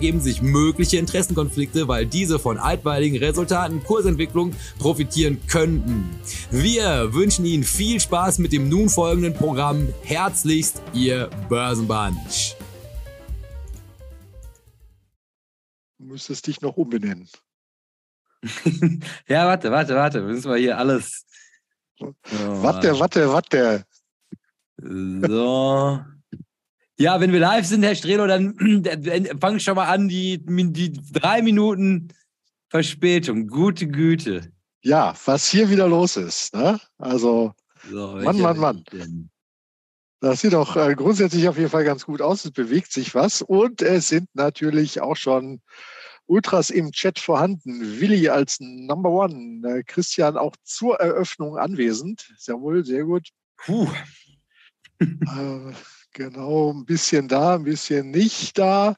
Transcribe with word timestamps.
ergeben 0.00 0.20
sich 0.22 0.40
mögliche 0.40 0.96
Interessenkonflikte, 0.96 1.86
weil 1.86 2.06
diese 2.06 2.38
von 2.38 2.56
altweiligen 2.56 3.18
Resultaten 3.18 3.84
Kursentwicklung 3.84 4.54
profitieren 4.78 5.38
könnten. 5.46 6.08
Wir 6.50 7.12
wünschen 7.12 7.44
Ihnen 7.44 7.64
viel 7.64 8.00
Spaß 8.00 8.38
mit 8.38 8.54
dem 8.54 8.70
nun 8.70 8.88
folgenden 8.88 9.34
Programm. 9.34 9.92
Herzlichst, 10.02 10.80
Ihr 10.94 11.28
Börsenbunch. 11.50 12.56
Du 15.98 16.06
müsstest 16.06 16.46
dich 16.46 16.62
noch 16.62 16.78
umbenennen. 16.78 17.28
ja, 19.28 19.46
warte, 19.46 19.70
warte, 19.70 19.94
warte. 19.96 20.22
Müssen 20.22 20.50
wir 20.50 20.56
hier 20.56 20.78
alles. 20.78 21.26
So, 21.98 22.14
warte, 22.62 22.98
warte, 22.98 23.28
warte. 23.28 23.84
So. 24.78 26.00
Ja, 27.00 27.18
wenn 27.18 27.32
wir 27.32 27.40
live 27.40 27.64
sind, 27.64 27.82
Herr 27.82 27.94
Strelo, 27.94 28.26
dann 28.26 28.58
fang 29.40 29.58
schon 29.58 29.74
mal 29.74 29.86
an, 29.86 30.06
die, 30.06 30.38
die 30.44 30.92
drei 31.12 31.40
Minuten 31.40 32.08
Verspätung. 32.68 33.48
Gute 33.48 33.88
Güte. 33.88 34.52
Ja, 34.82 35.14
was 35.24 35.48
hier 35.48 35.70
wieder 35.70 35.88
los 35.88 36.18
ist. 36.18 36.54
Ne? 36.54 36.78
Also, 36.98 37.54
so, 37.90 38.18
Mann, 38.22 38.38
Mann, 38.38 38.58
Mann. 38.58 38.84
Das 40.20 40.42
sieht 40.42 40.52
doch 40.52 40.76
äh, 40.76 40.94
grundsätzlich 40.94 41.48
auf 41.48 41.56
jeden 41.56 41.70
Fall 41.70 41.84
ganz 41.84 42.04
gut 42.04 42.20
aus. 42.20 42.44
Es 42.44 42.50
bewegt 42.50 42.92
sich 42.92 43.14
was. 43.14 43.40
Und 43.40 43.80
es 43.80 44.08
sind 44.08 44.28
natürlich 44.34 45.00
auch 45.00 45.16
schon 45.16 45.62
Ultras 46.26 46.68
im 46.68 46.92
Chat 46.92 47.18
vorhanden. 47.18 47.98
Willi 47.98 48.28
als 48.28 48.58
Number 48.60 49.08
One. 49.08 49.66
Äh, 49.66 49.84
Christian 49.84 50.36
auch 50.36 50.54
zur 50.64 51.00
Eröffnung 51.00 51.56
anwesend. 51.56 52.30
Sehr 52.36 52.60
wohl, 52.60 52.84
sehr 52.84 53.04
gut. 53.04 53.30
Puh. 53.56 53.88
äh, 55.00 55.72
Genau, 56.12 56.72
ein 56.72 56.84
bisschen 56.84 57.28
da, 57.28 57.54
ein 57.54 57.64
bisschen 57.64 58.10
nicht 58.10 58.58
da. 58.58 58.96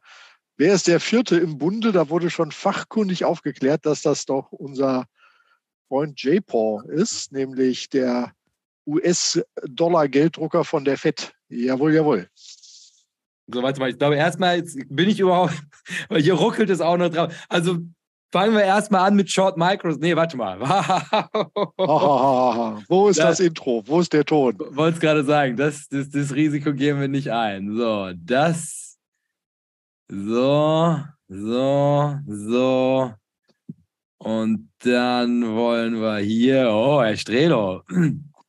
Wer 0.56 0.74
ist 0.74 0.86
der 0.86 1.00
Vierte 1.00 1.36
im 1.36 1.58
Bunde? 1.58 1.92
Da 1.92 2.08
wurde 2.08 2.30
schon 2.30 2.52
fachkundig 2.52 3.24
aufgeklärt, 3.24 3.84
dass 3.84 4.02
das 4.02 4.24
doch 4.26 4.52
unser 4.52 5.06
Freund 5.88 6.22
J-Paw 6.22 6.82
ist, 6.88 7.32
nämlich 7.32 7.90
der 7.90 8.32
US-Dollar-Gelddrucker 8.86 10.64
von 10.64 10.84
der 10.84 10.96
FED. 10.96 11.34
Jawohl, 11.48 11.94
jawohl. 11.94 12.28
So, 13.46 13.62
warte 13.62 13.80
mal, 13.80 13.90
ich 13.90 13.98
glaube, 13.98 14.16
erstmal 14.16 14.62
bin 14.62 15.08
ich 15.08 15.20
überhaupt, 15.20 15.54
weil 16.08 16.22
hier 16.22 16.34
ruckelt 16.34 16.70
es 16.70 16.80
auch 16.80 16.96
noch 16.96 17.10
drauf. 17.10 17.34
Also 17.48 17.78
Fangen 18.32 18.54
wir 18.54 18.64
erstmal 18.64 19.06
an 19.08 19.14
mit 19.14 19.30
Short 19.30 19.58
Micros. 19.58 19.98
Nee, 19.98 20.16
warte 20.16 20.38
mal. 20.38 20.58
Wo 22.88 23.08
ist 23.08 23.18
das, 23.18 23.36
das, 23.36 23.46
Intro? 23.46 23.82
Wo 23.86 24.00
ist 24.00 24.14
der 24.14 24.24
Ton? 24.24 24.56
Wollte 24.58 24.94
es 24.94 25.00
gerade 25.00 25.22
sagen, 25.22 25.58
das, 25.58 25.86
das, 25.88 26.08
das 26.08 26.34
Risiko 26.34 26.72
gehen 26.72 26.98
wir 26.98 27.08
nicht 27.08 27.30
ein. 27.30 27.76
So, 27.76 28.10
das. 28.16 28.96
So, 30.08 30.98
so, 31.28 32.18
so. 32.26 33.12
Und 34.16 34.70
dann 34.78 35.54
wollen 35.54 36.00
wir 36.00 36.16
hier, 36.18 36.70
oh, 36.70 37.02
Herr 37.02 37.16
Strelo, 37.18 37.82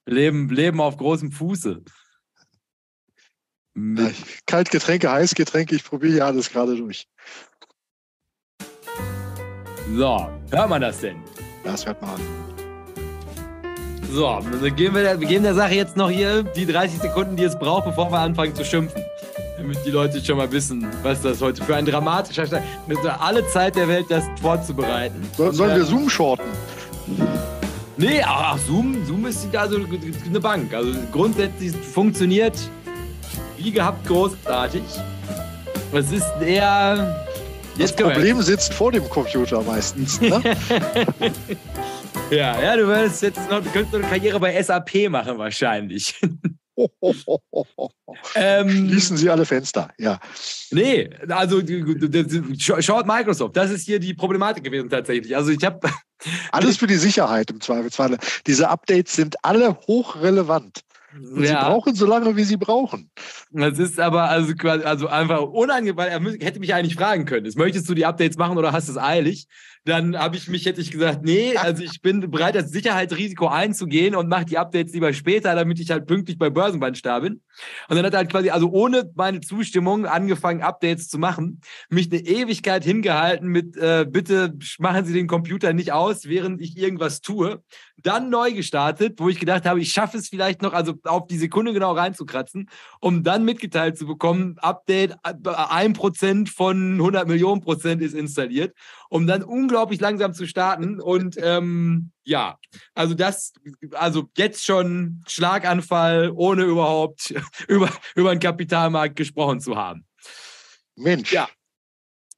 leben, 0.05 0.49
leben 0.49 0.79
auf 0.79 0.95
großem 0.95 1.33
Fuße. 1.33 1.83
Kaltgetränke, 4.45 5.11
Heißgetränke, 5.11 5.75
ich 5.75 5.83
probiere 5.83 6.13
hier 6.13 6.25
alles 6.25 6.51
gerade 6.51 6.77
durch. 6.77 7.07
So, 9.91 10.27
hört 10.51 10.69
man 10.69 10.81
das 10.81 10.99
denn? 10.99 11.17
Das 11.63 11.85
hört 11.85 12.01
man. 12.01 12.11
So, 14.11 14.39
dann 14.61 14.75
geben 14.75 14.95
wir, 14.95 15.01
der, 15.01 15.19
wir 15.19 15.27
geben 15.27 15.43
der 15.43 15.55
Sache 15.55 15.73
jetzt 15.73 15.97
noch 15.97 16.09
hier 16.09 16.43
die 16.43 16.65
30 16.65 16.99
Sekunden, 17.01 17.35
die 17.35 17.43
es 17.43 17.57
braucht, 17.57 17.85
bevor 17.85 18.11
wir 18.11 18.19
anfangen 18.19 18.53
zu 18.53 18.63
schimpfen. 18.63 19.01
Damit 19.57 19.77
die 19.85 19.89
Leute 19.91 20.23
schon 20.23 20.37
mal 20.37 20.51
wissen, 20.51 20.85
was 21.01 21.21
das 21.21 21.41
heute 21.41 21.63
für 21.63 21.75
ein 21.75 21.85
dramatischer 21.85 22.45
Start 22.45 22.63
ist. 22.87 23.05
Alle 23.19 23.47
Zeit 23.47 23.75
der 23.75 23.87
Welt, 23.87 24.05
das 24.09 24.23
vorzubereiten. 24.41 25.15
So, 25.35 25.51
sollen 25.51 25.75
wir 25.75 25.83
Zoom 25.83 26.09
shorten? 26.09 26.45
Nee, 27.97 28.21
ach, 28.25 28.57
Zoom, 28.59 29.05
Zoom 29.05 29.25
ist 29.25 29.47
also 29.55 29.79
eine 30.25 30.39
Bank. 30.39 30.73
Also 30.73 30.91
grundsätzlich 31.11 31.71
funktioniert 31.75 32.57
wie 33.57 33.71
gehabt 33.71 34.05
großartig. 34.07 34.83
Es 35.91 36.11
ist 36.11 36.31
eher 36.41 37.25
das 37.77 37.95
Problem 37.95 38.41
sitzt 38.41 38.73
vor 38.73 38.91
dem 38.91 39.07
Computer 39.09 39.61
meistens. 39.61 40.19
Ne? 40.21 40.31
ja, 42.31 42.61
ja, 42.61 42.75
du 42.75 42.87
würdest 42.87 43.21
jetzt 43.21 43.49
noch, 43.49 43.63
könntest 43.63 43.93
noch 43.93 43.99
eine 43.99 44.09
Karriere 44.09 44.39
bei 44.39 44.61
SAP 44.61 45.09
machen 45.09 45.37
wahrscheinlich. 45.37 46.19
ähm, 48.35 48.89
Schließen 48.89 49.17
Sie 49.17 49.29
alle 49.29 49.45
Fenster, 49.45 49.89
ja. 49.97 50.19
Nee, 50.71 51.09
also 51.29 51.61
schaut 52.57 53.05
Microsoft, 53.05 53.55
das 53.55 53.71
ist 53.71 53.85
hier 53.85 53.99
die 53.99 54.13
Problematik 54.13 54.63
gewesen 54.63 54.89
tatsächlich. 54.89 55.35
Also 55.35 55.51
ich 55.51 55.63
habe 55.63 55.79
alles 56.51 56.77
für 56.77 56.87
die 56.87 56.95
Sicherheit 56.95 57.51
im 57.51 57.61
Zweifelsfall. 57.61 58.17
Diese 58.47 58.69
Updates 58.69 59.15
sind 59.15 59.35
alle 59.43 59.77
hochrelevant. 59.87 60.81
Und 61.15 61.43
ja. 61.43 61.47
sie 61.47 61.69
brauchen 61.69 61.95
so 61.95 62.05
lange, 62.05 62.35
wie 62.35 62.43
sie 62.43 62.57
brauchen. 62.57 63.11
Das 63.51 63.77
ist 63.77 63.99
aber 63.99 64.29
also 64.29 64.53
quasi 64.55 64.83
also 64.83 65.07
einfach 65.07 65.41
unangenehm, 65.41 65.97
weil 65.97 66.09
er 66.09 66.19
hätte 66.45 66.59
mich 66.59 66.73
eigentlich 66.73 66.95
fragen 66.95 67.25
können. 67.25 67.51
Möchtest 67.55 67.87
du 67.87 67.93
die 67.93 68.05
Updates 68.05 68.37
machen 68.37 68.57
oder 68.57 68.71
hast 68.71 68.87
du 68.87 68.93
es 68.93 68.97
eilig? 68.97 69.47
Dann 69.85 70.17
habe 70.17 70.37
ich 70.37 70.47
mich, 70.47 70.65
hätte 70.65 70.79
ich 70.79 70.91
gesagt, 70.91 71.23
nee, 71.23 71.57
also 71.57 71.83
ich 71.83 72.01
bin 72.01 72.31
bereit, 72.31 72.55
das 72.55 72.71
Sicherheitsrisiko 72.71 73.47
einzugehen 73.47 74.15
und 74.15 74.29
mache 74.29 74.45
die 74.45 74.57
Updates 74.57 74.93
lieber 74.93 75.11
später, 75.11 75.55
damit 75.55 75.79
ich 75.79 75.91
halt 75.91 76.07
pünktlich 76.07 76.37
bei 76.37 76.49
Börsenband 76.49 77.05
da 77.05 77.19
bin. 77.19 77.41
Und 77.89 77.95
dann 77.97 78.05
hat 78.05 78.13
er 78.13 78.19
halt 78.19 78.31
quasi, 78.31 78.49
also 78.49 78.69
ohne 78.71 79.11
meine 79.15 79.41
Zustimmung, 79.41 80.05
angefangen, 80.05 80.61
Updates 80.61 81.09
zu 81.09 81.19
machen, 81.19 81.59
mich 81.89 82.09
eine 82.11 82.21
Ewigkeit 82.21 82.85
hingehalten 82.85 83.49
mit, 83.49 83.75
äh, 83.75 84.05
bitte 84.09 84.53
machen 84.79 85.05
Sie 85.05 85.13
den 85.13 85.27
Computer 85.27 85.73
nicht 85.73 85.91
aus, 85.91 86.25
während 86.29 86.61
ich 86.61 86.77
irgendwas 86.77 87.19
tue. 87.19 87.61
Dann 88.03 88.29
neu 88.29 88.53
gestartet, 88.53 89.19
wo 89.19 89.29
ich 89.29 89.39
gedacht 89.39 89.65
habe, 89.65 89.79
ich 89.79 89.91
schaffe 89.91 90.17
es 90.17 90.29
vielleicht 90.29 90.61
noch, 90.61 90.73
also 90.73 90.93
auf 91.05 91.27
die 91.27 91.37
Sekunde 91.37 91.73
genau 91.73 91.93
reinzukratzen, 91.93 92.69
um 92.99 93.23
dann 93.23 93.43
mitgeteilt 93.43 93.97
zu 93.97 94.05
bekommen, 94.05 94.57
Update, 94.59 95.13
äh, 95.23 95.33
ein 95.69 95.93
Prozent 95.93 96.49
von 96.49 96.93
100 96.93 97.27
Millionen 97.27 97.61
Prozent 97.61 98.01
ist 98.01 98.13
installiert 98.13 98.73
um 99.13 99.27
dann 99.27 99.43
unglaublich 99.43 100.01
langsam 100.01 100.33
zu 100.33 100.47
starten. 100.47 100.99
Und 100.99 101.37
ähm, 101.41 102.11
ja, 102.23 102.57
also 102.95 103.13
das, 103.13 103.53
also 103.91 104.27
jetzt 104.35 104.65
schon 104.65 105.21
Schlaganfall, 105.27 106.31
ohne 106.33 106.63
überhaupt 106.63 107.31
über, 107.67 107.89
über 108.15 108.33
den 108.33 108.39
Kapitalmarkt 108.39 109.15
gesprochen 109.15 109.59
zu 109.59 109.75
haben. 109.75 110.05
Mensch. 110.95 111.31
Ja. 111.31 111.47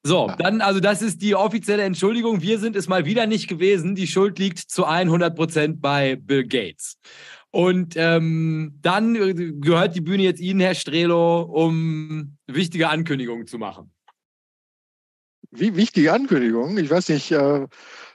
So, 0.08 0.32
dann, 0.38 0.62
also 0.62 0.80
das 0.80 1.02
ist 1.02 1.22
die 1.22 1.34
offizielle 1.34 1.82
Entschuldigung. 1.82 2.42
Wir 2.42 2.60
sind 2.60 2.76
es 2.76 2.88
mal 2.88 3.06
wieder 3.06 3.26
nicht 3.26 3.48
gewesen. 3.48 3.96
Die 3.96 4.06
Schuld 4.06 4.38
liegt 4.38 4.60
zu 4.60 4.86
100 4.86 5.36
Prozent 5.36 5.82
bei 5.82 6.16
Bill 6.16 6.48
Gates. 6.48 6.98
Und 7.50 7.96
ähm, 7.98 8.78
dann 8.82 9.14
gehört 9.62 9.96
die 9.96 10.02
Bühne 10.02 10.24
jetzt 10.24 10.42
Ihnen, 10.42 10.60
Herr 10.60 10.76
Strelo, 10.76 11.42
um 11.42 12.38
wichtige 12.46 12.90
Ankündigungen 12.90 13.48
zu 13.48 13.58
machen 13.58 13.92
wie 15.60 15.76
wichtige 15.76 16.14
Ankündigung. 16.14 16.78
Ich 16.78 16.90
weiß 16.90 17.10
nicht, 17.10 17.32
äh, 17.32 17.68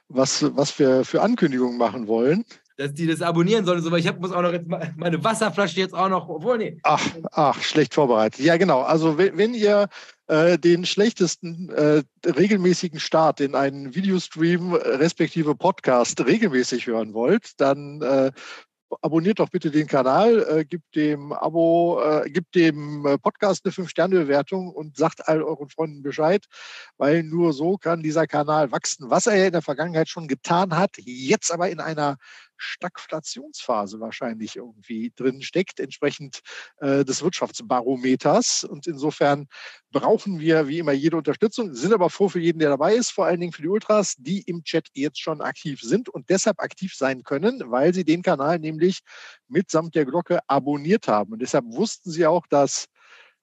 was, 0.08 0.44
was 0.56 0.78
wir 0.78 1.04
für 1.04 1.22
Ankündigungen 1.22 1.78
machen 1.78 2.06
wollen. 2.06 2.44
Dass 2.76 2.94
die 2.94 3.06
das 3.06 3.20
abonnieren 3.20 3.64
sollen, 3.64 3.82
so, 3.82 3.90
weil 3.90 4.00
ich 4.00 4.06
hab, 4.06 4.20
muss 4.20 4.32
auch 4.32 4.42
noch 4.42 4.52
jetzt 4.52 4.68
meine 4.68 5.22
Wasserflasche 5.22 5.78
jetzt 5.78 5.94
auch 5.94 6.08
noch, 6.08 6.28
obwohl, 6.28 6.58
nee. 6.58 6.78
Ach, 6.82 7.04
ach, 7.32 7.60
schlecht 7.60 7.94
vorbereitet. 7.94 8.40
Ja, 8.40 8.56
genau. 8.56 8.80
Also 8.80 9.18
wenn, 9.18 9.36
wenn 9.36 9.54
ihr 9.54 9.88
äh, 10.30 10.58
den 10.58 10.86
schlechtesten 10.86 11.70
äh, 11.70 12.02
regelmäßigen 12.24 13.00
Start 13.00 13.40
in 13.40 13.56
einen 13.56 13.96
Videostream 13.96 14.74
respektive 14.74 15.56
Podcast 15.56 16.24
regelmäßig 16.24 16.86
hören 16.86 17.14
wollt, 17.14 17.60
dann 17.60 18.00
äh, 18.00 18.30
abonniert 19.02 19.40
doch 19.40 19.48
bitte 19.48 19.72
den 19.72 19.88
Kanal, 19.88 20.46
äh, 20.48 20.64
gibt 20.64 20.94
dem 20.94 21.32
Abo, 21.32 22.00
äh, 22.00 22.30
gibt 22.30 22.54
dem 22.54 23.04
äh, 23.06 23.18
Podcast 23.18 23.64
eine 23.64 23.72
5-Sterne-Bewertung 23.72 24.70
und 24.70 24.96
sagt 24.96 25.26
all 25.28 25.42
euren 25.42 25.68
Freunden 25.68 26.02
Bescheid, 26.02 26.44
weil 26.96 27.24
nur 27.24 27.52
so 27.52 27.76
kann 27.76 28.02
dieser 28.02 28.28
Kanal 28.28 28.70
wachsen, 28.70 29.10
was 29.10 29.26
er 29.26 29.36
ja 29.36 29.46
in 29.46 29.52
der 29.52 29.62
Vergangenheit 29.62 30.08
schon 30.08 30.28
getan 30.28 30.76
hat, 30.76 30.92
jetzt 30.98 31.52
aber 31.52 31.70
in 31.70 31.80
einer 31.80 32.18
Stagflationsphase 32.60 34.00
wahrscheinlich 34.00 34.56
irgendwie 34.56 35.12
drin 35.16 35.42
steckt, 35.42 35.80
entsprechend 35.80 36.40
äh, 36.78 37.04
des 37.04 37.22
Wirtschaftsbarometers. 37.22 38.64
Und 38.64 38.86
insofern 38.86 39.48
brauchen 39.90 40.38
wir 40.38 40.68
wie 40.68 40.78
immer 40.78 40.92
jede 40.92 41.16
Unterstützung, 41.16 41.74
sind 41.74 41.92
aber 41.92 42.10
froh 42.10 42.28
für 42.28 42.40
jeden, 42.40 42.58
der 42.58 42.70
dabei 42.70 42.94
ist, 42.94 43.10
vor 43.10 43.26
allen 43.26 43.40
Dingen 43.40 43.52
für 43.52 43.62
die 43.62 43.68
Ultras, 43.68 44.14
die 44.18 44.42
im 44.42 44.62
Chat 44.62 44.88
jetzt 44.94 45.20
schon 45.20 45.40
aktiv 45.40 45.80
sind 45.80 46.08
und 46.08 46.28
deshalb 46.30 46.60
aktiv 46.60 46.94
sein 46.94 47.22
können, 47.22 47.62
weil 47.70 47.94
sie 47.94 48.04
den 48.04 48.22
Kanal 48.22 48.58
nämlich 48.58 49.00
mitsamt 49.48 49.94
der 49.94 50.04
Glocke 50.04 50.40
abonniert 50.46 51.08
haben. 51.08 51.32
Und 51.32 51.40
deshalb 51.40 51.64
wussten 51.66 52.10
sie 52.10 52.26
auch, 52.26 52.46
dass 52.46 52.86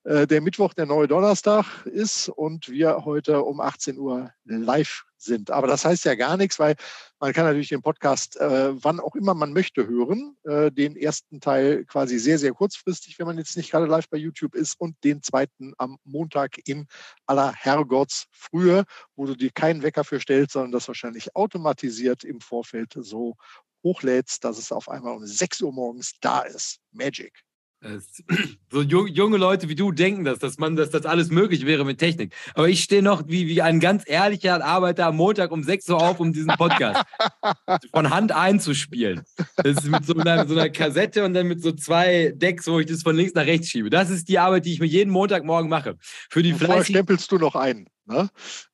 äh, 0.04 0.26
der 0.26 0.42
Mittwoch 0.42 0.74
der 0.74 0.86
neue 0.86 1.08
Donnerstag 1.08 1.86
ist 1.86 2.30
und 2.30 2.70
wir 2.70 3.04
heute 3.04 3.42
um 3.44 3.60
18 3.60 3.98
Uhr 3.98 4.32
live 4.46 5.04
sind. 5.18 5.52
Aber 5.52 5.68
das 5.68 5.86
heißt 5.86 6.06
ja 6.06 6.16
gar 6.16 6.38
nichts, 6.38 6.60
weil 6.60 6.76
man 7.20 7.34
kann 7.34 7.46
natürlich 7.46 7.70
den 7.70 7.82
Podcast 7.82 8.38
äh, 8.38 8.84
wann 8.84 9.00
auch 9.00 9.16
immer 9.16 9.34
man 9.34 9.54
möchte 9.54 9.88
hören. 9.88 10.38
Äh, 10.44 10.72
den 10.72 10.96
ersten 10.96 11.40
Teil 11.40 11.86
quasi 11.86 12.20
sehr, 12.20 12.40
sehr 12.40 12.54
kurzfristig, 12.54 13.18
wenn 13.18 13.28
man 13.28 13.38
jetzt 13.38 13.58
nicht 13.58 13.72
gerade 13.72 13.86
live 13.86 14.10
bei 14.10 14.18
YouTube 14.18 14.56
ist 14.56 14.80
und 14.80 14.96
den 15.04 15.24
zweiten 15.24 15.74
am 15.78 15.98
Montag 16.04 16.58
in 16.66 16.88
aller 17.26 17.54
Herrgottsfrühe, 17.54 18.84
wo 19.16 19.26
du 19.26 19.36
dir 19.36 19.52
keinen 19.52 19.84
Wecker 19.84 20.04
für 20.04 20.20
stellst, 20.20 20.54
sondern 20.54 20.72
das 20.72 20.88
wahrscheinlich 20.88 21.36
automatisiert 21.36 22.24
im 22.24 22.42
Vorfeld 22.42 22.94
so 22.96 23.36
hochlädst, 23.84 24.44
dass 24.44 24.58
es 24.58 24.72
auf 24.72 24.90
einmal 24.90 25.16
um 25.16 25.26
6 25.26 25.62
Uhr 25.62 25.72
morgens 25.72 26.14
da 26.20 26.42
ist. 26.42 26.80
Magic. 26.92 27.47
So 28.70 28.82
junge 28.82 29.38
Leute 29.38 29.70
wie 29.70 29.76
du 29.76 29.92
denken 29.92 30.26
das, 30.26 30.40
dass 30.40 30.58
man, 30.58 30.76
dass 30.76 30.90
das 30.90 31.06
alles 31.06 31.30
möglich 31.30 31.66
wäre 31.66 31.86
mit 31.86 32.00
Technik. 32.00 32.34
Aber 32.54 32.68
ich 32.68 32.84
stehe 32.84 33.02
noch 33.02 33.24
wie, 33.28 33.48
wie 33.48 33.62
ein 33.62 33.80
ganz 33.80 34.04
ehrlicher 34.06 34.64
Arbeiter 34.64 35.08
am 35.08 35.16
Montag 35.16 35.52
um 35.52 35.64
6 35.64 35.90
Uhr 35.90 36.02
auf, 36.02 36.20
um 36.20 36.34
diesen 36.34 36.50
Podcast 36.58 37.04
von 37.94 38.10
Hand 38.10 38.34
einzuspielen. 38.34 39.22
Das 39.56 39.78
ist 39.78 39.86
mit 39.86 40.06
so 40.06 40.16
einer, 40.16 40.48
so 40.48 40.54
einer 40.54 40.70
Kassette 40.70 41.24
und 41.24 41.34
dann 41.34 41.48
mit 41.48 41.62
so 41.62 41.72
zwei 41.72 42.34
Decks, 42.36 42.68
wo 42.68 42.80
ich 42.80 42.88
das 42.88 43.04
von 43.04 43.16
links 43.16 43.34
nach 43.36 43.46
rechts 43.46 43.70
schiebe. 43.70 43.90
Das 43.90 44.10
ist 44.10 44.28
die 44.28 44.40
Arbeit, 44.40 44.66
die 44.66 44.74
ich 44.74 44.80
mir 44.80 44.88
jeden 44.88 45.12
Montagmorgen 45.12 45.70
mache. 45.70 45.96
Für 46.30 46.44
die 46.44 46.54
Vorher 46.54 46.84
stempelst 46.84 47.32
du 47.32 47.38
noch 47.38 47.56
ein. 47.56 47.88
Ne? 48.08 48.30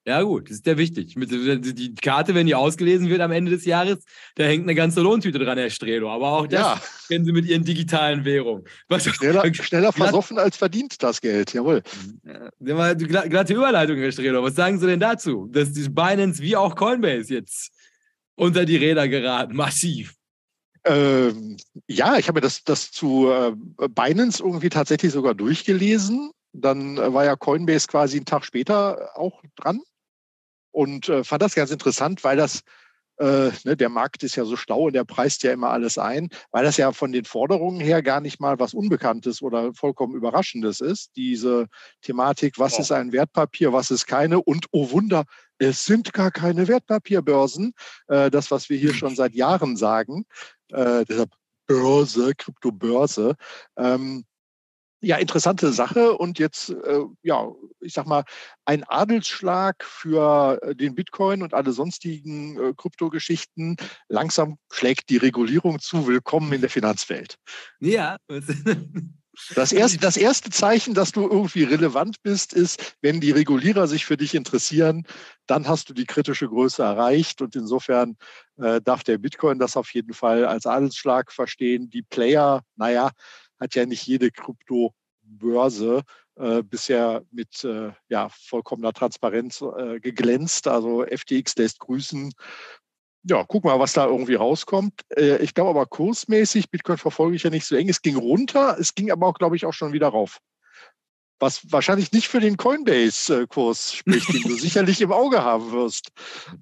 Ja, 0.05 0.21
gut, 0.21 0.49
das 0.49 0.57
ist 0.57 0.67
ja 0.67 0.77
wichtig. 0.77 1.15
die 1.17 1.95
Karte, 1.95 2.35
wenn 2.35 2.45
die 2.45 2.53
ausgelesen 2.53 3.09
wird 3.09 3.19
am 3.21 3.31
Ende 3.31 3.49
des 3.49 3.65
Jahres, 3.65 4.03
da 4.35 4.43
hängt 4.43 4.63
eine 4.63 4.75
ganze 4.75 5.01
Lohntüte 5.01 5.39
dran, 5.39 5.57
Herr 5.57 5.71
Strelo. 5.71 6.11
Aber 6.11 6.33
auch 6.33 6.47
das 6.47 6.59
ja. 6.59 6.81
kennen 7.07 7.25
Sie 7.25 7.31
mit 7.31 7.45
Ihren 7.45 7.63
digitalen 7.63 8.25
Währungen. 8.25 8.63
Was, 8.89 9.05
schneller, 9.05 9.51
schneller 9.53 9.91
versoffen 9.91 10.37
als 10.37 10.57
verdient 10.57 11.01
das 11.01 11.19
Geld, 11.19 11.53
jawohl. 11.53 11.81
Ja, 12.59 12.93
glatte 12.93 13.53
Überleitung, 13.55 13.97
Herr 13.97 14.11
Strelo. 14.11 14.43
Was 14.43 14.55
sagen 14.55 14.79
Sie 14.79 14.85
denn 14.85 14.99
dazu, 14.99 15.47
dass 15.51 15.71
die 15.71 15.89
Binance 15.89 16.41
wie 16.41 16.55
auch 16.55 16.75
Coinbase 16.75 17.33
jetzt 17.33 17.71
unter 18.35 18.65
die 18.65 18.77
Räder 18.77 19.07
geraten, 19.07 19.55
massiv? 19.55 20.13
Ähm, 20.85 21.57
ja, 21.87 22.17
ich 22.17 22.27
habe 22.27 22.41
das, 22.41 22.63
das 22.63 22.91
zu 22.91 23.31
äh, 23.31 23.53
Binance 23.89 24.43
irgendwie 24.43 24.69
tatsächlich 24.69 25.11
sogar 25.11 25.33
durchgelesen. 25.33 26.31
Dann 26.53 26.97
äh, 26.97 27.13
war 27.13 27.25
ja 27.25 27.35
Coinbase 27.35 27.87
quasi 27.87 28.17
einen 28.17 28.25
Tag 28.25 28.45
später 28.45 29.17
auch 29.17 29.41
dran 29.55 29.81
und 30.71 31.09
äh, 31.09 31.23
fand 31.23 31.41
das 31.41 31.55
ganz 31.55 31.71
interessant, 31.71 32.23
weil 32.23 32.37
das, 32.37 32.61
äh, 33.17 33.51
ne, 33.63 33.77
der 33.77 33.89
Markt 33.89 34.23
ist 34.23 34.35
ja 34.35 34.45
so 34.45 34.55
schlau 34.55 34.87
und 34.87 34.93
der 34.93 35.03
preist 35.03 35.43
ja 35.43 35.51
immer 35.51 35.69
alles 35.69 35.97
ein, 35.97 36.29
weil 36.51 36.63
das 36.63 36.77
ja 36.77 36.91
von 36.91 37.11
den 37.11 37.25
Forderungen 37.25 37.79
her 37.79 38.01
gar 38.01 38.21
nicht 38.21 38.39
mal 38.39 38.59
was 38.59 38.73
Unbekanntes 38.73 39.41
oder 39.41 39.73
vollkommen 39.73 40.15
Überraschendes 40.15 40.79
ist. 40.79 41.15
Diese 41.15 41.67
Thematik, 42.01 42.57
was 42.57 42.77
oh. 42.77 42.81
ist 42.81 42.91
ein 42.91 43.11
Wertpapier, 43.11 43.73
was 43.73 43.91
ist 43.91 44.07
keine 44.07 44.41
und 44.41 44.65
oh 44.71 44.91
Wunder, 44.91 45.25
es 45.59 45.85
sind 45.85 46.13
gar 46.13 46.31
keine 46.31 46.67
Wertpapierbörsen. 46.67 47.73
Äh, 48.07 48.31
das, 48.31 48.51
was 48.51 48.69
wir 48.69 48.77
hier 48.77 48.93
schon 48.93 49.15
seit 49.15 49.33
Jahren 49.33 49.77
sagen. 49.77 50.25
Äh, 50.69 51.05
deshalb 51.05 51.29
Börse, 51.67 52.33
Kryptobörse. 52.35 53.35
Ähm, 53.77 54.25
ja, 55.03 55.17
interessante 55.17 55.73
Sache 55.73 56.17
und 56.17 56.39
jetzt, 56.39 56.69
äh, 56.69 57.01
ja, 57.23 57.51
ich 57.81 57.93
sag 57.93 58.07
mal, 58.07 58.23
ein 58.65 58.83
Adelsschlag 58.85 59.83
für 59.83 60.59
äh, 60.61 60.75
den 60.75 60.95
Bitcoin 60.95 61.43
und 61.43 61.53
alle 61.53 61.73
sonstigen 61.73 62.57
äh, 62.57 62.73
Kryptogeschichten. 62.75 63.75
Langsam 64.07 64.57
schlägt 64.71 65.09
die 65.09 65.17
Regulierung 65.17 65.79
zu. 65.79 66.07
Willkommen 66.07 66.53
in 66.53 66.61
der 66.61 66.69
Finanzwelt. 66.69 67.35
Ja. 67.79 68.15
Das 69.55 69.71
erste, 69.73 69.97
das 69.97 70.15
erste 70.15 70.51
Zeichen, 70.51 70.93
dass 70.93 71.11
du 71.11 71.27
irgendwie 71.27 71.63
relevant 71.63 72.23
bist, 72.23 72.53
ist, 72.53 72.95
wenn 73.01 73.19
die 73.19 73.31
Regulierer 73.31 73.87
sich 73.87 74.05
für 74.05 74.15
dich 74.15 74.33
interessieren, 74.35 75.05
dann 75.47 75.67
hast 75.67 75.89
du 75.89 75.93
die 75.93 76.05
kritische 76.05 76.47
Größe 76.47 76.81
erreicht. 76.81 77.41
Und 77.41 77.57
insofern 77.57 78.15
äh, 78.55 78.79
darf 78.79 79.03
der 79.03 79.17
Bitcoin 79.17 79.59
das 79.59 79.75
auf 79.75 79.93
jeden 79.93 80.13
Fall 80.13 80.45
als 80.45 80.65
Adelsschlag 80.65 81.33
verstehen. 81.33 81.89
Die 81.89 82.03
Player, 82.03 82.61
naja, 82.77 83.11
hat 83.63 83.75
ja 83.75 83.85
nicht 83.85 84.05
jede 84.05 84.29
Kryptobörse 84.31 86.03
äh, 86.35 86.63
bisher 86.63 87.23
mit 87.31 87.63
äh, 87.63 87.91
ja, 88.09 88.29
vollkommener 88.29 88.93
Transparenz 88.93 89.61
äh, 89.61 89.99
geglänzt. 89.99 90.67
Also 90.67 91.05
FTX 91.05 91.55
lässt 91.55 91.79
grüßen. 91.79 92.31
Ja, 93.25 93.45
guck 93.47 93.63
mal, 93.63 93.79
was 93.79 93.93
da 93.93 94.05
irgendwie 94.05 94.35
rauskommt. 94.35 95.01
Äh, 95.15 95.37
ich 95.37 95.53
glaube 95.53 95.71
aber 95.71 95.85
kursmäßig, 95.85 96.69
Bitcoin 96.69 96.97
verfolge 96.97 97.35
ich 97.35 97.43
ja 97.43 97.49
nicht 97.49 97.65
so 97.65 97.75
eng. 97.75 97.89
Es 97.89 98.01
ging 98.01 98.17
runter, 98.17 98.77
es 98.79 98.95
ging 98.95 99.11
aber 99.11 99.27
auch, 99.27 99.35
glaube 99.35 99.55
ich, 99.55 99.65
auch 99.65 99.73
schon 99.73 99.93
wieder 99.93 100.09
rauf 100.09 100.39
was 101.43 101.71
wahrscheinlich 101.71 102.11
nicht 102.13 102.29
für 102.29 102.39
den 102.39 102.55
Coinbase-Kurs 102.57 103.93
spricht, 103.93 104.33
den 104.33 104.43
du 104.43 104.55
sicherlich 104.57 105.01
im 105.01 105.11
Auge 105.11 105.43
haben 105.43 105.71
wirst. 105.71 106.11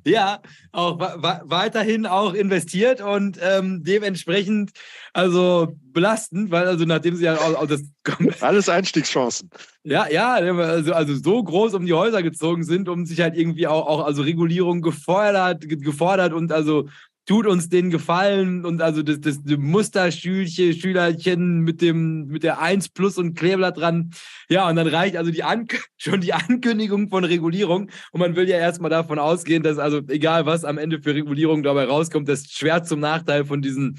Ja, 0.06 0.42
auch 0.72 1.00
weiterhin 1.00 2.08
auch 2.08 2.34
investiert 2.34 3.00
und 3.00 3.38
ähm, 3.42 3.84
dementsprechend 3.84 4.72
also 5.14 5.78
belastend, 5.94 6.52
weil 6.52 6.68
also 6.68 6.86
nachdem 6.86 7.16
sie 7.16 7.26
ja 7.26 7.36
auch, 7.36 7.56
auch 7.56 7.68
das 7.68 7.84
alles 8.42 8.70
Einstiegschancen. 8.70 9.50
Ja, 9.84 10.08
ja, 10.10 10.34
also, 10.34 10.94
also 10.94 11.16
so 11.16 11.44
groß 11.44 11.76
um 11.76 11.86
die 11.86 11.94
Häuser 11.94 12.24
gezogen 12.24 12.64
sind, 12.64 12.90
um 12.90 13.06
sich 13.06 13.22
halt 13.22 13.38
irgendwie 13.38 13.68
auch, 13.68 13.86
auch 13.88 14.06
also 14.06 14.24
Regulierung 14.24 14.82
gefordert, 14.82 15.68
gefordert 15.68 16.34
und 16.34 16.52
also 16.52 16.88
tut 17.32 17.48
uns 17.48 17.70
den 17.70 17.90
Gefallen 17.92 18.66
und 18.66 18.82
also 18.82 19.04
das, 19.04 19.22
das, 19.22 19.40
Musterschülchen, 19.58 20.74
Schülerchen 20.74 21.62
mit 21.62 21.82
dem 21.82 22.28
mit 22.28 22.44
der 22.44 22.60
1 22.60 22.90
plus 22.90 23.18
und 23.18 23.36
Kleeblatt 23.36 23.78
dran. 23.78 24.12
Ja, 24.50 24.68
und 24.68 24.76
dann 24.76 24.88
reicht 24.88 25.16
also 25.16 25.32
die 25.32 25.42
An 25.42 25.66
schon 25.98 26.20
die 26.20 26.34
Ankündigung 26.34 27.08
von 27.08 27.24
Regulierung 27.24 27.90
und 28.12 28.20
man 28.20 28.36
will 28.36 28.50
ja 28.50 28.58
erstmal 28.58 28.90
davon 28.90 29.18
ausgehen, 29.18 29.64
dass 29.64 29.78
also 29.78 30.02
egal 30.10 30.46
was 30.46 30.66
am 30.66 30.78
Ende 30.78 31.02
für 31.02 31.16
Regulierung 31.16 31.64
dabei 31.64 31.86
rauskommt, 31.86 32.28
das 32.28 32.52
schwer 32.52 32.84
zum 32.84 33.00
Nachteil 33.00 33.46
von 33.46 33.62
diesen 33.62 33.98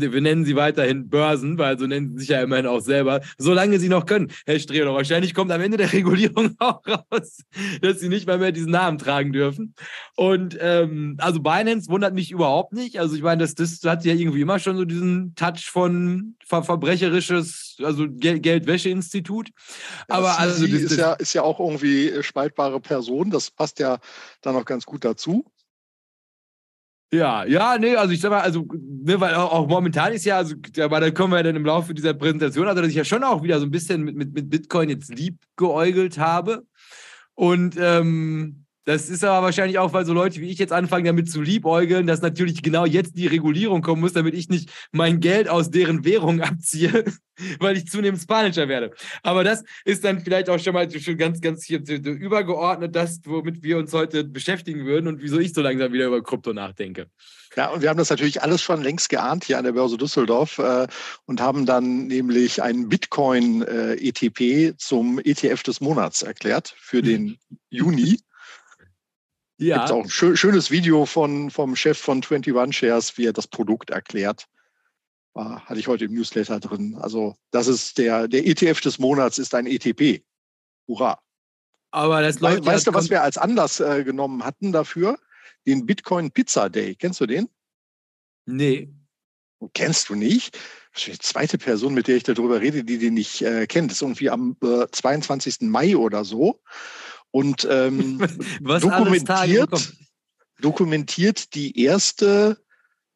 wir 0.00 0.20
nennen 0.20 0.44
sie 0.44 0.56
weiterhin 0.56 1.08
Börsen, 1.08 1.58
weil 1.58 1.78
so 1.78 1.86
nennen 1.86 2.12
sie 2.12 2.20
sich 2.20 2.28
ja 2.28 2.42
immerhin 2.42 2.66
auch 2.66 2.80
selber, 2.80 3.20
solange 3.38 3.78
sie 3.78 3.88
noch 3.88 4.06
können. 4.06 4.32
Herr 4.46 4.58
Strehler, 4.58 4.94
wahrscheinlich 4.94 5.34
kommt 5.34 5.52
am 5.52 5.60
Ende 5.60 5.76
der 5.76 5.92
Regulierung 5.92 6.54
auch 6.58 6.80
raus, 6.86 7.40
dass 7.80 8.00
sie 8.00 8.08
nicht 8.08 8.26
mal 8.26 8.38
mehr 8.38 8.52
diesen 8.52 8.70
Namen 8.70 8.98
tragen 8.98 9.32
dürfen. 9.32 9.74
Und 10.16 10.56
ähm, 10.60 11.16
also 11.18 11.40
Binance 11.40 11.90
wundert 11.90 12.14
mich 12.14 12.30
überhaupt 12.30 12.72
nicht. 12.72 12.98
Also 12.98 13.16
ich 13.16 13.22
meine, 13.22 13.42
das, 13.42 13.54
das 13.54 13.80
hat 13.84 14.04
ja 14.04 14.14
irgendwie 14.14 14.40
immer 14.40 14.58
schon 14.58 14.76
so 14.76 14.84
diesen 14.84 15.34
Touch 15.34 15.70
von 15.70 16.36
ver 16.44 16.62
verbrecherisches, 16.62 17.76
also 17.82 18.06
Gel 18.08 18.40
Geldwäscheinstitut. 18.40 19.50
Aber 20.08 20.28
ja, 20.28 20.36
also 20.36 20.66
das, 20.66 20.82
ist, 20.82 20.96
ja, 20.96 21.12
ist 21.14 21.32
ja 21.34 21.42
auch 21.42 21.60
irgendwie 21.60 22.22
spaltbare 22.22 22.80
Person. 22.80 23.30
Das 23.30 23.50
passt 23.50 23.78
ja 23.78 23.98
dann 24.40 24.56
auch 24.56 24.64
ganz 24.64 24.86
gut 24.86 25.04
dazu. 25.04 25.44
Ja, 27.14 27.44
ja, 27.44 27.76
nee, 27.76 27.94
also 27.94 28.14
ich 28.14 28.20
sag 28.20 28.30
mal, 28.30 28.40
also, 28.40 28.66
ne, 28.72 29.20
weil 29.20 29.34
auch, 29.34 29.52
auch 29.52 29.68
momentan 29.68 30.14
ist 30.14 30.24
ja, 30.24 30.38
also, 30.38 30.54
aber 30.80 30.98
da 30.98 31.10
kommen 31.10 31.34
wir 31.34 31.42
dann 31.42 31.56
im 31.56 31.66
Laufe 31.66 31.92
dieser 31.92 32.14
Präsentation, 32.14 32.66
also 32.66 32.80
dass 32.80 32.88
ich 32.90 32.96
ja 32.96 33.04
schon 33.04 33.22
auch 33.22 33.42
wieder 33.42 33.60
so 33.60 33.66
ein 33.66 33.70
bisschen 33.70 34.02
mit, 34.02 34.16
mit, 34.16 34.32
mit 34.32 34.48
Bitcoin 34.48 34.88
jetzt 34.88 35.14
lieb 35.14 35.36
geäugelt 35.56 36.16
habe. 36.16 36.64
Und 37.34 37.76
ähm, 37.78 38.61
Das 38.84 39.08
ist 39.08 39.22
aber 39.24 39.46
wahrscheinlich 39.46 39.78
auch, 39.78 39.92
weil 39.92 40.04
so 40.04 40.12
Leute 40.12 40.40
wie 40.40 40.50
ich 40.50 40.58
jetzt 40.58 40.72
anfangen, 40.72 41.04
damit 41.04 41.30
zu 41.30 41.40
liebäugeln, 41.40 42.08
dass 42.08 42.20
natürlich 42.20 42.62
genau 42.62 42.84
jetzt 42.84 43.16
die 43.16 43.28
Regulierung 43.28 43.80
kommen 43.80 44.00
muss, 44.00 44.12
damit 44.12 44.34
ich 44.34 44.48
nicht 44.48 44.70
mein 44.90 45.20
Geld 45.20 45.48
aus 45.48 45.70
deren 45.70 46.04
Währung 46.04 46.40
abziehe, 46.40 47.04
weil 47.60 47.76
ich 47.76 47.86
zunehmend 47.86 48.20
spanischer 48.20 48.66
werde. 48.68 48.92
Aber 49.22 49.44
das 49.44 49.62
ist 49.84 50.04
dann 50.04 50.20
vielleicht 50.20 50.50
auch 50.50 50.58
schon 50.58 50.74
mal 50.74 50.90
schon 50.90 51.16
ganz, 51.16 51.40
ganz 51.40 51.64
hier 51.64 51.80
übergeordnet, 51.80 52.96
das, 52.96 53.20
womit 53.24 53.62
wir 53.62 53.78
uns 53.78 53.92
heute 53.92 54.24
beschäftigen 54.24 54.84
würden 54.84 55.06
und 55.06 55.22
wieso 55.22 55.38
ich 55.38 55.52
so 55.52 55.62
langsam 55.62 55.92
wieder 55.92 56.06
über 56.06 56.20
Krypto 56.20 56.52
nachdenke. 56.52 57.06
Ja, 57.56 57.68
und 57.68 57.82
wir 57.82 57.90
haben 57.90 57.98
das 57.98 58.10
natürlich 58.10 58.42
alles 58.42 58.62
schon 58.62 58.82
längst 58.82 59.10
geahnt 59.10 59.44
hier 59.44 59.58
an 59.58 59.64
der 59.64 59.72
Börse 59.72 59.96
Düsseldorf 59.96 60.58
äh, 60.58 60.88
und 61.26 61.40
haben 61.40 61.66
dann 61.66 62.06
nämlich 62.08 62.62
einen 62.62 62.88
Bitcoin-ETP 62.88 64.40
äh, 64.40 64.76
zum 64.76 65.20
ETF 65.20 65.62
des 65.62 65.80
Monats 65.80 66.22
erklärt 66.22 66.74
für 66.78 67.02
den 67.02 67.38
Juni. 67.70 68.18
Ja. 69.62 69.78
Gibt 69.78 69.92
auch 69.92 70.02
ein 70.02 70.10
schö 70.10 70.36
schönes 70.36 70.70
Video 70.70 71.06
von, 71.06 71.50
vom 71.50 71.76
Chef 71.76 71.98
von 71.98 72.22
21 72.22 72.76
Shares, 72.76 73.16
wie 73.16 73.26
er 73.26 73.32
das 73.32 73.46
Produkt 73.46 73.90
erklärt. 73.90 74.48
War, 75.34 75.64
hatte 75.64 75.78
ich 75.78 75.86
heute 75.86 76.06
im 76.06 76.14
Newsletter 76.14 76.58
drin. 76.58 76.96
Also, 77.00 77.36
das 77.52 77.68
ist 77.68 77.98
der, 77.98 78.28
der 78.28 78.46
ETF 78.46 78.80
des 78.80 78.98
Monats 78.98 79.38
ist 79.38 79.54
ein 79.54 79.66
ETP. 79.66 80.24
Hurra. 80.88 81.20
Aber 81.92 82.22
das 82.22 82.40
We 82.40 82.64
weißt 82.64 82.88
du, 82.88 82.94
was 82.94 83.08
wir 83.08 83.22
als 83.22 83.38
Anlass 83.38 83.78
äh, 83.78 84.02
genommen 84.02 84.44
hatten 84.44 84.72
dafür? 84.72 85.18
Den 85.66 85.86
Bitcoin 85.86 86.32
Pizza 86.32 86.68
Day. 86.68 86.96
Kennst 86.96 87.20
du 87.20 87.26
den? 87.26 87.48
Nee. 88.46 88.92
Kennst 89.74 90.08
du 90.08 90.16
nicht? 90.16 90.58
Das 90.92 91.06
ist 91.06 91.12
die 91.12 91.18
zweite 91.18 91.56
Person, 91.56 91.94
mit 91.94 92.08
der 92.08 92.16
ich 92.16 92.24
darüber 92.24 92.60
rede, 92.60 92.82
die 92.82 92.98
den 92.98 93.14
nicht 93.14 93.42
äh, 93.42 93.66
kennt. 93.66 93.90
Das 93.90 93.98
ist 93.98 94.02
irgendwie 94.02 94.28
am 94.28 94.56
äh, 94.62 94.86
22. 94.90 95.60
Mai 95.60 95.96
oder 95.96 96.24
so. 96.24 96.60
Und 97.32 97.66
ähm, 97.68 98.18
dokumentiert, 98.60 99.94
dokumentiert 100.60 101.54
die 101.54 101.78
erste 101.80 102.58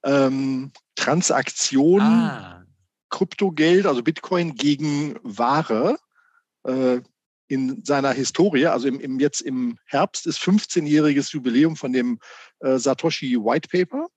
ähm, 0.04 0.72
Transaktion 0.96 2.00
ah. 2.00 2.64
Kryptogeld, 3.10 3.86
also 3.86 4.02
Bitcoin 4.02 4.54
gegen 4.54 5.16
Ware 5.22 5.96
äh, 6.64 7.00
in 7.48 7.84
seiner 7.84 8.12
Historie. 8.12 8.66
Also 8.66 8.88
im, 8.88 9.00
im, 9.00 9.20
jetzt 9.20 9.42
im 9.42 9.78
Herbst 9.86 10.26
ist 10.26 10.38
15-jähriges 10.38 11.32
Jubiläum 11.32 11.76
von 11.76 11.92
dem 11.92 12.18
äh, 12.60 12.78
Satoshi 12.78 13.36
White 13.36 13.68
Paper. 13.68 14.08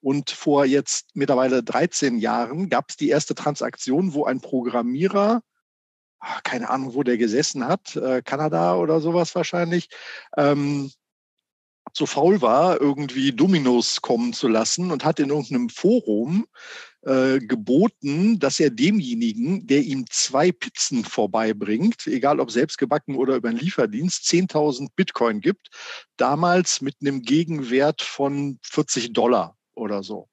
Und 0.00 0.30
vor 0.30 0.64
jetzt 0.64 1.10
mittlerweile 1.14 1.62
13 1.62 2.18
Jahren 2.18 2.68
gab 2.68 2.90
es 2.90 2.96
die 2.96 3.08
erste 3.08 3.34
Transaktion, 3.34 4.14
wo 4.14 4.24
ein 4.24 4.40
Programmierer 4.40 5.42
keine 6.44 6.70
Ahnung, 6.70 6.94
wo 6.94 7.02
der 7.02 7.18
gesessen 7.18 7.66
hat, 7.66 7.96
äh, 7.96 8.22
Kanada 8.22 8.76
oder 8.76 9.00
sowas 9.00 9.34
wahrscheinlich, 9.34 9.88
ähm, 10.36 10.90
so 11.92 12.04
faul 12.04 12.42
war, 12.42 12.80
irgendwie 12.80 13.32
Dominos 13.32 14.02
kommen 14.02 14.32
zu 14.32 14.48
lassen 14.48 14.90
und 14.90 15.04
hat 15.04 15.18
in 15.18 15.30
irgendeinem 15.30 15.70
Forum 15.70 16.46
äh, 17.02 17.38
geboten, 17.38 18.38
dass 18.38 18.60
er 18.60 18.70
demjenigen, 18.70 19.66
der 19.66 19.82
ihm 19.82 20.04
zwei 20.10 20.52
Pizzen 20.52 21.04
vorbeibringt, 21.04 22.06
egal 22.06 22.40
ob 22.40 22.50
selbstgebacken 22.50 23.16
oder 23.16 23.36
über 23.36 23.48
einen 23.48 23.58
Lieferdienst, 23.58 24.24
10.000 24.24 24.88
Bitcoin 24.94 25.40
gibt, 25.40 25.70
damals 26.16 26.80
mit 26.80 26.96
einem 27.00 27.22
Gegenwert 27.22 28.02
von 28.02 28.58
40 28.62 29.12
Dollar 29.12 29.56
oder 29.74 30.02
so. 30.02 30.28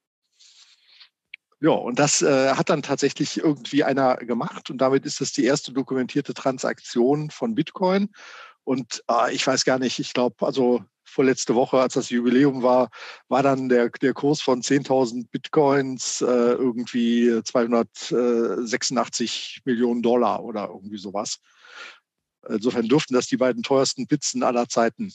Ja, 1.63 1.71
und 1.71 1.97
das 1.97 2.21
äh, 2.21 2.49
hat 2.55 2.69
dann 2.69 2.81
tatsächlich 2.81 3.37
irgendwie 3.37 3.85
einer 3.85 4.17
gemacht 4.17 4.69
und 4.69 4.79
damit 4.79 5.05
ist 5.05 5.21
das 5.21 5.31
die 5.31 5.45
erste 5.45 5.71
dokumentierte 5.71 6.33
Transaktion 6.33 7.29
von 7.29 7.55
Bitcoin. 7.55 8.09
Und 8.65 9.01
äh, 9.09 9.33
ich 9.33 9.47
weiß 9.47 9.63
gar 9.63 9.79
nicht, 9.79 9.97
ich 9.97 10.13
glaube, 10.13 10.45
also 10.45 10.83
vorletzte 11.05 11.55
Woche, 11.55 11.79
als 11.79 11.93
das 11.93 12.09
Jubiläum 12.09 12.63
war, 12.63 12.89
war 13.29 13.43
dann 13.43 13.69
der, 13.69 13.89
der 13.91 14.13
Kurs 14.13 14.41
von 14.41 14.61
10.000 14.61 15.29
Bitcoins 15.31 16.19
äh, 16.19 16.25
irgendwie 16.25 17.41
286 17.41 19.61
Millionen 19.63 20.01
Dollar 20.01 20.43
oder 20.43 20.67
irgendwie 20.67 20.97
sowas. 20.97 21.37
Insofern 22.49 22.89
dürften 22.89 23.13
das 23.13 23.27
die 23.27 23.37
beiden 23.37 23.63
teuersten 23.63 24.07
Pizzen 24.07 24.43
aller 24.43 24.67
Zeiten 24.67 25.13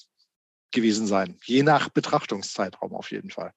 gewesen 0.71 1.07
sein. 1.07 1.37
Je 1.45 1.63
nach 1.63 1.91
Betrachtungszeitraum 1.91 2.95
auf 2.95 3.11
jeden 3.11 3.31
Fall. 3.31 3.53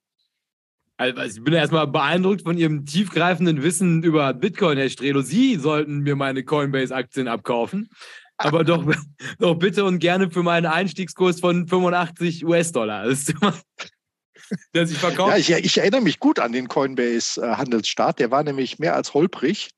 Also 1.02 1.40
ich 1.40 1.44
bin 1.44 1.56
erstmal 1.56 1.88
beeindruckt 1.88 2.44
von 2.44 2.60
Ihrem 2.60 2.86
tiefgreifenden 2.86 3.64
Wissen 3.64 4.04
über 4.04 4.36
Bitcoin, 4.36 4.78
Herr 4.78 4.88
Strelo. 4.88 5.22
Sie 5.22 5.56
sollten 5.56 6.02
mir 6.02 6.16
meine 6.16 6.44
Coinbase-Aktien 6.44 7.28
abkaufen. 7.28 7.90
Aber 8.38 8.64
doch, 8.64 8.86
doch 9.40 9.56
bitte 9.56 9.84
und 9.84 9.98
gerne 9.98 10.30
für 10.30 10.44
meinen 10.44 10.68
Einstiegskurs 10.68 11.40
von 11.40 11.68
85 11.68 12.46
US-Dollar. 12.46 13.08
Das 13.08 13.28
ich 14.92 14.98
verkaufe. 15.00 15.32
Ja, 15.32 15.38
ich, 15.38 15.50
ich, 15.50 15.78
erinnere 15.80 16.02
mich 16.02 16.20
gut 16.20 16.38
an 16.38 16.52
den 16.52 16.68
Coinbase-Handelsstart. 16.68 18.20
Der 18.20 18.30
war 18.30 18.44
nämlich 18.44 18.78
mehr 18.78 18.96
als 18.96 19.16
holprig, 19.16 19.72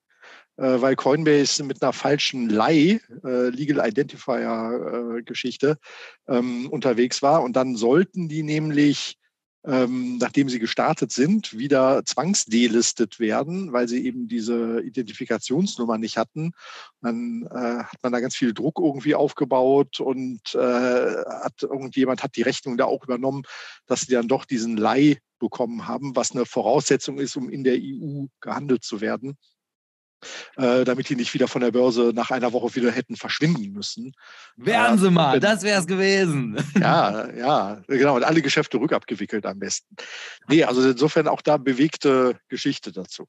äh, 0.57 0.81
weil 0.81 0.97
Coinbase 0.97 1.63
mit 1.63 1.81
einer 1.81 1.93
falschen 1.93 2.49
LAI, 2.49 2.99
äh, 3.23 3.47
Legal 3.47 3.87
Identifier-Geschichte, 3.87 5.77
äh, 6.27 6.37
ähm, 6.37 6.67
unterwegs 6.69 7.21
war. 7.21 7.43
Und 7.43 7.55
dann 7.55 7.77
sollten 7.77 8.27
die 8.27 8.43
nämlich 8.43 9.17
ähm, 9.65 10.17
nachdem 10.17 10.49
sie 10.49 10.59
gestartet 10.59 11.11
sind, 11.11 11.57
wieder 11.57 12.03
zwangsdelistet 12.05 13.19
werden, 13.19 13.71
weil 13.71 13.87
sie 13.87 14.05
eben 14.05 14.27
diese 14.27 14.81
Identifikationsnummer 14.81 15.97
nicht 15.97 16.17
hatten. 16.17 16.51
Dann 17.01 17.47
äh, 17.49 17.83
hat 17.83 18.03
man 18.03 18.11
da 18.11 18.19
ganz 18.19 18.35
viel 18.35 18.53
Druck 18.53 18.79
irgendwie 18.79 19.15
aufgebaut 19.15 19.99
und 19.99 20.53
äh, 20.55 20.57
hat 20.57 21.63
irgendjemand 21.63 22.23
hat 22.23 22.35
die 22.35 22.41
Rechnung 22.41 22.77
da 22.77 22.85
auch 22.85 23.03
übernommen, 23.03 23.43
dass 23.85 24.01
sie 24.01 24.13
dann 24.13 24.27
doch 24.27 24.45
diesen 24.45 24.75
Leih 24.77 25.17
bekommen 25.39 25.87
haben, 25.87 26.15
was 26.15 26.31
eine 26.31 26.45
Voraussetzung 26.45 27.17
ist, 27.17 27.35
um 27.35 27.49
in 27.49 27.63
der 27.63 27.77
EU 27.77 28.25
gehandelt 28.39 28.83
zu 28.83 29.01
werden 29.01 29.37
äh, 30.57 30.83
damit 30.83 31.09
die 31.09 31.15
nicht 31.15 31.33
wieder 31.33 31.47
von 31.47 31.61
der 31.61 31.71
Börse 31.71 32.11
nach 32.13 32.31
einer 32.31 32.53
Woche 32.53 32.75
wieder 32.75 32.91
hätten 32.91 33.15
verschwinden 33.15 33.71
müssen. 33.71 34.13
Wären 34.55 34.97
Sie 34.97 35.09
mal, 35.09 35.39
das 35.39 35.63
wäre 35.63 35.79
es 35.79 35.87
gewesen. 35.87 36.57
Ja, 36.83 37.29
ja, 37.31 37.81
genau. 37.87 38.15
Und 38.15 38.23
alle 38.23 38.41
Geschäfte 38.41 38.77
rückabgewickelt 38.77 39.45
am 39.45 39.59
besten. 39.59 39.95
Nee, 40.49 40.63
also 40.63 40.81
insofern 40.81 41.27
auch 41.27 41.41
da 41.41 41.57
bewegte 41.57 42.37
Geschichte 42.49 42.91
dazu. 42.91 43.27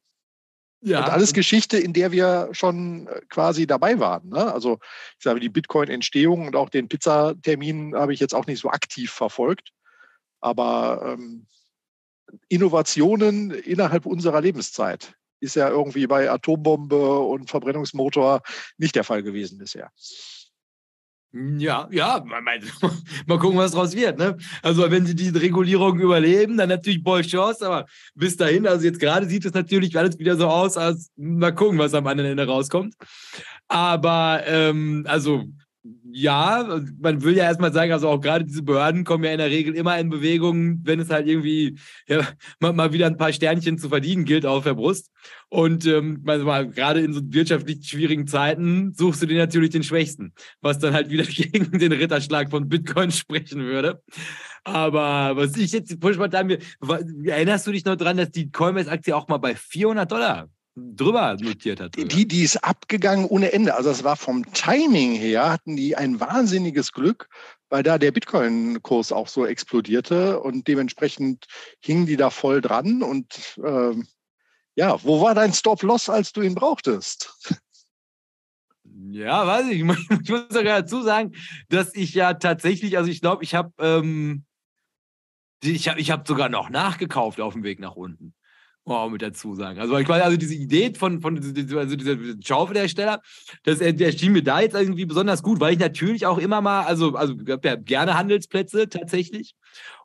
Ja. 0.84 0.98
Und 0.98 1.10
alles 1.10 1.32
Geschichte, 1.32 1.78
in 1.78 1.94
der 1.94 2.12
wir 2.12 2.50
schon 2.52 3.06
äh, 3.06 3.22
quasi 3.30 3.66
dabei 3.66 3.98
waren. 4.00 4.28
Ne? 4.28 4.52
Also 4.52 4.78
ich 5.18 5.24
sage, 5.24 5.40
die 5.40 5.48
Bitcoin-Entstehung 5.48 6.46
und 6.46 6.56
auch 6.56 6.68
den 6.68 6.88
Pizzatermin 6.88 7.94
habe 7.94 8.12
ich 8.12 8.20
jetzt 8.20 8.34
auch 8.34 8.46
nicht 8.46 8.60
so 8.60 8.68
aktiv 8.68 9.10
verfolgt. 9.10 9.70
Aber 10.40 11.16
ähm, 11.16 11.46
Innovationen 12.48 13.50
innerhalb 13.50 14.04
unserer 14.04 14.42
Lebenszeit 14.42 15.14
ist 15.44 15.56
ja 15.56 15.68
irgendwie 15.68 16.06
bei 16.06 16.30
Atombombe 16.30 17.20
und 17.20 17.48
Verbrennungsmotor 17.48 18.42
nicht 18.78 18.96
der 18.96 19.04
Fall 19.04 19.22
gewesen 19.22 19.58
bisher. 19.58 19.90
Ja, 21.36 21.88
ja, 21.90 22.24
mal 22.24 23.38
gucken, 23.40 23.58
was 23.58 23.72
draus 23.72 23.96
wird. 23.96 24.18
Ne? 24.18 24.36
Also 24.62 24.88
wenn 24.88 25.04
sie 25.04 25.16
diese 25.16 25.40
Regulierung 25.40 25.98
überleben, 25.98 26.56
dann 26.56 26.68
natürlich 26.68 27.02
Boy 27.02 27.22
Chance, 27.22 27.66
aber 27.66 27.86
bis 28.14 28.36
dahin, 28.36 28.68
also 28.68 28.84
jetzt 28.84 29.00
gerade 29.00 29.26
sieht 29.26 29.44
es 29.44 29.52
natürlich 29.52 29.98
alles 29.98 30.16
wieder 30.20 30.36
so 30.36 30.46
aus, 30.46 30.76
als 30.76 31.10
mal 31.16 31.52
gucken, 31.52 31.80
was 31.80 31.92
am 31.92 32.06
anderen 32.06 32.30
Ende 32.30 32.46
rauskommt. 32.46 32.94
Aber 33.66 34.42
ähm, 34.46 35.04
also 35.08 35.44
ja, 36.10 36.80
man 36.98 37.22
will 37.22 37.36
ja 37.36 37.44
erstmal 37.44 37.72
sagen, 37.72 37.92
also 37.92 38.08
auch 38.08 38.20
gerade 38.20 38.44
diese 38.44 38.62
Behörden 38.62 39.04
kommen 39.04 39.24
ja 39.24 39.32
in 39.32 39.38
der 39.38 39.50
Regel 39.50 39.74
immer 39.74 39.98
in 39.98 40.08
Bewegung, 40.08 40.80
wenn 40.84 40.98
es 40.98 41.10
halt 41.10 41.26
irgendwie 41.26 41.78
ja, 42.08 42.26
mal, 42.58 42.72
mal 42.72 42.92
wieder 42.94 43.06
ein 43.06 43.18
paar 43.18 43.32
Sternchen 43.32 43.76
zu 43.76 43.90
verdienen 43.90 44.24
gilt 44.24 44.46
auf 44.46 44.64
der 44.64 44.74
Brust. 44.74 45.10
Und 45.50 45.86
ähm, 45.86 46.22
also 46.26 46.46
mal, 46.46 46.70
gerade 46.70 47.00
in 47.00 47.12
so 47.12 47.20
wirtschaftlich 47.24 47.86
schwierigen 47.86 48.26
Zeiten 48.26 48.94
suchst 48.94 49.22
du 49.22 49.26
dir 49.26 49.36
natürlich 49.36 49.70
den 49.70 49.82
Schwächsten, 49.82 50.32
was 50.62 50.78
dann 50.78 50.94
halt 50.94 51.10
wieder 51.10 51.24
gegen 51.28 51.78
den 51.78 51.92
Ritterschlag 51.92 52.50
von 52.50 52.68
Bitcoin 52.68 53.10
sprechen 53.10 53.60
würde. 53.60 54.02
Aber 54.64 55.36
was 55.36 55.54
ich 55.56 55.72
jetzt 55.72 56.02
mir, 56.02 56.58
erinnerst 57.26 57.66
du 57.66 57.72
dich 57.72 57.84
noch 57.84 57.96
dran, 57.96 58.16
dass 58.16 58.30
die 58.30 58.50
Coinbase-Aktie 58.50 59.14
auch 59.14 59.28
mal 59.28 59.36
bei 59.36 59.54
400 59.54 60.10
Dollar 60.10 60.48
drüber 60.76 61.36
notiert 61.40 61.80
hat. 61.80 61.96
Die, 61.96 62.26
die 62.26 62.42
ist 62.42 62.56
abgegangen 62.58 63.26
ohne 63.26 63.52
Ende. 63.52 63.74
Also 63.74 63.90
das 63.90 64.04
war 64.04 64.16
vom 64.16 64.52
Timing 64.52 65.14
her, 65.14 65.50
hatten 65.50 65.76
die 65.76 65.96
ein 65.96 66.20
wahnsinniges 66.20 66.92
Glück, 66.92 67.28
weil 67.68 67.82
da 67.82 67.98
der 67.98 68.12
Bitcoin-Kurs 68.12 69.12
auch 69.12 69.28
so 69.28 69.46
explodierte 69.46 70.40
und 70.40 70.66
dementsprechend 70.66 71.46
hingen 71.80 72.06
die 72.06 72.16
da 72.16 72.30
voll 72.30 72.60
dran. 72.60 73.02
Und 73.02 73.58
ähm, 73.64 74.06
ja, 74.74 75.02
wo 75.04 75.20
war 75.22 75.34
dein 75.34 75.52
Stop-Loss, 75.52 76.08
als 76.08 76.32
du 76.32 76.42
ihn 76.42 76.54
brauchtest? 76.54 77.60
Ja, 79.10 79.46
weiß 79.46 79.68
ich. 79.68 79.84
Ich 80.22 80.30
muss 80.30 80.48
sogar 80.48 80.82
dazu 80.82 81.02
sagen, 81.02 81.34
dass 81.68 81.94
ich 81.94 82.14
ja 82.14 82.34
tatsächlich, 82.34 82.96
also 82.98 83.10
ich 83.10 83.20
glaube, 83.20 83.44
ich 83.44 83.54
habe 83.54 83.72
ähm, 83.78 84.44
ich 85.62 85.88
hab, 85.88 85.98
ich 85.98 86.10
hab 86.10 86.26
sogar 86.26 86.48
noch 86.48 86.68
nachgekauft 86.68 87.40
auf 87.40 87.54
dem 87.54 87.62
Weg 87.62 87.80
nach 87.80 87.96
unten. 87.96 88.33
Oh, 88.86 89.08
mit 89.08 89.22
dazu 89.22 89.54
sagen. 89.54 89.80
Also, 89.80 89.96
ich 89.96 90.06
meine, 90.06 90.24
also 90.24 90.36
diese 90.36 90.54
Idee 90.54 90.92
von, 90.94 91.22
von 91.22 91.36
also 91.38 91.96
dieser 91.96 92.16
Schaufelhersteller, 92.44 93.22
das 93.62 93.80
erschien 93.80 94.32
mir 94.32 94.42
da 94.42 94.60
jetzt 94.60 94.74
irgendwie 94.74 95.06
besonders 95.06 95.42
gut, 95.42 95.58
weil 95.58 95.72
ich 95.72 95.78
natürlich 95.78 96.26
auch 96.26 96.36
immer 96.36 96.60
mal, 96.60 96.84
also, 96.84 97.14
also 97.14 97.34
ja 97.46 97.76
gerne 97.76 98.18
Handelsplätze 98.18 98.90
tatsächlich. 98.90 99.54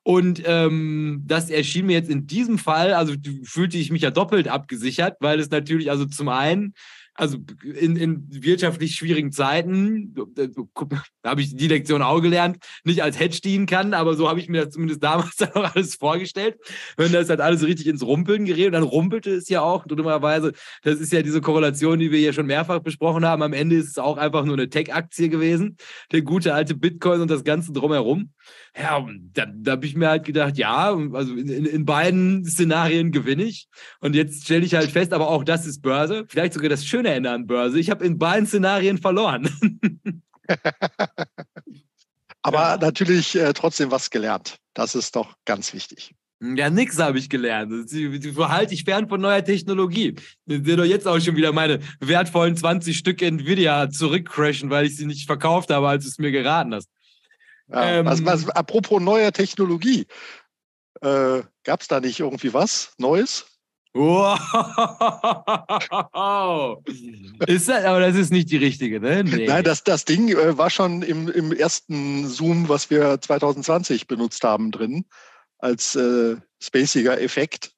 Und 0.04 0.42
ähm, 0.46 1.24
das 1.26 1.50
erschien 1.50 1.88
mir 1.88 1.94
jetzt 1.94 2.10
in 2.10 2.26
diesem 2.26 2.58
Fall, 2.58 2.94
also 2.94 3.14
fühlte 3.44 3.78
ich 3.78 3.92
mich 3.92 4.02
ja 4.02 4.12
doppelt 4.12 4.48
abgesichert, 4.48 5.18
weil 5.20 5.42
es 5.42 5.50
natürlich, 5.50 5.92
also 5.92 6.06
zum 6.06 6.30
einen 6.30 6.74
also 7.20 7.38
in, 7.64 7.98
in 7.98 8.26
wirtschaftlich 8.30 8.96
schwierigen 8.96 9.34
Zeiten, 9.34 10.16
da 10.36 11.30
habe 11.30 11.42
ich 11.42 11.54
die 11.54 11.68
Lektion 11.68 12.02
auch 12.02 12.22
gelernt, 12.22 12.58
nicht 12.86 13.04
als 13.04 13.20
Hedge 13.20 13.42
dienen 13.44 13.66
kann, 13.66 13.94
aber 13.94 14.16
so 14.16 14.30
habe 14.30 14.40
ich 14.40 14.48
mir 14.48 14.64
das 14.64 14.74
zumindest 14.74 15.04
damals 15.04 15.36
dann 15.36 15.52
auch 15.52 15.76
alles 15.76 15.96
vorgestellt. 15.96 16.58
Wenn 16.96 17.12
das 17.12 17.30
halt 17.30 17.42
alles 17.42 17.66
richtig 17.66 17.88
ins 17.88 18.04
Rumpeln 18.04 18.46
gerät, 18.46 18.68
und 18.68 18.74
dann 18.74 18.84
rumpelte 18.84 19.32
es 19.32 19.50
ja 19.50 19.62
auch, 19.62 19.86
dummerweise, 19.86 20.54
das 20.84 21.00
ist 21.00 21.12
ja 21.12 21.22
diese 21.22 21.42
Korrelation, 21.42 22.00
die 22.00 22.12
wir 22.12 22.20
hier 22.20 22.32
schon 22.32 22.46
mehrfach 22.46 22.80
besprochen 22.80 23.26
haben. 23.26 23.44
Am 23.44 23.54
Ende 23.54 23.76
ist 23.76 23.90
es 23.90 23.98
auch 23.98 24.18
einfach 24.18 24.46
nur 24.46 24.56
eine 24.56 24.70
Tech-Aktie 24.70 25.28
gewesen, 25.28 25.76
der 26.14 26.22
gute 26.22 26.54
alte 26.54 26.74
Bitcoin 26.74 27.20
und 27.20 27.30
das 27.30 27.44
Ganze 27.44 27.74
drumherum. 27.74 28.32
Ja, 28.78 29.06
da, 29.34 29.46
da 29.46 29.72
habe 29.74 29.86
ich 29.86 29.96
mir 29.96 30.08
halt 30.08 30.24
gedacht, 30.26 30.58
ja, 30.58 30.96
also 31.14 31.34
in, 31.34 31.50
in, 31.50 31.66
in 31.66 31.86
beiden 31.86 32.46
Szenarien 32.46 33.12
gewinne 33.12 33.44
ich. 33.44 33.68
Und 34.00 34.16
jetzt 34.16 34.46
stelle 34.46 34.66
ich 34.66 34.76
halt 34.76 34.90
fest, 34.90 35.12
aber 35.12 35.30
auch 35.30 35.44
das 35.44 35.66
ist 35.66 35.82
Börse. 35.82 36.26
Vielleicht 36.30 36.54
sogar 36.54 36.70
das 36.70 36.86
schöne 36.86 37.09
Ende 37.14 37.32
an 37.32 37.48
Börse. 37.48 37.80
Ich 37.80 37.90
habe 37.90 38.06
in 38.06 38.18
beiden 38.18 38.48
Szenarien 38.48 38.98
verloren. 38.98 39.50
aber 42.42 42.60
ja. 42.60 42.78
natürlich 42.78 43.36
äh, 43.36 43.54
trotzdem 43.54 43.92
was 43.92 44.10
gelernt. 44.10 44.58
Das 44.74 44.96
ist 44.96 45.16
doch 45.16 45.36
ganz 45.46 45.74
wichtig. 45.74 46.16
Ja, 46.42 46.70
nix 46.70 46.98
habe 46.98 47.20
ich 47.20 47.30
gelernt. 47.30 47.92
Verhalte 48.34 48.74
ich 48.74 48.86
fern 48.86 49.10
von 49.10 49.20
neuer 49.20 49.44
Technologie. 49.44 50.16
Ich 50.46 50.64
sehe 50.64 50.78
doch 50.78 50.86
jetzt 50.86 51.06
auch 51.06 51.20
schon 51.20 51.36
wieder 51.36 51.52
meine 51.52 51.80
wertvollen 52.00 52.56
20 52.56 52.98
Stück 52.98 53.22
Nvidia 53.22 53.90
zurückcrashen, 53.90 54.70
weil 54.70 54.86
ich 54.86 54.96
sie 54.96 55.06
nicht 55.06 55.26
verkauft 55.26 55.70
habe, 55.70 55.90
als 55.90 56.06
du 56.06 56.10
es 56.10 56.18
mir 56.18 56.32
geraten 56.32 56.74
hast. 56.74 56.90
Ja, 57.68 58.00
ähm, 58.00 58.06
was, 58.06 58.24
was, 58.24 58.50
apropos 58.50 59.02
neuer 59.02 59.34
Technologie, 59.34 60.08
äh, 61.02 61.42
gab 61.64 61.82
es 61.82 61.90
da 61.90 62.00
nicht 62.00 62.22
irgendwie 62.22 62.54
was 62.54 62.94
Neues? 62.98 63.49
Wow. 63.94 64.38
ist 67.48 67.68
das, 67.70 67.86
aber 67.86 68.02
das 68.02 68.16
ist 68.16 68.32
nicht 68.32 68.52
die 68.52 68.58
richtige, 68.58 69.00
ne? 69.00 69.24
Nee. 69.24 69.48
Nein, 69.48 69.64
das, 69.64 69.84
das 69.84 70.06
Ding 70.06 70.30
äh, 70.30 70.58
war 70.58 70.70
schon 70.70 71.02
im, 71.02 71.28
im 71.28 71.52
ersten 71.52 72.28
Zoom, 72.28 72.70
was 72.70 72.92
wir 72.92 73.20
2020 73.20 74.06
benutzt 74.06 74.44
haben, 74.44 74.70
drin, 74.72 75.06
als 75.58 75.96
äh, 75.96 76.36
spaciger 76.62 77.20
Effekt. 77.20 77.72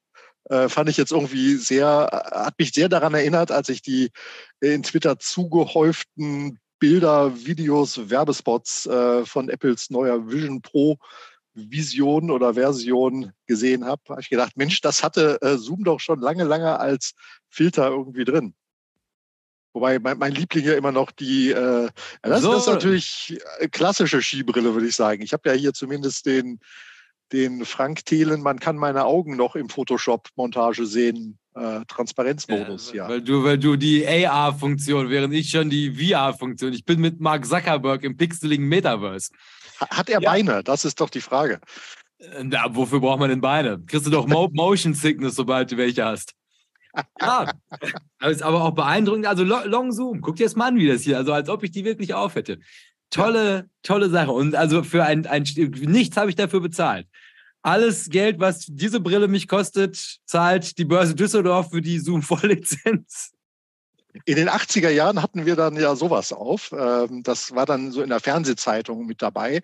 Äh, 0.49 0.67
fand 0.67 0.89
ich 0.89 0.97
jetzt 0.97 1.13
irgendwie 1.13 1.55
sehr, 1.55 2.09
hat 2.31 2.59
mich 2.59 2.71
sehr 2.73 2.89
daran 2.89 3.13
erinnert, 3.13 3.51
als 3.51 3.69
ich 3.69 3.81
die 3.81 4.09
in 4.59 4.83
Twitter 4.83 5.17
zugehäuften 5.17 6.59
Bilder, 6.79 7.45
Videos, 7.45 8.09
Werbespots 8.09 8.87
äh, 8.87 9.23
von 9.23 9.49
Apples 9.49 9.91
neuer 9.91 10.27
Vision 10.27 10.61
Pro 10.61 10.97
Vision 11.53 12.31
oder 12.31 12.53
Version 12.53 13.31
gesehen 13.45 13.85
habe, 13.85 14.01
habe 14.09 14.21
ich 14.21 14.29
gedacht, 14.29 14.55
Mensch, 14.55 14.81
das 14.81 15.03
hatte 15.03 15.41
äh, 15.41 15.57
Zoom 15.57 15.83
doch 15.83 15.99
schon 15.99 16.19
lange, 16.19 16.43
lange 16.43 16.79
als 16.79 17.13
Filter 17.49 17.89
irgendwie 17.89 18.23
drin. 18.23 18.53
Wobei 19.73 19.99
mein, 19.99 20.17
mein 20.17 20.33
Liebling 20.33 20.65
ja 20.65 20.73
immer 20.73 20.91
noch 20.91 21.11
die, 21.11 21.51
äh, 21.51 21.89
das, 22.21 22.41
so. 22.41 22.53
ist 22.53 22.67
natürlich 22.67 23.39
äh, 23.59 23.67
klassische 23.69 24.21
Skibrille, 24.21 24.73
würde 24.73 24.87
ich 24.87 24.95
sagen. 24.95 25.21
Ich 25.21 25.33
habe 25.33 25.49
ja 25.49 25.55
hier 25.55 25.73
zumindest 25.73 26.25
den, 26.25 26.59
den 27.31 27.65
Frank 27.65 28.05
Thelen, 28.05 28.41
man 28.41 28.59
kann 28.59 28.75
meine 28.75 29.05
Augen 29.05 29.37
noch 29.37 29.55
im 29.55 29.69
Photoshop-Montage 29.69 30.85
sehen, 30.85 31.37
äh, 31.55 31.81
Transparenzmodus, 31.87 32.91
ja, 32.91 33.03
ja. 33.03 33.09
Weil 33.09 33.21
du, 33.21 33.43
weil 33.43 33.57
du 33.57 33.75
die 33.75 34.05
AR-Funktion, 34.07 35.09
während 35.09 35.33
ich 35.33 35.49
schon 35.49 35.69
die 35.69 35.91
VR-Funktion. 35.91 36.73
Ich 36.73 36.85
bin 36.85 36.99
mit 36.99 37.19
Mark 37.19 37.45
Zuckerberg 37.45 38.03
im 38.03 38.17
pixeligen 38.17 38.67
Metaverse. 38.67 39.31
Hat 39.89 40.09
er 40.09 40.21
ja. 40.21 40.29
Beine? 40.29 40.63
Das 40.63 40.85
ist 40.85 41.01
doch 41.01 41.09
die 41.09 41.21
Frage. 41.21 41.59
Na, 42.43 42.65
äh, 42.65 42.69
wofür 42.75 42.99
braucht 42.99 43.19
man 43.19 43.29
denn 43.29 43.41
Beine? 43.41 43.81
Kriegst 43.85 44.05
du 44.05 44.11
doch 44.11 44.27
Mo 44.27 44.49
Motion 44.53 44.93
Sickness, 44.93 45.35
sobald 45.35 45.71
du 45.71 45.77
welche 45.77 46.05
hast. 46.05 46.33
Ja, 47.21 47.51
aber 48.19 48.31
ist 48.31 48.43
aber 48.43 48.63
auch 48.63 48.71
beeindruckend. 48.71 49.25
Also 49.25 49.43
Long 49.43 49.91
Zoom, 49.91 50.21
guck 50.21 50.35
dir 50.35 50.45
das 50.45 50.55
mal 50.55 50.67
an, 50.67 50.75
wie 50.75 50.87
das 50.87 51.03
hier, 51.03 51.17
also 51.17 51.31
als 51.31 51.47
ob 51.47 51.63
ich 51.63 51.71
die 51.71 51.85
wirklich 51.85 52.13
auf 52.13 52.35
hätte. 52.35 52.59
Tolle, 53.09 53.69
tolle 53.81 54.09
Sache. 54.09 54.31
Und 54.31 54.55
also 54.55 54.83
für 54.83 55.05
ein, 55.05 55.25
ein 55.25 55.43
nichts 55.43 56.17
habe 56.17 56.29
ich 56.29 56.35
dafür 56.35 56.59
bezahlt. 56.59 57.07
Alles 57.61 58.09
Geld, 58.09 58.39
was 58.39 58.65
diese 58.67 58.99
Brille 58.99 59.27
mich 59.27 59.47
kostet, 59.47 60.17
zahlt 60.25 60.77
die 60.77 60.85
Börse 60.85 61.15
Düsseldorf 61.15 61.69
für 61.69 61.81
die 61.81 61.99
Zoom-Volllizenz. 61.99 63.33
In 64.25 64.35
den 64.35 64.49
80er 64.49 64.89
Jahren 64.89 65.21
hatten 65.21 65.45
wir 65.45 65.55
dann 65.55 65.75
ja 65.75 65.95
sowas 65.95 66.33
auf. 66.33 66.73
Ähm, 66.77 67.23
das 67.23 67.53
war 67.55 67.65
dann 67.65 67.91
so 67.91 68.01
in 68.01 68.09
der 68.09 68.19
Fernsehzeitung 68.19 69.05
mit 69.05 69.21
dabei. 69.21 69.61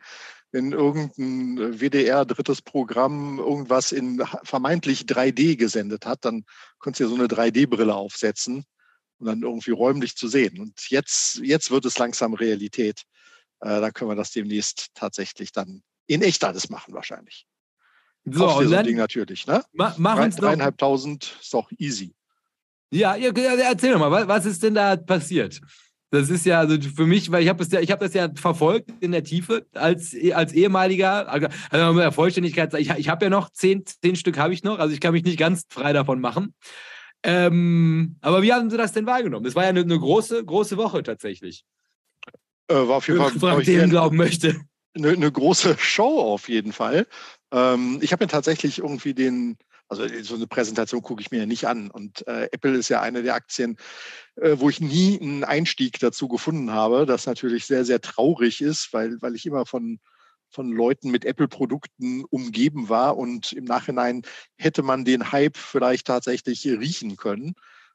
Wenn 0.51 0.72
irgendein 0.72 1.80
WDR 1.80 2.24
drittes 2.25 2.62
Programm 2.62 3.38
irgendwas 3.40 3.92
in 3.92 4.24
vermeintlich 4.44 5.01
3D 5.01 5.57
gesendet 5.57 6.05
hat, 6.05 6.24
dann 6.24 6.46
konntest 6.79 7.01
du 7.01 7.03
ja 7.03 7.10
so 7.10 7.16
eine 7.16 7.27
3D-Brille 7.27 7.94
aufsetzen 7.94 8.64
und 9.20 9.27
dann 9.27 9.42
irgendwie 9.42 9.72
räumlich 9.72 10.16
zu 10.16 10.27
sehen. 10.27 10.60
Und 10.60 10.90
jetzt, 10.90 11.40
jetzt 11.40 11.70
wird 11.70 11.86
es 11.86 11.98
langsam 11.98 12.33
Realität. 12.33 13.03
Äh, 13.60 13.81
da 13.81 13.92
können 13.92 14.12
wir 14.12 14.16
das 14.16 14.31
demnächst 14.31 14.88
tatsächlich 14.94 15.51
dann 15.51 15.83
in 16.05 16.22
echt 16.22 16.44
alles 16.44 16.70
machen 16.70 16.94
wahrscheinlich. 16.94 17.46
So, 18.24 18.48
Auf 18.48 18.57
und 18.57 18.72
dann, 18.72 18.86
Ding 18.86 18.98
natürlich, 18.98 19.48
ne? 19.48 19.64
Ma 19.72 19.96
machen 19.98 20.31
Dreieinhalbtausend 20.31 21.38
ist 21.42 21.53
doch 21.53 21.72
easy. 21.77 22.14
Ja, 22.92 23.16
ja, 23.16 23.32
erzähl 23.32 23.94
doch 23.94 24.00
mal, 24.00 24.28
was 24.28 24.46
ist 24.46 24.64
denn 24.64 24.76
da 24.76 24.96
passiert? 24.96 25.60
Das 26.10 26.30
ist 26.30 26.46
ja 26.46 26.60
also 26.60 26.78
für 26.80 27.06
mich, 27.06 27.32
weil 27.32 27.44
ich 27.44 27.50
habe 27.50 27.60
das 27.60 27.72
ja, 27.72 27.82
ich 27.82 27.92
habe 27.92 28.06
das 28.06 28.14
ja 28.14 28.30
verfolgt 28.34 28.92
in 29.02 29.12
der 29.12 29.26
Tiefe 29.26 29.66
als 29.74 30.16
als 30.34 30.54
ehemaliger, 30.54 31.30
also 31.30 31.94
mit 31.94 32.04
der 32.04 32.14
Vollständigkeit, 32.14 32.74
ich, 32.76 32.90
ich 32.92 33.10
habe 33.10 33.26
ja 33.26 33.30
noch 33.30 33.50
zehn, 33.50 33.84
zehn 33.86 34.16
Stück 34.16 34.38
habe 34.38 34.54
ich 34.54 34.64
noch, 34.64 34.80
also 34.80 34.94
ich 34.94 35.02
kann 35.02 35.12
mich 35.12 35.24
nicht 35.24 35.38
ganz 35.38 35.66
frei 35.70 35.92
davon 35.92 36.22
machen. 36.22 36.54
Ähm, 37.24 38.16
aber 38.22 38.42
wie 38.42 38.54
haben 38.54 38.70
Sie 38.70 38.78
das 38.78 38.94
denn 38.94 39.06
wahrgenommen? 39.06 39.44
Das 39.44 39.56
war 39.56 39.64
ja 39.64 39.70
eine, 39.70 39.82
eine 39.82 40.00
große, 40.00 40.46
große 40.46 40.78
Woche 40.78 41.04
tatsächlich. 41.04 41.66
Äh, 42.70 42.76
war 42.76 42.98
auf 42.98 43.08
jeden 43.08 43.20
Fall, 43.20 43.32
Frank 43.32 43.66
dem 43.66 43.90
glauben 43.90 44.16
möchte. 44.16 44.62
Eine, 44.96 45.10
eine, 45.10 45.32
große 45.32 45.78
Show 45.78 46.22
auf 46.22 46.48
jeden 46.48 46.72
Fall. 46.72 47.06
Ähm, 47.52 48.00
ich 48.02 48.12
habe 48.14 48.24
mir 48.24 48.30
tatsächlich 48.30 48.80
irgendwie 48.80 49.14
den, 49.14 49.58
also 49.90 50.08
so 50.24 50.36
eine 50.36 50.48
Präsentation 50.48 51.02
gucke 51.02 51.22
ich 51.22 51.32
mir 51.32 51.40
ja 51.40 51.46
nicht 51.46 51.66
an. 51.66 51.90
Und 51.90 52.28
äh, 52.28 52.50
Apple 52.52 52.78
ist 52.78 52.90
ja 52.90 53.02
eine 53.02 53.24
der 53.24 53.36
Aktien, 53.36 53.78
äh, 54.36 54.56
wo 54.58 54.70
ich 54.70 54.82
nie 54.82 55.20
einen 55.20 55.44
Einstieg 55.44 56.00
dazu 56.00 56.28
gefunden 56.28 56.72
habe, 56.72 57.06
das 57.06 57.26
natürlich 57.26 57.66
sehr, 57.66 57.86
sehr 57.86 58.02
traurig 58.02 58.62
ist, 58.62 58.94
weil, 58.94 59.22
weil 59.22 59.36
ich 59.36 59.46
immer 59.46 59.66
von, 59.66 60.00
von 60.50 60.72
Leuten 60.72 61.12
mit 61.12 61.26
Apple-Produkten 61.26 62.26
umgeben 62.26 62.90
war 62.90 63.18
und 63.18 63.54
im 63.54 63.66
Nachhinein 63.66 64.24
hätte 64.58 64.84
man 64.84 65.06
den 65.06 65.32
Hype 65.32 65.58
vielleicht 65.58 66.08
tatsächlich 66.08 66.66
riechen 66.66 67.16
können. 67.16 67.54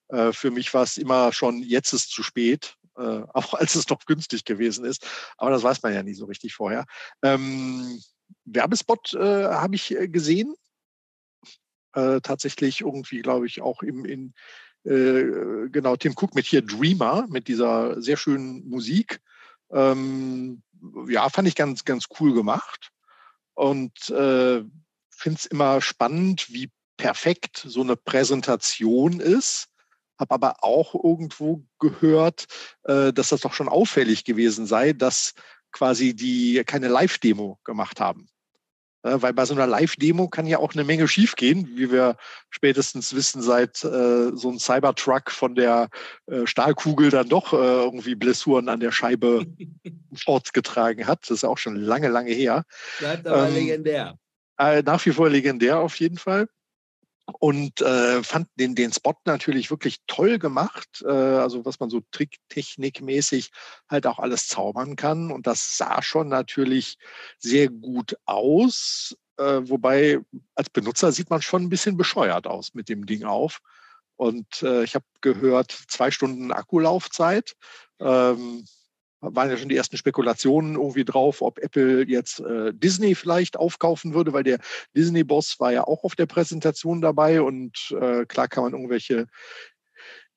Äh, 0.09 0.33
für 0.33 0.51
mich 0.51 0.73
war 0.75 0.83
es 0.83 0.97
immer 0.97 1.33
schon, 1.33 1.63
jetzt 1.63 1.93
ist 1.93 2.11
zu 2.11 2.23
spät, 2.23 2.77
äh, 2.97 3.23
auch 3.35 3.55
als 3.55 3.75
es 3.75 3.89
noch 3.89 4.05
günstig 4.07 4.45
gewesen 4.45 4.85
ist. 4.85 5.07
Aber 5.37 5.51
das 5.51 5.63
weiß 5.63 5.83
man 5.83 5.95
ja 5.95 6.03
nie 6.03 6.15
so 6.15 6.27
richtig 6.27 6.55
vorher. 6.55 6.85
Ähm, 7.23 8.01
Werbespot 8.45 9.15
äh, 9.15 9.45
habe 9.45 9.75
ich 9.75 9.95
äh, 9.95 10.09
gesehen. 10.09 10.55
Äh, 11.95 12.21
tatsächlich 12.21 12.81
irgendwie, 12.81 13.21
glaube 13.21 13.47
ich, 13.47 13.61
auch 13.61 13.83
im, 13.83 14.05
in, 14.05 14.35
äh, 14.85 15.69
genau, 15.69 15.97
Tim 15.97 16.15
Cook 16.17 16.35
mit 16.35 16.47
hier 16.47 16.63
Dreamer, 16.63 17.27
mit 17.29 17.49
dieser 17.49 18.01
sehr 18.01 18.17
schönen 18.17 18.69
Musik. 18.69 19.21
Ähm, 19.71 20.63
ja, 21.09 21.29
fand 21.29 21.49
ich 21.49 21.55
ganz, 21.55 21.85
ganz 21.85 22.07
cool 22.19 22.35
gemacht. 22.35 22.91
Und 23.55 24.11
äh, 24.11 24.63
finde 25.11 25.39
es 25.39 25.47
immer 25.47 25.81
spannend, 25.81 26.47
wie 26.51 26.71
perfekt 26.97 27.65
so 27.67 27.83
eine 27.83 27.97
Präsentation 27.97 29.21
ist. 29.21 29.69
Habe 30.19 30.35
aber 30.35 30.65
auch 30.65 30.95
irgendwo 30.95 31.65
gehört, 31.79 32.47
äh, 32.85 33.13
dass 33.13 33.31
das 33.31 33.41
doch 33.41 33.53
schon 33.53 33.69
auffällig 33.69 34.25
gewesen 34.25 34.67
sei, 34.67 34.93
dass 34.93 35.35
quasi 35.73 36.15
die 36.15 36.63
keine 36.65 36.89
Live-Demo 36.89 37.59
gemacht 37.65 38.01
haben. 38.01 38.29
Weil 39.03 39.33
bei 39.33 39.45
so 39.45 39.55
einer 39.55 39.67
Live-Demo 39.67 40.29
kann 40.29 40.47
ja 40.47 40.59
auch 40.59 40.75
eine 40.75 40.85
Menge 40.85 41.09
schiefgehen, 41.09 41.69
wie 41.75 41.91
wir 41.91 42.17
spätestens 42.51 43.15
wissen, 43.15 43.43
seit 43.43 43.83
äh, 43.85 44.31
so 44.35 44.51
ein 44.51 44.59
Cybertruck 44.59 45.31
von 45.31 45.55
der 45.55 45.89
äh, 46.27 46.47
Stahlkugel 46.47 47.11
dann 47.11 47.29
doch 47.29 47.53
äh, 47.53 47.57
irgendwie 47.57 48.15
Blessuren 48.15 48.69
an 48.69 48.81
der 48.81 48.93
Scheibe 48.93 49.45
fortgetragen 50.15 51.07
hat. 51.07 51.23
Das 51.23 51.39
ist 51.39 51.45
auch 51.45 51.59
schon 51.59 51.77
lange, 51.77 52.09
lange 52.09 52.33
her. 52.33 52.65
Bleibt 53.01 53.27
aber 53.27 53.49
ähm, 53.49 53.55
legendär. 53.55 54.17
Äh, 54.59 54.83
nach 54.83 55.05
wie 55.05 55.11
vor 55.11 55.29
legendär 55.29 55.81
auf 55.81 55.97
jeden 55.97 56.19
Fall 56.19 56.49
und 57.39 57.81
äh, 57.81 58.23
fand 58.23 58.49
den, 58.57 58.75
den 58.75 58.93
Spot 58.93 59.15
natürlich 59.25 59.71
wirklich 59.71 59.99
toll 60.07 60.39
gemacht. 60.39 61.03
Äh, 61.05 61.09
also 61.09 61.65
was 61.65 61.81
man 61.81 61.91
so 61.91 62.01
tricktechnikmäßig 62.11 63.51
halt 63.89 64.07
auch 64.07 64.19
alles 64.19 64.49
zaubern 64.49 64.97
kann. 64.97 65.31
Und 65.31 65.47
das 65.47 65.77
sah 65.77 66.03
schon 66.03 66.29
natürlich 66.29 66.99
sehr 67.39 67.69
gut 67.69 68.17
aus. 68.27 69.17
äh, 69.39 69.61
wobei 69.69 70.21
als 70.55 70.71
Benutzer 70.71 71.13
sieht 71.13 71.31
man 71.31 71.43
schon 71.43 71.63
ein 71.63 71.69
bisschen 71.69 71.97
bescheuert 71.97 72.47
aus 72.47 72.75
mit 72.75 72.89
dem 72.89 73.07
Ding 73.07 73.25
auf. 73.25 73.61
Und 74.17 74.63
äh, 74.63 74.85
ich 74.85 74.95
habe 74.95 75.05
gehört, 75.21 75.73
zwei 75.89 76.11
Stunden 76.11 76.53
Akkulaufzeit. 76.53 77.55
Ähm, 78.01 78.65
waren 79.23 79.51
ja 79.51 79.57
schon 79.57 79.69
die 79.69 79.77
ersten 79.77 79.97
Spekulationen 79.97 80.75
irgendwie 80.75 81.05
drauf, 81.05 81.43
ob 81.43 81.59
Apple 81.59 82.05
jetzt 82.07 82.41
äh, 82.41 82.73
Disney 82.75 83.15
vielleicht 83.15 83.57
aufkaufen 83.57 84.15
würde, 84.15 84.33
weil 84.33 84.43
der 84.43 84.59
Disney-Boss 84.97 85.61
war 85.61 85.73
ja 85.73 85.85
auch 85.85 86.05
auf 86.05 86.17
der 86.17 86.27
Präsentation 86.27 87.01
dabei 87.01 87.41
und 87.41 87.95
äh, 87.99 88.27
klar 88.27 88.49
kann 88.49 88.65
man 88.65 88.73
irgendwelche 88.73 89.29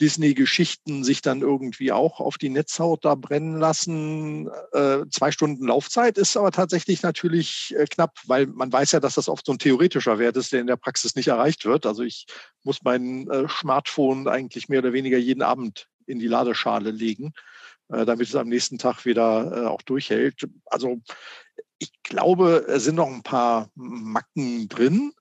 Disney-Geschichten 0.01 1.03
sich 1.03 1.21
dann 1.21 1.41
irgendwie 1.41 1.91
auch 1.91 2.19
auf 2.19 2.37
die 2.37 2.49
Netzhaut 2.49 3.05
da 3.05 3.15
brennen 3.15 3.57
lassen. 3.57 4.49
Äh, 4.73 5.05
zwei 5.09 5.31
Stunden 5.31 5.65
Laufzeit 5.67 6.17
ist 6.17 6.35
aber 6.35 6.51
tatsächlich 6.51 7.01
natürlich 7.01 7.73
äh, 7.77 7.85
knapp, 7.85 8.19
weil 8.25 8.47
man 8.47 8.71
weiß 8.71 8.91
ja, 8.91 8.99
dass 8.99 9.15
das 9.15 9.29
oft 9.29 9.45
so 9.45 9.53
ein 9.53 9.59
theoretischer 9.59 10.19
Wert 10.19 10.35
ist, 10.35 10.51
der 10.51 10.61
in 10.61 10.67
der 10.67 10.75
Praxis 10.75 11.15
nicht 11.15 11.29
erreicht 11.29 11.65
wird. 11.65 11.85
Also 11.85 12.03
ich 12.03 12.27
muss 12.63 12.83
mein 12.83 13.29
äh, 13.29 13.47
Smartphone 13.47 14.27
eigentlich 14.27 14.67
mehr 14.67 14.79
oder 14.79 14.93
weniger 14.93 15.17
jeden 15.17 15.41
Abend 15.41 15.87
in 16.05 16.19
die 16.19 16.27
Ladeschale 16.27 16.91
legen, 16.91 17.33
damit 17.87 18.27
es 18.27 18.35
am 18.35 18.49
nächsten 18.49 18.77
Tag 18.77 19.05
wieder 19.05 19.63
äh, 19.63 19.65
auch 19.67 19.81
durchhält. 19.81 20.47
Also 20.65 21.01
ich 21.77 21.91
glaube, 22.03 22.65
es 22.67 22.83
sind 22.83 22.95
noch 22.95 23.07
ein 23.07 23.23
paar 23.23 23.69
Macken 23.75 24.67
drin. 24.67 25.11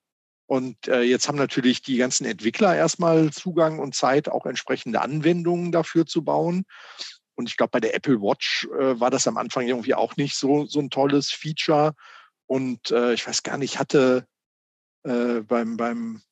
Und 0.46 0.88
äh, 0.88 1.02
jetzt 1.02 1.26
haben 1.26 1.38
natürlich 1.38 1.82
die 1.82 1.96
ganzen 1.96 2.26
Entwickler 2.26 2.76
erstmal 2.76 3.32
Zugang 3.32 3.78
und 3.78 3.94
Zeit, 3.94 4.28
auch 4.28 4.44
entsprechende 4.46 5.00
Anwendungen 5.00 5.72
dafür 5.72 6.06
zu 6.06 6.22
bauen. 6.22 6.64
Und 7.34 7.48
ich 7.48 7.56
glaube, 7.56 7.70
bei 7.70 7.80
der 7.80 7.94
Apple 7.94 8.20
Watch 8.20 8.68
äh, 8.78 9.00
war 9.00 9.10
das 9.10 9.26
am 9.26 9.38
Anfang 9.38 9.66
irgendwie 9.66 9.94
auch 9.94 10.16
nicht 10.16 10.36
so, 10.36 10.66
so 10.66 10.80
ein 10.80 10.90
tolles 10.90 11.30
Feature. 11.30 11.94
Und 12.46 12.90
äh, 12.90 13.14
ich 13.14 13.26
weiß 13.26 13.42
gar 13.42 13.56
nicht, 13.56 13.78
hatte 13.78 14.26
äh, 15.04 15.40
beim, 15.40 15.76
beim 15.76 16.22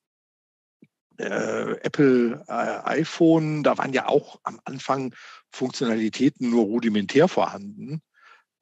äh, 1.19 1.73
Apple 1.83 2.45
äh, 2.49 3.01
iPhone, 3.01 3.63
da 3.63 3.79
waren 3.79 3.93
ja 3.93 4.09
auch 4.09 4.41
am 4.45 4.61
Anfang 4.65 5.15
Funktionalitäten 5.51 6.51
nur 6.51 6.65
rudimentär 6.65 7.29
vorhanden. 7.29 8.03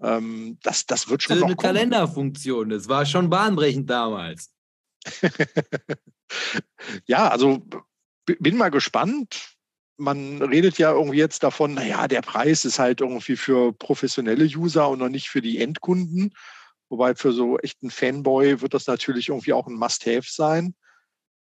Ähm, 0.03 0.59
das, 0.63 0.87
das 0.87 1.09
wird 1.09 1.23
schon. 1.23 1.35
Das 1.35 1.39
ist 1.39 1.45
eine 1.45 1.57
kommen. 1.57 1.75
Kalenderfunktion, 1.75 2.71
das 2.71 2.89
war 2.89 3.07
schon 3.07 3.31
bahnbrechend 3.31 3.89
damals. 3.89 4.51
ja, 7.07 7.29
also 7.29 7.63
bin 8.25 8.57
mal 8.57 8.71
gespannt. 8.71 9.57
Man 9.97 10.41
redet 10.41 10.79
ja 10.79 10.93
irgendwie 10.93 11.19
jetzt 11.19 11.43
davon, 11.43 11.75
naja, 11.75 12.09
der 12.09 12.23
Preis 12.23 12.65
ist 12.65 12.79
halt 12.79 13.03
irgendwie 13.03 13.37
für 13.37 13.73
professionelle 13.75 14.45
User 14.45 14.89
und 14.89 14.99
noch 14.99 15.11
nicht 15.11 15.29
für 15.29 15.43
die 15.43 15.59
Endkunden. 15.59 16.33
Wobei 16.89 17.15
für 17.15 17.33
so 17.33 17.59
echten 17.59 17.91
Fanboy 17.91 18.63
wird 18.63 18.75
das 18.75 18.87
natürlich 18.87 19.29
irgendwie 19.29 19.53
auch 19.53 19.67
ein 19.67 19.75
Must-Have 19.75 20.27
sein. 20.27 20.75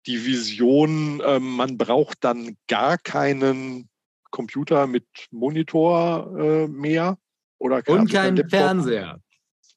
Die 0.07 0.25
Vision, 0.25 1.19
äh, 1.21 1.39
man 1.39 1.77
braucht 1.77 2.23
dann 2.23 2.57
gar 2.67 2.97
keinen 2.97 3.89
Computer 4.31 4.87
mit 4.87 5.05
Monitor 5.31 6.39
äh, 6.39 6.67
mehr. 6.67 7.17
Oder 7.59 7.83
und 7.87 8.11
keinen 8.11 8.49
Fernseher 8.49 9.21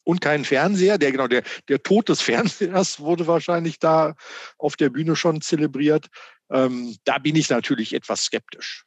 und 0.05 0.21
keinen 0.21 0.45
Fernseher. 0.45 0.99
Der, 0.99 1.11
genau, 1.11 1.27
der, 1.27 1.43
der 1.69 1.83
Tod 1.83 2.09
des 2.09 2.21
Fernsehers 2.23 3.01
wurde 3.01 3.27
wahrscheinlich 3.27 3.79
da 3.79 4.15
auf 4.59 4.77
der 4.77 4.91
Bühne 4.91 5.17
schon 5.17 5.41
zelebriert. 5.41 6.07
Ähm, 6.51 6.97
da 7.05 7.19
bin 7.19 7.37
ich 7.37 7.49
natürlich 7.51 7.95
etwas 7.95 8.25
skeptisch. 8.25 8.85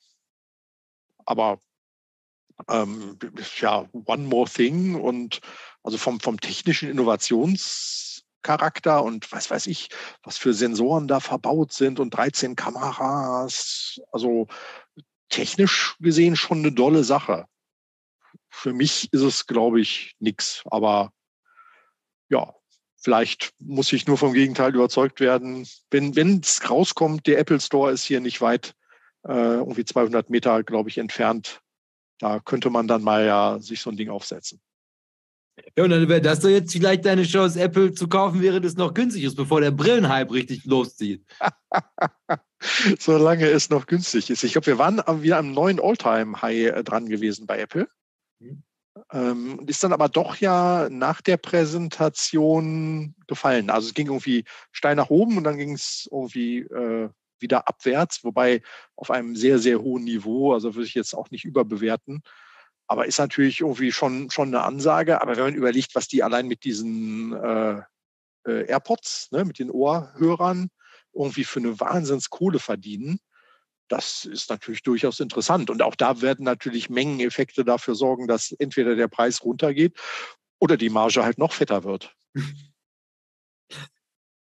Aber 1.26 1.60
ähm, 2.70 3.18
ja, 3.60 3.88
one 3.92 4.24
more 4.24 4.50
thing 4.50 4.96
und 4.96 5.42
also 5.84 5.98
vom, 5.98 6.20
vom 6.20 6.40
technischen 6.40 6.90
Innovationscharakter 8.44 9.04
und 9.04 9.32
was 9.32 9.50
weiß 9.50 9.68
ich, 9.68 9.90
was 10.24 10.38
für 10.38 10.54
Sensoren 10.54 11.08
da 11.08 11.20
verbaut 11.20 11.74
sind 11.74 12.00
und 12.00 12.12
13 12.12 12.56
Kameras. 12.56 14.00
Also 14.12 14.48
technisch 15.30 15.96
gesehen 16.00 16.36
schon 16.36 16.60
eine 16.60 16.72
dolle 16.72 17.04
Sache. 17.04 17.46
Für 18.50 18.74
mich 18.74 19.12
ist 19.12 19.22
es, 19.22 19.46
glaube 19.46 19.82
ich, 19.82 20.16
nichts. 20.20 20.64
Aber 20.66 21.12
ja, 22.30 22.54
vielleicht 22.96 23.54
muss 23.60 23.94
ich 23.94 24.08
nur 24.08 24.18
vom 24.18 24.34
Gegenteil 24.34 24.74
überzeugt 24.74 25.20
werden. 25.20 25.68
Wenn 25.92 26.40
es 26.40 26.70
rauskommt, 26.70 27.28
der 27.28 27.40
Apple 27.40 27.60
Store 27.60 27.92
ist 27.92 28.04
hier 28.04 28.22
nicht 28.22 28.42
weit, 28.42 28.74
äh, 29.28 29.58
irgendwie 29.58 29.86
200 29.86 30.30
Meter, 30.30 30.64
glaube 30.64 30.90
ich, 30.90 30.98
entfernt. 30.98 31.62
Da 32.20 32.40
könnte 32.40 32.70
man 32.70 32.88
dann 32.88 33.04
mal 33.04 33.26
ja 33.26 33.60
sich 33.60 33.82
so 33.82 33.92
ein 33.92 33.98
Ding 33.98 34.10
aufsetzen. 34.10 34.60
Ja, 35.76 35.84
und 35.84 35.90
dann 35.90 36.08
wäre 36.08 36.22
das 36.22 36.40
doch 36.40 36.50
jetzt 36.50 36.72
vielleicht 36.72 37.06
deine 37.06 37.24
Chance, 37.24 37.60
Apple 37.60 37.94
zu 37.94 38.08
kaufen, 38.08 38.42
während 38.42 38.66
es 38.66 38.78
noch 38.78 38.94
günstig 38.94 39.24
ist, 39.24 39.36
bevor 39.36 39.62
der 39.62 39.72
Brillenhype 39.72 40.34
richtig 40.34 40.66
loszieht. 40.66 41.26
Solange 43.00 43.46
es 43.48 43.70
noch 43.70 43.86
günstig 43.86 44.30
ist. 44.30 44.44
Ich 44.44 44.54
glaube, 44.54 44.68
wir 44.68 44.78
waren 44.78 45.02
wieder 45.22 45.38
am 45.38 45.52
neuen 45.52 45.80
Alltime-High 45.80 46.78
äh, 46.78 46.84
dran 46.84 47.08
gewesen 47.08 47.48
bei 47.48 47.60
Apple. 47.60 47.88
Mhm. 48.40 48.64
Ähm, 49.12 49.64
ist 49.68 49.84
dann 49.84 49.94
aber 49.94 50.10
doch 50.10 50.38
ja 50.38 50.90
nach 50.90 51.22
der 51.22 51.38
Präsentation 51.38 53.16
gefallen. 53.28 53.70
Also 53.70 53.90
es 53.90 53.94
ging 53.94 54.08
irgendwie 54.08 54.44
steil 54.72 54.96
nach 54.96 55.10
oben 55.10 55.38
und 55.38 55.44
dann 55.44 55.58
ging 55.58 55.74
es 55.74 56.08
irgendwie 56.12 56.60
äh, 56.60 57.10
wieder 57.40 57.68
abwärts, 57.68 58.24
wobei 58.24 58.62
auf 58.96 59.12
einem 59.12 59.36
sehr, 59.36 59.60
sehr 59.60 59.80
hohen 59.80 60.04
Niveau, 60.04 60.54
also 60.54 60.74
würde 60.74 60.88
ich 60.88 60.96
jetzt 60.96 61.14
auch 61.14 61.30
nicht 61.30 61.46
überbewerten. 61.46 62.24
Aber 62.88 63.06
ist 63.06 63.20
natürlich 63.20 63.62
irgendwie 63.62 63.92
schon, 63.92 64.30
schon 64.32 64.48
eine 64.48 64.64
Ansage. 64.64 65.22
Aber 65.22 65.36
wenn 65.36 65.44
man 65.44 65.56
überlegt, 65.56 65.94
was 65.94 66.08
die 66.08 66.24
allein 66.24 66.48
mit 66.48 66.64
diesen 66.64 67.34
äh, 67.34 67.82
äh, 68.46 68.66
AirPods, 68.68 69.30
ne, 69.32 69.46
mit 69.46 69.60
den 69.60 69.70
Ohrhörern 69.70 70.70
irgendwie 71.14 71.44
für 71.44 71.60
eine 71.60 71.80
Wahnsinnskohle 71.80 72.60
verdienen, 72.60 73.20
das 73.90 74.26
ist 74.26 74.50
natürlich 74.50 74.84
durchaus 74.84 75.20
interessant. 75.20 75.70
Und 75.70 75.82
auch 75.82 75.96
da 75.96 76.22
werden 76.22 76.46
natürlich 76.46 76.90
Mengeneffekte 76.90 77.64
dafür 77.64 77.96
sorgen, 77.96 78.28
dass 78.28 78.52
entweder 78.52 78.96
der 78.96 79.08
Preis 79.08 79.44
runtergeht 79.44 79.98
oder 80.60 80.78
die 80.78 80.90
Marge 80.90 81.24
halt 81.24 81.38
noch 81.38 81.54
fetter 81.54 81.84
wird. 81.84 82.16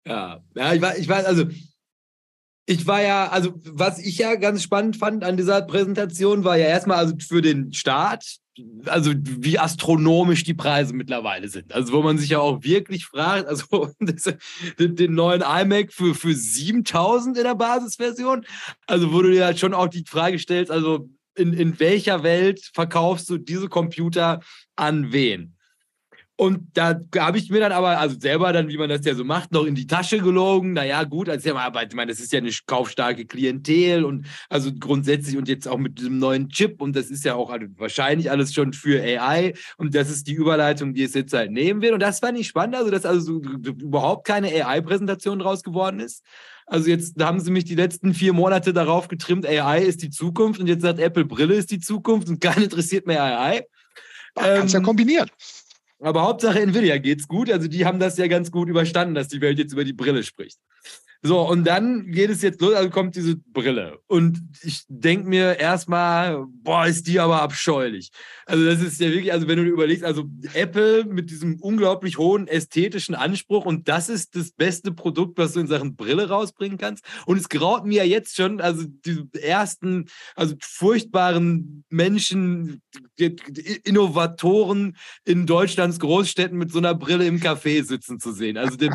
Ja, 0.05 0.41
ja 0.55 0.73
ich, 0.73 0.81
weiß, 0.81 0.99
ich 0.99 1.09
weiß, 1.09 1.25
also 1.25 1.43
ich 2.69 2.85
war 2.85 3.01
ja, 3.01 3.29
also 3.29 3.53
was 3.63 3.97
ich 3.97 4.17
ja 4.17 4.35
ganz 4.35 4.61
spannend 4.61 4.97
fand 4.97 5.23
an 5.23 5.37
dieser 5.37 5.61
Präsentation, 5.61 6.43
war 6.43 6.57
ja 6.57 6.67
erstmal 6.67 6.97
also 6.97 7.15
für 7.17 7.41
den 7.41 7.71
Start, 7.71 8.25
also 8.85 9.13
wie 9.15 9.57
astronomisch 9.57 10.43
die 10.43 10.53
Preise 10.53 10.93
mittlerweile 10.93 11.47
sind. 11.47 11.73
Also 11.73 11.93
wo 11.93 12.01
man 12.01 12.17
sich 12.17 12.29
ja 12.29 12.39
auch 12.39 12.63
wirklich 12.63 13.05
fragt, 13.05 13.47
also 13.47 13.89
den 14.79 15.13
neuen 15.13 15.41
iMac 15.41 15.93
für, 15.93 16.13
für 16.13 16.33
7000 16.33 17.37
in 17.37 17.43
der 17.45 17.55
Basisversion, 17.55 18.45
also 18.85 19.13
wo 19.13 19.21
du 19.21 19.31
dir 19.31 19.45
halt 19.45 19.59
schon 19.59 19.73
auch 19.73 19.87
die 19.87 20.03
Frage 20.05 20.37
stellst, 20.37 20.69
also 20.69 21.09
in, 21.35 21.53
in 21.53 21.79
welcher 21.79 22.23
Welt 22.23 22.69
verkaufst 22.73 23.29
du 23.29 23.37
diese 23.37 23.69
Computer 23.69 24.41
an 24.75 25.13
wen? 25.13 25.56
Und 26.39 26.77
da 26.77 27.01
habe 27.17 27.39
ich 27.39 27.49
mir 27.49 27.59
dann 27.59 27.71
aber, 27.71 27.99
also 27.99 28.19
selber 28.19 28.53
dann, 28.53 28.67
wie 28.69 28.77
man 28.77 28.89
das 28.89 29.03
ja 29.03 29.15
so 29.15 29.23
macht, 29.23 29.51
noch 29.51 29.65
in 29.65 29.73
die 29.73 29.87
Tasche 29.87 30.19
gelogen. 30.19 30.73
Naja, 30.73 31.03
gut, 31.03 31.29
als 31.29 31.43
ja 31.45 31.55
mal, 31.55 31.65
aber 31.65 31.83
ich 31.83 31.95
meine, 31.95 32.11
das 32.11 32.19
ist 32.19 32.31
ja 32.31 32.37
eine 32.37 32.51
kaufstarke 32.67 33.25
Klientel 33.25 34.05
und 34.05 34.27
also 34.47 34.71
grundsätzlich 34.71 35.35
und 35.35 35.47
jetzt 35.47 35.67
auch 35.67 35.79
mit 35.79 35.97
diesem 35.97 36.19
neuen 36.19 36.49
Chip 36.49 36.79
und 36.79 36.95
das 36.95 37.09
ist 37.09 37.25
ja 37.25 37.33
auch 37.33 37.49
also 37.49 37.65
wahrscheinlich 37.77 38.29
alles 38.29 38.53
schon 38.53 38.73
für 38.73 39.01
AI 39.01 39.55
und 39.77 39.95
das 39.95 40.11
ist 40.11 40.27
die 40.27 40.33
Überleitung, 40.33 40.93
die 40.93 41.01
es 41.01 41.15
jetzt 41.15 41.33
halt 41.33 41.51
nehmen 41.51 41.81
wird. 41.81 41.93
Und 41.93 42.01
das 42.01 42.19
fand 42.19 42.37
ich 42.37 42.47
spannend, 42.47 42.75
also 42.75 42.91
dass 42.91 43.03
also 43.03 43.41
so, 43.41 43.71
überhaupt 43.71 44.27
keine 44.27 44.49
AI-Präsentation 44.49 45.39
draus 45.39 45.63
geworden 45.63 45.99
ist. 45.99 46.23
Also 46.67 46.89
jetzt 46.89 47.19
haben 47.19 47.39
sie 47.39 47.49
mich 47.49 47.65
die 47.65 47.75
letzten 47.75 48.13
vier 48.13 48.33
Monate 48.33 48.73
darauf 48.73 49.07
getrimmt, 49.07 49.47
AI 49.47 49.79
ist 49.79 50.03
die 50.03 50.11
Zukunft 50.11 50.59
und 50.59 50.67
jetzt 50.67 50.83
sagt 50.83 50.99
Apple, 50.99 51.25
Brille 51.25 51.55
ist 51.55 51.71
die 51.71 51.79
Zukunft 51.79 52.29
und 52.29 52.41
keiner 52.41 52.65
interessiert 52.65 53.07
mehr 53.07 53.23
AI. 53.23 53.65
Kannst 54.35 54.75
ähm, 54.75 54.81
ja 54.81 54.85
kombinieren. 54.85 55.29
Aber 55.99 56.23
Hauptsache 56.23 56.59
Nvidia 56.61 56.97
geht's 56.97 57.27
gut. 57.27 57.51
Also 57.51 57.67
die 57.67 57.85
haben 57.85 57.99
das 57.99 58.17
ja 58.17 58.27
ganz 58.27 58.51
gut 58.51 58.69
überstanden, 58.69 59.15
dass 59.15 59.27
die 59.27 59.41
Welt 59.41 59.57
jetzt 59.57 59.73
über 59.73 59.83
die 59.83 59.93
Brille 59.93 60.23
spricht. 60.23 60.59
So, 61.27 61.41
und 61.41 61.65
dann 61.65 62.09
geht 62.09 62.29
es 62.29 62.41
jetzt 62.41 62.61
los, 62.61 62.73
also 62.73 62.89
kommt 62.89 63.17
diese 63.17 63.35
Brille. 63.35 63.99
Und 64.07 64.41
ich 64.63 64.85
denke 64.87 65.27
mir 65.27 65.59
erstmal, 65.59 66.45
boah, 66.63 66.85
ist 66.85 67.05
die 67.05 67.19
aber 67.19 67.41
abscheulich. 67.41 68.11
Also, 68.45 68.63
das 68.63 68.81
ist 68.81 69.01
ja 69.01 69.09
wirklich, 69.09 69.33
also 69.33 69.45
wenn 69.49 69.57
du 69.57 69.63
überlegst, 69.63 70.05
also 70.05 70.23
Apple 70.53 71.03
mit 71.03 71.29
diesem 71.29 71.59
unglaublich 71.59 72.17
hohen 72.17 72.47
ästhetischen 72.47 73.13
Anspruch 73.13 73.65
und 73.65 73.89
das 73.89 74.07
ist 74.07 74.37
das 74.37 74.51
beste 74.51 74.93
Produkt, 74.93 75.37
was 75.37 75.51
du 75.51 75.59
in 75.59 75.67
Sachen 75.67 75.97
Brille 75.97 76.29
rausbringen 76.29 76.77
kannst. 76.77 77.03
Und 77.25 77.37
es 77.37 77.49
graut 77.49 77.85
mir 77.85 78.05
ja 78.05 78.09
jetzt 78.09 78.37
schon, 78.37 78.61
also 78.61 78.85
die 78.87 79.27
ersten, 79.41 80.05
also 80.33 80.55
furchtbaren 80.61 81.83
Menschen, 81.89 82.81
Innovatoren 83.83 84.95
in 85.25 85.45
Deutschlands 85.45 85.99
Großstädten 85.99 86.57
mit 86.57 86.71
so 86.71 86.77
einer 86.77 86.95
Brille 86.95 87.25
im 87.25 87.41
Café 87.41 87.83
sitzen 87.83 88.21
zu 88.21 88.31
sehen. 88.31 88.55
Also, 88.55 88.77
der 88.77 88.93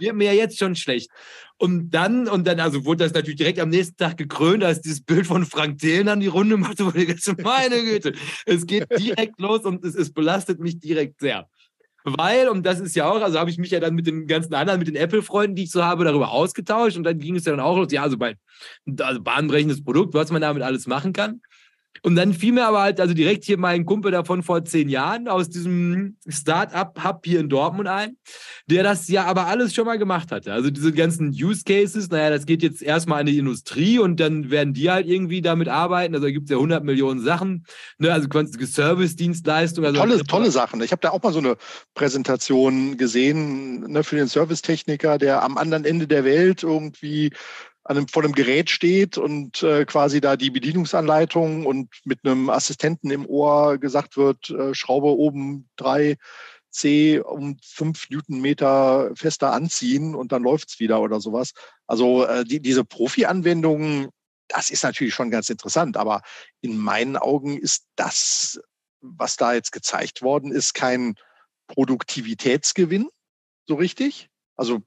wird 0.00 0.16
mir 0.16 0.32
ja 0.32 0.42
jetzt 0.42 0.58
schon 0.58 0.74
schlecht. 0.74 1.08
Und 1.60 1.90
dann, 1.90 2.28
und 2.28 2.46
dann, 2.46 2.60
also 2.60 2.84
wurde 2.84 3.04
das 3.04 3.14
natürlich 3.14 3.36
direkt 3.36 3.58
am 3.58 3.68
nächsten 3.68 3.96
Tag 3.96 4.16
gekrönt, 4.16 4.62
als 4.62 4.80
dieses 4.80 5.00
Bild 5.00 5.26
von 5.26 5.44
Frank 5.44 5.78
Thelen 5.78 6.08
an 6.08 6.20
die 6.20 6.28
Runde 6.28 6.56
machte, 6.56 6.86
wo 6.86 6.96
ich 6.96 7.08
meine 7.42 7.82
Güte, 7.82 8.12
es 8.46 8.64
geht 8.64 8.86
direkt 8.98 9.40
los 9.40 9.64
und 9.64 9.84
es, 9.84 9.96
es 9.96 10.12
belastet 10.12 10.60
mich 10.60 10.78
direkt 10.78 11.18
sehr. 11.20 11.48
weil, 12.04 12.48
und 12.48 12.64
das 12.64 12.78
ist 12.78 12.94
ja 12.94 13.10
auch, 13.10 13.20
also 13.20 13.40
habe 13.40 13.50
ich 13.50 13.58
mich 13.58 13.72
ja 13.72 13.80
dann 13.80 13.96
mit 13.96 14.06
den 14.06 14.28
ganzen 14.28 14.54
anderen, 14.54 14.78
mit 14.78 14.86
den 14.86 14.94
Apple-Freunden, 14.94 15.56
die 15.56 15.64
ich 15.64 15.72
so 15.72 15.82
habe, 15.84 16.04
darüber 16.04 16.30
ausgetauscht 16.30 16.96
und 16.96 17.02
dann 17.02 17.18
ging 17.18 17.34
es 17.34 17.44
ja 17.44 17.50
dann 17.50 17.60
auch 17.60 17.76
los, 17.76 17.90
ja, 17.90 18.02
also 18.04 18.16
bei 18.16 18.36
also 19.00 19.20
bahnbrechendes 19.20 19.82
Produkt, 19.82 20.14
was 20.14 20.30
man 20.30 20.40
damit 20.40 20.62
alles 20.62 20.86
machen 20.86 21.12
kann. 21.12 21.40
Und 22.02 22.16
dann 22.16 22.32
fiel 22.32 22.52
mir 22.52 22.66
aber 22.66 22.80
halt, 22.80 23.00
also 23.00 23.14
direkt 23.14 23.44
hier 23.44 23.58
mein 23.58 23.84
Kumpel 23.84 24.12
davon 24.12 24.42
vor 24.42 24.64
zehn 24.64 24.88
Jahren 24.88 25.28
aus 25.28 25.48
diesem 25.48 26.16
Start-up-Hub 26.26 27.24
hier 27.24 27.40
in 27.40 27.48
Dortmund 27.48 27.88
ein, 27.88 28.16
der 28.66 28.82
das 28.82 29.08
ja 29.08 29.24
aber 29.24 29.46
alles 29.46 29.74
schon 29.74 29.86
mal 29.86 29.98
gemacht 29.98 30.32
hatte. 30.32 30.52
Also 30.52 30.70
diese 30.70 30.92
ganzen 30.92 31.30
Use 31.30 31.62
Cases, 31.64 32.08
naja, 32.10 32.30
das 32.30 32.46
geht 32.46 32.62
jetzt 32.62 32.82
erstmal 32.82 33.20
an 33.20 33.26
die 33.26 33.38
Industrie 33.38 33.98
und 33.98 34.20
dann 34.20 34.50
werden 34.50 34.74
die 34.74 34.90
halt 34.90 35.06
irgendwie 35.06 35.42
damit 35.42 35.68
arbeiten. 35.68 36.14
Also 36.14 36.26
da 36.26 36.32
gibt 36.32 36.44
es 36.44 36.50
ja 36.50 36.56
100 36.56 36.84
Millionen 36.84 37.20
Sachen, 37.20 37.64
ne? 37.98 38.12
also 38.12 38.28
quasi 38.28 38.66
Service-Dienstleistung. 38.66 39.84
Also 39.84 39.98
tolle, 39.98 40.24
tolle 40.24 40.50
Sachen. 40.50 40.82
Ich 40.82 40.92
habe 40.92 41.00
da 41.00 41.10
auch 41.10 41.22
mal 41.22 41.32
so 41.32 41.38
eine 41.38 41.56
Präsentation 41.94 42.96
gesehen 42.96 43.80
ne, 43.90 44.04
für 44.04 44.16
den 44.16 44.28
Servicetechniker, 44.28 45.18
der 45.18 45.42
am 45.42 45.56
anderen 45.58 45.84
Ende 45.84 46.06
der 46.06 46.24
Welt 46.24 46.62
irgendwie 46.62 47.32
an 47.88 47.96
einem, 47.96 48.08
vor 48.08 48.22
einem 48.22 48.34
Gerät 48.34 48.68
steht 48.68 49.16
und 49.16 49.62
äh, 49.62 49.86
quasi 49.86 50.20
da 50.20 50.36
die 50.36 50.50
Bedienungsanleitung 50.50 51.64
und 51.64 51.88
mit 52.04 52.18
einem 52.22 52.50
Assistenten 52.50 53.10
im 53.10 53.24
Ohr 53.24 53.78
gesagt 53.78 54.18
wird, 54.18 54.50
äh, 54.50 54.74
Schraube 54.74 55.08
oben 55.08 55.70
drei 55.76 56.18
C 56.70 57.18
um 57.18 57.56
fünf 57.64 58.10
Newtonmeter 58.10 59.10
fester 59.14 59.54
anziehen 59.54 60.14
und 60.14 60.32
dann 60.32 60.42
läuft's 60.42 60.80
wieder 60.80 61.00
oder 61.00 61.18
sowas. 61.18 61.52
Also 61.86 62.26
äh, 62.26 62.44
die, 62.44 62.60
diese 62.60 62.84
Profi-Anwendungen, 62.84 64.08
das 64.48 64.68
ist 64.68 64.82
natürlich 64.82 65.14
schon 65.14 65.30
ganz 65.30 65.48
interessant, 65.48 65.96
aber 65.96 66.20
in 66.60 66.76
meinen 66.76 67.16
Augen 67.16 67.56
ist 67.56 67.86
das, 67.96 68.60
was 69.00 69.36
da 69.36 69.54
jetzt 69.54 69.72
gezeigt 69.72 70.20
worden 70.20 70.52
ist, 70.52 70.74
kein 70.74 71.14
Produktivitätsgewinn 71.68 73.08
so 73.66 73.76
richtig. 73.76 74.28
Also 74.56 74.80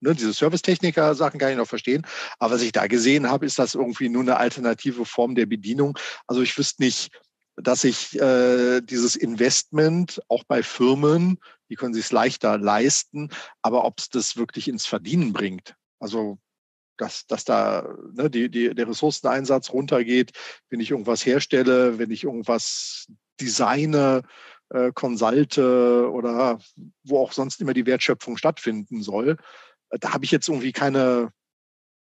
Ne, 0.00 0.14
diese 0.14 0.32
Servicetechniker-Sachen 0.32 1.40
kann 1.40 1.50
ich 1.50 1.56
noch 1.56 1.66
verstehen. 1.66 2.06
Aber 2.38 2.54
was 2.54 2.62
ich 2.62 2.72
da 2.72 2.86
gesehen 2.86 3.28
habe, 3.28 3.46
ist 3.46 3.58
das 3.58 3.74
irgendwie 3.74 4.08
nur 4.08 4.22
eine 4.22 4.36
alternative 4.36 5.04
Form 5.04 5.34
der 5.34 5.46
Bedienung. 5.46 5.98
Also 6.26 6.42
ich 6.42 6.56
wüsste 6.56 6.82
nicht, 6.82 7.10
dass 7.56 7.82
ich 7.82 8.18
äh, 8.20 8.80
dieses 8.80 9.16
Investment 9.16 10.20
auch 10.28 10.44
bei 10.44 10.62
Firmen, 10.62 11.38
die 11.68 11.74
können 11.74 11.94
sich 11.94 12.04
es 12.04 12.12
leichter 12.12 12.58
leisten, 12.58 13.30
aber 13.62 13.84
ob 13.84 13.98
es 13.98 14.08
das 14.08 14.36
wirklich 14.36 14.68
ins 14.68 14.86
Verdienen 14.86 15.32
bringt. 15.32 15.74
Also 15.98 16.38
dass, 16.96 17.26
dass 17.26 17.44
da 17.44 17.88
ne, 18.12 18.30
die, 18.30 18.48
die, 18.48 18.74
der 18.74 18.88
Ressourceneinsatz 18.88 19.70
runtergeht, 19.70 20.32
wenn 20.70 20.80
ich 20.80 20.90
irgendwas 20.90 21.24
herstelle, 21.26 21.98
wenn 21.98 22.10
ich 22.10 22.24
irgendwas 22.24 23.06
designe, 23.40 24.22
äh, 24.70 24.90
oder 24.90 26.58
wo 27.04 27.18
auch 27.20 27.32
sonst 27.32 27.60
immer 27.60 27.74
die 27.74 27.86
Wertschöpfung 27.86 28.36
stattfinden 28.36 29.02
soll 29.02 29.36
da 29.90 30.12
habe 30.12 30.24
ich 30.24 30.30
jetzt 30.30 30.48
irgendwie 30.48 30.72
keine, 30.72 31.32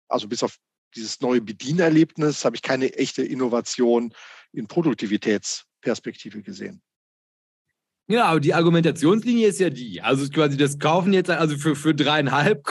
also 0.08 0.28
bis 0.28 0.44
auf 0.44 0.58
dieses 0.96 1.22
neue 1.22 1.42
Bedienerlebnis, 1.42 2.46
habe 2.46 2.56
ich 2.56 2.62
keine 2.62 2.94
echte 2.94 3.24
Innovation 3.24 4.14
in 4.52 4.68
Produktivitätsperspektive 4.68 6.42
gesehen. 6.42 6.82
Ja, 8.08 8.26
aber 8.26 8.40
die 8.40 8.56
Argumentationslinie 8.56 9.48
ist 9.48 9.60
ja 9.60 9.70
die. 9.70 10.02
Also 10.02 10.28
quasi 10.30 10.58
das 10.58 10.80
Kaufen 10.80 11.14
jetzt, 11.14 11.30
also 11.30 11.58
für, 11.58 11.76
für 11.76 11.94
dreieinhalb 11.94 12.64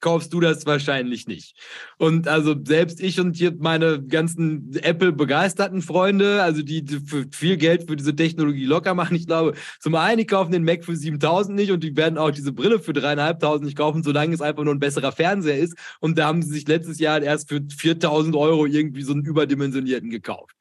kaufst 0.00 0.32
du 0.32 0.40
das 0.40 0.66
wahrscheinlich 0.66 1.26
nicht. 1.26 1.56
Und 1.98 2.28
also 2.28 2.54
selbst 2.64 3.00
ich 3.00 3.20
und 3.20 3.36
hier 3.36 3.54
meine 3.58 4.02
ganzen 4.02 4.74
Apple-begeisterten 4.82 5.82
Freunde, 5.82 6.42
also 6.42 6.62
die, 6.62 6.84
die 6.84 7.00
viel 7.30 7.56
Geld 7.56 7.88
für 7.88 7.96
diese 7.96 8.16
Technologie 8.16 8.64
locker 8.64 8.94
machen, 8.94 9.16
ich 9.16 9.26
glaube, 9.26 9.54
zum 9.78 9.94
einen, 9.94 10.18
die 10.18 10.26
kaufen 10.26 10.52
den 10.52 10.64
Mac 10.64 10.84
für 10.84 10.96
7000 10.96 11.56
nicht 11.56 11.70
und 11.70 11.84
die 11.84 11.96
werden 11.96 12.18
auch 12.18 12.30
diese 12.30 12.52
Brille 12.52 12.80
für 12.80 12.92
dreieinhalbtausend 12.92 13.64
nicht 13.64 13.76
kaufen, 13.76 14.02
solange 14.02 14.34
es 14.34 14.40
einfach 14.40 14.64
nur 14.64 14.74
ein 14.74 14.80
besserer 14.80 15.12
Fernseher 15.12 15.58
ist. 15.58 15.76
Und 16.00 16.18
da 16.18 16.26
haben 16.26 16.42
sie 16.42 16.50
sich 16.50 16.66
letztes 16.66 16.98
Jahr 16.98 17.22
erst 17.22 17.48
für 17.48 17.60
4000 17.68 18.34
Euro 18.36 18.66
irgendwie 18.66 19.02
so 19.02 19.12
einen 19.12 19.24
überdimensionierten 19.24 20.10
gekauft. 20.10 20.56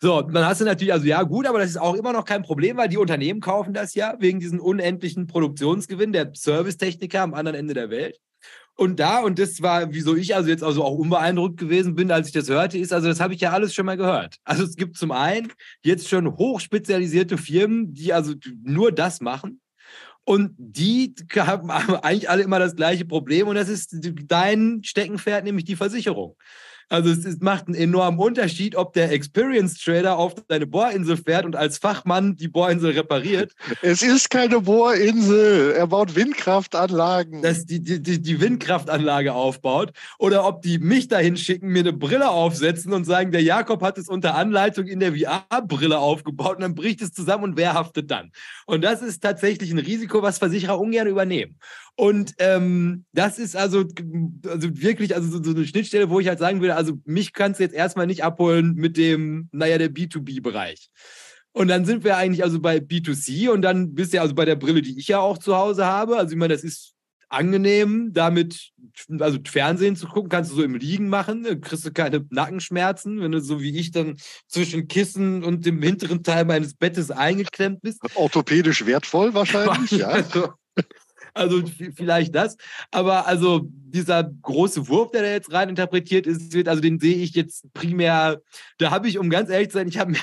So, 0.00 0.20
dann 0.20 0.44
hast 0.44 0.60
du 0.60 0.64
natürlich, 0.66 0.92
also 0.92 1.06
ja, 1.06 1.22
gut, 1.22 1.46
aber 1.46 1.58
das 1.58 1.70
ist 1.70 1.80
auch 1.80 1.94
immer 1.94 2.12
noch 2.12 2.26
kein 2.26 2.42
Problem, 2.42 2.76
weil 2.76 2.88
die 2.88 2.98
Unternehmen 2.98 3.40
kaufen 3.40 3.72
das 3.72 3.94
ja 3.94 4.14
wegen 4.18 4.38
diesen 4.38 4.60
unendlichen 4.60 5.26
Produktionsgewinn 5.26 6.12
der 6.12 6.32
Servicetechniker 6.34 7.22
am 7.22 7.32
anderen 7.32 7.56
Ende 7.56 7.72
der 7.72 7.88
Welt. 7.88 8.20
Und 8.76 8.98
da, 8.98 9.20
und 9.20 9.38
das 9.38 9.62
war, 9.62 9.92
wieso 9.92 10.16
ich 10.16 10.34
also 10.34 10.48
jetzt 10.48 10.64
also 10.64 10.82
auch 10.82 10.98
unbeeindruckt 10.98 11.58
gewesen 11.58 11.94
bin, 11.94 12.10
als 12.10 12.26
ich 12.28 12.32
das 12.32 12.48
hörte, 12.48 12.76
ist, 12.76 12.92
also 12.92 13.06
das 13.06 13.20
habe 13.20 13.34
ich 13.34 13.40
ja 13.40 13.52
alles 13.52 13.72
schon 13.72 13.86
mal 13.86 13.96
gehört. 13.96 14.36
Also 14.44 14.64
es 14.64 14.74
gibt 14.74 14.96
zum 14.96 15.12
einen 15.12 15.52
jetzt 15.82 16.08
schon 16.08 16.36
hochspezialisierte 16.36 17.38
Firmen, 17.38 17.94
die 17.94 18.12
also 18.12 18.34
nur 18.62 18.90
das 18.90 19.20
machen. 19.20 19.60
Und 20.24 20.54
die 20.58 21.14
haben 21.36 21.70
eigentlich 21.70 22.28
alle 22.28 22.42
immer 22.42 22.58
das 22.58 22.74
gleiche 22.74 23.04
Problem 23.04 23.46
und 23.46 23.54
das 23.54 23.68
ist 23.68 23.94
dein 24.26 24.82
Steckenpferd, 24.82 25.44
nämlich 25.44 25.66
die 25.66 25.76
Versicherung. 25.76 26.36
Also 26.88 27.10
es, 27.10 27.24
es, 27.24 27.40
macht 27.40 27.66
einen 27.66 27.74
enormen 27.74 28.18
Unterschied, 28.18 28.76
ob 28.76 28.92
der 28.92 29.12
Experienced 29.12 29.82
Trader 29.82 30.16
auf 30.16 30.34
seine 30.48 30.66
Bohrinsel 30.66 31.16
fährt 31.16 31.44
und 31.44 31.56
als 31.56 31.78
Fachmann 31.78 32.36
die 32.36 32.48
Bohrinsel 32.48 32.92
repariert. 32.92 33.52
Es 33.82 34.02
ist 34.02 34.30
keine 34.30 34.60
Bohrinsel. 34.60 35.72
Er 35.72 35.86
baut 35.86 36.14
Windkraftanlagen. 36.14 37.42
Dass 37.42 37.66
die, 37.66 37.80
die, 37.80 38.00
die 38.00 38.40
Windkraftanlage 38.40 39.34
aufbaut. 39.34 39.92
Oder 40.18 40.46
ob 40.46 40.62
die 40.62 40.78
mich 40.78 41.08
dahin 41.08 41.36
schicken, 41.36 41.68
mir 41.68 41.80
eine 41.80 41.92
Brille 41.92 42.30
aufsetzen 42.30 42.92
und 42.92 43.04
sagen, 43.04 43.30
der 43.30 43.42
Jakob 43.42 43.82
hat 43.82 43.98
es 43.98 44.08
unter 44.08 44.34
Anleitung 44.34 44.86
in 44.86 45.00
der 45.00 45.12
VR-Brille 45.14 45.98
aufgebaut 45.98 46.56
und 46.56 46.62
dann 46.62 46.74
bricht 46.74 47.02
es 47.02 47.12
zusammen 47.12 47.44
und 47.44 47.56
wer 47.56 47.74
haftet 47.74 48.10
dann? 48.10 48.32
Und 48.66 48.82
das 48.82 49.02
ist 49.02 49.22
tatsächlich 49.22 49.70
ein 49.70 49.78
Risiko, 49.78 50.22
was 50.22 50.38
Versicherer 50.38 50.78
ungern 50.78 51.06
übernehmen. 51.06 51.58
Und 51.96 52.34
ähm, 52.38 53.04
das 53.12 53.38
ist 53.38 53.56
also, 53.56 53.84
also 54.46 54.80
wirklich 54.80 55.14
also 55.14 55.30
so, 55.30 55.42
so, 55.42 55.50
eine 55.52 55.66
Schnittstelle, 55.66 56.10
wo 56.10 56.18
ich 56.18 56.26
halt 56.26 56.40
sagen 56.40 56.60
würde, 56.60 56.74
also 56.74 56.94
mich 57.04 57.32
kannst 57.32 57.60
du 57.60 57.64
jetzt 57.64 57.74
erstmal 57.74 58.06
nicht 58.06 58.24
abholen 58.24 58.74
mit 58.74 58.96
dem, 58.96 59.48
naja, 59.52 59.78
der 59.78 59.90
B2B-Bereich. 59.90 60.90
Und 61.52 61.68
dann 61.68 61.84
sind 61.84 62.02
wir 62.02 62.16
eigentlich 62.16 62.42
also 62.42 62.60
bei 62.60 62.78
B2C 62.78 63.48
und 63.48 63.62
dann 63.62 63.94
bist 63.94 64.12
du 64.12 64.16
ja 64.16 64.22
also 64.22 64.34
bei 64.34 64.44
der 64.44 64.56
Brille, 64.56 64.82
die 64.82 64.98
ich 64.98 65.06
ja 65.06 65.20
auch 65.20 65.38
zu 65.38 65.56
Hause 65.56 65.86
habe. 65.86 66.16
Also 66.16 66.32
ich 66.32 66.38
meine, 66.38 66.52
das 66.52 66.64
ist 66.64 66.94
angenehm, 67.28 68.12
damit 68.12 68.72
also 69.20 69.38
Fernsehen 69.46 69.94
zu 69.94 70.08
gucken, 70.08 70.30
kannst 70.30 70.50
du 70.50 70.56
so 70.56 70.62
im 70.64 70.74
Liegen 70.74 71.08
machen, 71.08 71.60
kriegst 71.60 71.86
du 71.86 71.92
keine 71.92 72.26
Nackenschmerzen, 72.30 73.20
wenn 73.20 73.32
du 73.32 73.40
so 73.40 73.60
wie 73.60 73.76
ich 73.78 73.92
dann 73.92 74.16
zwischen 74.48 74.88
Kissen 74.88 75.44
und 75.44 75.64
dem 75.64 75.80
hinteren 75.80 76.24
Teil 76.24 76.44
meines 76.44 76.74
Bettes 76.74 77.12
eingeklemmt 77.12 77.82
bist. 77.82 78.00
Orthopädisch 78.14 78.84
wertvoll 78.84 79.34
wahrscheinlich, 79.34 79.90
ja. 79.92 80.08
Also, 80.08 80.48
also 81.34 81.62
vielleicht 81.94 82.34
das. 82.34 82.56
Aber 82.90 83.26
also 83.26 83.62
dieser 83.66 84.24
große 84.24 84.88
Wurf, 84.88 85.10
der 85.10 85.22
da 85.22 85.28
jetzt 85.28 85.52
rein 85.52 85.68
interpretiert 85.68 86.26
ist, 86.26 86.52
wird, 86.52 86.68
also 86.68 86.80
den 86.80 86.98
sehe 86.98 87.16
ich 87.16 87.34
jetzt 87.34 87.72
primär, 87.74 88.40
da 88.78 88.90
habe 88.90 89.08
ich, 89.08 89.18
um 89.18 89.30
ganz 89.30 89.50
ehrlich 89.50 89.68
zu 89.68 89.78
sein, 89.78 89.88
ich 89.88 89.98
habe 89.98 90.12
mir, 90.12 90.20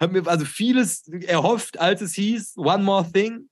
hab 0.00 0.12
mir 0.12 0.26
also 0.26 0.44
vieles 0.44 1.06
erhofft, 1.08 1.78
als 1.78 2.00
es 2.00 2.14
hieß, 2.14 2.56
One 2.56 2.82
More 2.82 3.10
Thing. 3.12 3.48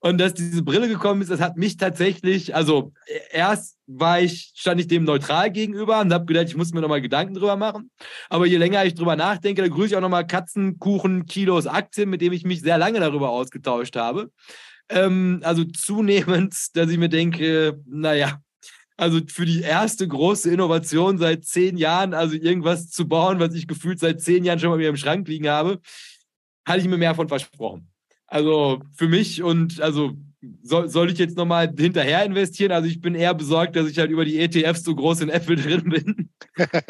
Und 0.00 0.18
dass 0.18 0.34
diese 0.34 0.62
Brille 0.62 0.88
gekommen 0.88 1.22
ist, 1.22 1.30
das 1.30 1.40
hat 1.40 1.56
mich 1.56 1.78
tatsächlich, 1.78 2.54
also 2.54 2.92
erst 3.30 3.76
war 3.86 4.20
ich, 4.20 4.52
stand 4.54 4.80
ich 4.80 4.88
dem 4.88 5.04
neutral 5.04 5.50
gegenüber 5.50 6.00
und 6.00 6.12
habe 6.12 6.26
gedacht, 6.26 6.46
ich 6.46 6.56
muss 6.56 6.72
mir 6.72 6.80
nochmal 6.80 7.00
Gedanken 7.00 7.34
drüber 7.34 7.56
machen. 7.56 7.90
Aber 8.28 8.46
je 8.46 8.58
länger 8.58 8.84
ich 8.84 8.94
drüber 8.94 9.16
nachdenke, 9.16 9.62
da 9.62 9.68
grüße 9.68 9.88
ich 9.88 9.96
auch 9.96 10.00
nochmal 10.00 10.26
Katzenkuchen 10.26 11.26
Kilos 11.26 11.66
Aktien, 11.66 12.10
mit 12.10 12.20
dem 12.20 12.32
ich 12.32 12.44
mich 12.44 12.60
sehr 12.60 12.78
lange 12.78 13.00
darüber 13.00 13.30
ausgetauscht 13.30 13.96
habe. 13.96 14.30
Ähm, 14.88 15.40
also 15.42 15.64
zunehmend, 15.64 16.54
dass 16.74 16.90
ich 16.90 16.98
mir 16.98 17.08
denke, 17.08 17.80
naja, 17.86 18.40
also 18.96 19.20
für 19.28 19.44
die 19.44 19.60
erste 19.60 20.08
große 20.08 20.50
Innovation 20.50 21.18
seit 21.18 21.44
zehn 21.44 21.76
Jahren, 21.76 22.14
also 22.14 22.34
irgendwas 22.34 22.90
zu 22.90 23.06
bauen, 23.06 23.38
was 23.40 23.54
ich 23.54 23.66
gefühlt 23.66 24.00
seit 24.00 24.22
zehn 24.22 24.44
Jahren 24.44 24.58
schon 24.58 24.70
mal 24.70 24.78
wieder 24.78 24.88
im 24.88 24.96
Schrank 24.96 25.28
liegen 25.28 25.48
habe, 25.48 25.80
hatte 26.66 26.80
ich 26.80 26.88
mir 26.88 26.96
mehr 26.96 27.14
von 27.14 27.28
versprochen. 27.28 27.88
Also 28.26 28.82
für 28.94 29.08
mich 29.08 29.42
und 29.42 29.80
also 29.80 30.16
soll, 30.62 30.88
soll 30.88 31.10
ich 31.10 31.18
jetzt 31.18 31.36
nochmal 31.36 31.72
hinterher 31.76 32.24
investieren? 32.24 32.72
Also 32.72 32.88
ich 32.88 33.00
bin 33.00 33.14
eher 33.14 33.34
besorgt, 33.34 33.76
dass 33.76 33.88
ich 33.88 33.98
halt 33.98 34.10
über 34.10 34.24
die 34.24 34.38
ETFs 34.38 34.84
so 34.84 34.94
groß 34.94 35.22
in 35.22 35.28
Apple 35.28 35.56
drin 35.56 35.88
bin. 35.88 36.30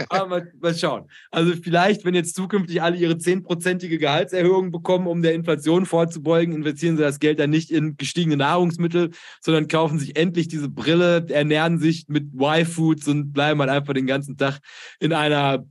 Aber 0.08 0.28
mal, 0.28 0.52
mal, 0.60 0.74
schauen. 0.74 1.08
Also 1.30 1.52
vielleicht, 1.54 2.04
wenn 2.04 2.14
jetzt 2.14 2.34
zukünftig 2.34 2.82
alle 2.82 2.96
ihre 2.96 3.18
zehnprozentige 3.18 3.98
Gehaltserhöhung 3.98 4.72
bekommen, 4.72 5.06
um 5.06 5.22
der 5.22 5.34
Inflation 5.34 5.86
vorzubeugen, 5.86 6.54
investieren 6.54 6.96
sie 6.96 7.02
das 7.02 7.20
Geld 7.20 7.38
dann 7.38 7.50
nicht 7.50 7.70
in 7.70 7.96
gestiegene 7.96 8.36
Nahrungsmittel, 8.36 9.10
sondern 9.40 9.68
kaufen 9.68 9.98
sich 9.98 10.16
endlich 10.16 10.48
diese 10.48 10.68
Brille, 10.68 11.26
ernähren 11.28 11.78
sich 11.78 12.06
mit 12.08 12.34
Y-Foods 12.34 13.08
und 13.08 13.32
bleiben 13.32 13.60
halt 13.60 13.70
einfach 13.70 13.94
den 13.94 14.06
ganzen 14.06 14.36
Tag 14.36 14.58
in 15.00 15.12
einer 15.12 15.64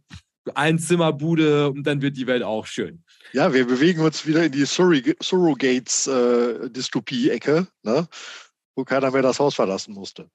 Einzimmerbude 0.53 1.69
und 1.69 1.87
dann 1.87 2.01
wird 2.01 2.17
die 2.17 2.27
Welt 2.27 2.43
auch 2.43 2.65
schön. 2.65 3.01
Ja, 3.33 3.53
wir 3.53 3.65
bewegen 3.65 4.01
uns 4.01 4.25
wieder 4.25 4.43
in 4.45 4.51
die 4.51 4.65
Surrogates-Dystopie-Ecke, 4.65 7.57
äh, 7.57 7.89
ne? 7.89 8.07
wo 8.75 8.83
keiner 8.83 9.11
mehr 9.11 9.21
das 9.21 9.39
Haus 9.39 9.55
verlassen 9.55 9.93
musste. 9.93 10.29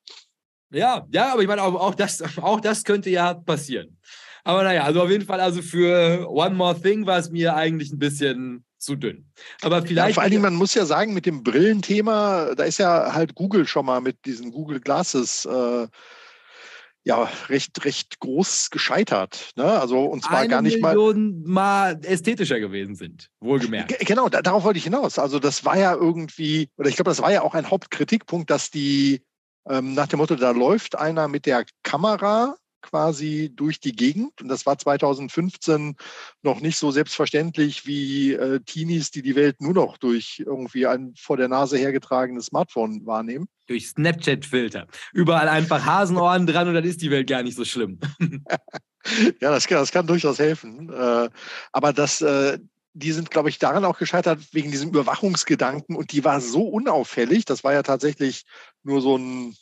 Ja, 0.72 1.06
ja, 1.10 1.32
aber 1.32 1.42
ich 1.42 1.48
meine, 1.48 1.62
auch 1.62 1.94
das, 1.94 2.22
auch 2.38 2.60
das 2.60 2.84
könnte 2.84 3.10
ja 3.10 3.34
passieren. 3.34 3.98
Aber 4.44 4.62
naja, 4.62 4.84
also 4.84 5.02
auf 5.02 5.10
jeden 5.10 5.26
Fall, 5.26 5.40
also 5.40 5.62
für 5.62 6.26
One 6.28 6.54
More 6.54 6.80
Thing 6.80 7.06
war 7.06 7.18
es 7.18 7.30
mir 7.30 7.54
eigentlich 7.54 7.92
ein 7.92 7.98
bisschen 7.98 8.64
zu 8.78 8.96
dünn. 8.96 9.26
Aber 9.62 9.82
vielleicht. 9.82 10.08
Ja, 10.08 10.14
vor 10.14 10.22
allen 10.22 10.32
Dingen, 10.32 10.42
man 10.42 10.54
muss 10.54 10.74
ja 10.74 10.86
sagen, 10.86 11.12
mit 11.12 11.26
dem 11.26 11.42
Brillenthema, 11.42 12.54
da 12.54 12.64
ist 12.64 12.78
ja 12.78 13.12
halt 13.12 13.34
Google 13.34 13.66
schon 13.66 13.86
mal 13.86 14.00
mit 14.00 14.24
diesen 14.24 14.50
Google 14.50 14.80
Glasses 14.80 15.44
äh, 15.44 15.86
ja 17.04 17.28
recht, 17.48 17.84
recht 17.84 18.20
groß 18.20 18.70
gescheitert. 18.70 19.50
Ne? 19.56 19.64
Also 19.64 20.04
und 20.04 20.24
zwar 20.24 20.40
Eine 20.40 20.48
gar 20.48 20.62
nicht 20.62 20.82
Million 20.82 21.42
mal, 21.42 21.94
mal 21.94 22.04
ästhetischer 22.04 22.60
gewesen 22.60 22.94
sind, 22.94 23.28
wohlgemerkt. 23.40 23.98
G 23.98 24.04
genau, 24.04 24.28
da, 24.28 24.42
darauf 24.42 24.64
wollte 24.64 24.78
ich 24.78 24.84
hinaus. 24.84 25.18
Also 25.18 25.38
das 25.38 25.64
war 25.64 25.78
ja 25.78 25.94
irgendwie, 25.94 26.68
oder 26.76 26.88
ich 26.88 26.96
glaube, 26.96 27.10
das 27.10 27.22
war 27.22 27.32
ja 27.32 27.42
auch 27.42 27.54
ein 27.54 27.70
Hauptkritikpunkt, 27.70 28.50
dass 28.50 28.70
die 28.70 29.22
ähm, 29.68 29.94
nach 29.94 30.08
dem 30.08 30.18
Motto, 30.18 30.36
da 30.36 30.50
läuft 30.50 30.96
einer 30.96 31.28
mit 31.28 31.46
der 31.46 31.64
Kamera 31.82 32.56
quasi 32.82 33.52
durch 33.54 33.80
die 33.80 33.92
Gegend. 33.92 34.40
Und 34.40 34.48
das 34.48 34.66
war 34.66 34.78
2015 34.78 35.96
noch 36.42 36.60
nicht 36.60 36.78
so 36.78 36.90
selbstverständlich 36.90 37.86
wie 37.86 38.32
äh, 38.32 38.60
Teenies, 38.60 39.10
die 39.10 39.22
die 39.22 39.36
Welt 39.36 39.60
nur 39.60 39.74
noch 39.74 39.98
durch 39.98 40.42
irgendwie 40.44 40.86
ein 40.86 41.14
vor 41.16 41.36
der 41.36 41.48
Nase 41.48 41.76
hergetragenes 41.76 42.46
Smartphone 42.46 43.06
wahrnehmen. 43.06 43.48
Durch 43.66 43.88
Snapchat-Filter. 43.88 44.86
Überall 45.12 45.48
einfach 45.48 45.84
Hasenohren 45.84 46.46
dran 46.46 46.68
und 46.68 46.74
dann 46.74 46.84
ist 46.84 47.02
die 47.02 47.10
Welt 47.10 47.28
gar 47.28 47.42
nicht 47.42 47.56
so 47.56 47.64
schlimm. 47.64 48.00
ja, 49.40 49.50
das 49.50 49.66
kann, 49.66 49.78
das 49.78 49.92
kann 49.92 50.06
durchaus 50.06 50.38
helfen. 50.38 50.92
Äh, 50.92 51.30
aber 51.72 51.92
das, 51.92 52.20
äh, 52.20 52.58
die 52.92 53.12
sind, 53.12 53.30
glaube 53.30 53.48
ich, 53.48 53.58
daran 53.58 53.84
auch 53.84 53.98
gescheitert, 53.98 54.40
wegen 54.52 54.70
diesem 54.70 54.90
Überwachungsgedanken. 54.90 55.96
Und 55.96 56.12
die 56.12 56.24
war 56.24 56.40
so 56.40 56.62
unauffällig. 56.68 57.44
Das 57.44 57.62
war 57.62 57.72
ja 57.72 57.82
tatsächlich 57.82 58.44
nur 58.82 59.00
so 59.00 59.16
ein 59.16 59.54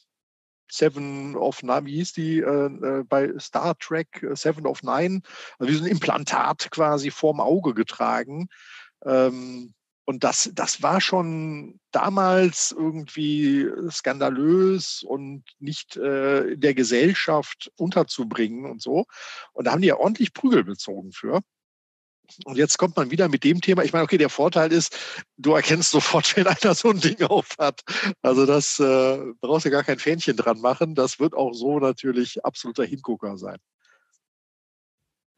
Seven 0.70 1.36
of 1.36 1.62
Nine, 1.62 1.86
wie 1.86 1.96
hieß 1.96 2.12
die 2.12 2.38
äh, 2.38 2.66
äh, 2.66 3.04
bei 3.04 3.32
Star 3.38 3.76
Trek 3.78 4.22
äh, 4.22 4.36
Seven 4.36 4.66
of 4.66 4.82
Nine, 4.82 5.22
also 5.58 5.72
wie 5.72 5.76
so 5.76 5.84
ein 5.84 5.90
Implantat 5.90 6.70
quasi 6.70 7.10
vorm 7.10 7.40
Auge 7.40 7.74
getragen. 7.74 8.48
Ähm, 9.04 9.74
und 10.04 10.24
das, 10.24 10.50
das 10.54 10.82
war 10.82 11.02
schon 11.02 11.80
damals 11.90 12.74
irgendwie 12.76 13.68
skandalös 13.90 15.02
und 15.02 15.44
nicht 15.58 15.98
äh, 15.98 16.56
der 16.56 16.72
Gesellschaft 16.72 17.70
unterzubringen 17.76 18.64
und 18.64 18.80
so. 18.80 19.04
Und 19.52 19.66
da 19.66 19.72
haben 19.72 19.82
die 19.82 19.88
ja 19.88 19.98
ordentlich 19.98 20.32
Prügel 20.32 20.64
bezogen 20.64 21.12
für. 21.12 21.42
Und 22.44 22.56
jetzt 22.56 22.78
kommt 22.78 22.96
man 22.96 23.10
wieder 23.10 23.28
mit 23.28 23.44
dem 23.44 23.60
Thema. 23.60 23.84
Ich 23.84 23.92
meine, 23.92 24.04
okay, 24.04 24.18
der 24.18 24.28
Vorteil 24.28 24.72
ist, 24.72 24.96
du 25.36 25.54
erkennst 25.54 25.90
sofort, 25.90 26.36
wenn 26.36 26.46
einer 26.46 26.74
so 26.74 26.90
ein 26.90 27.00
Ding 27.00 27.22
auf 27.22 27.48
hat. 27.58 27.82
Also 28.22 28.46
das 28.46 28.78
äh, 28.78 29.18
brauchst 29.40 29.66
du 29.66 29.70
gar 29.70 29.84
kein 29.84 29.98
Fähnchen 29.98 30.36
dran 30.36 30.60
machen. 30.60 30.94
Das 30.94 31.18
wird 31.18 31.34
auch 31.34 31.52
so 31.52 31.78
natürlich 31.78 32.44
absoluter 32.44 32.84
Hingucker 32.84 33.36
sein. 33.38 33.58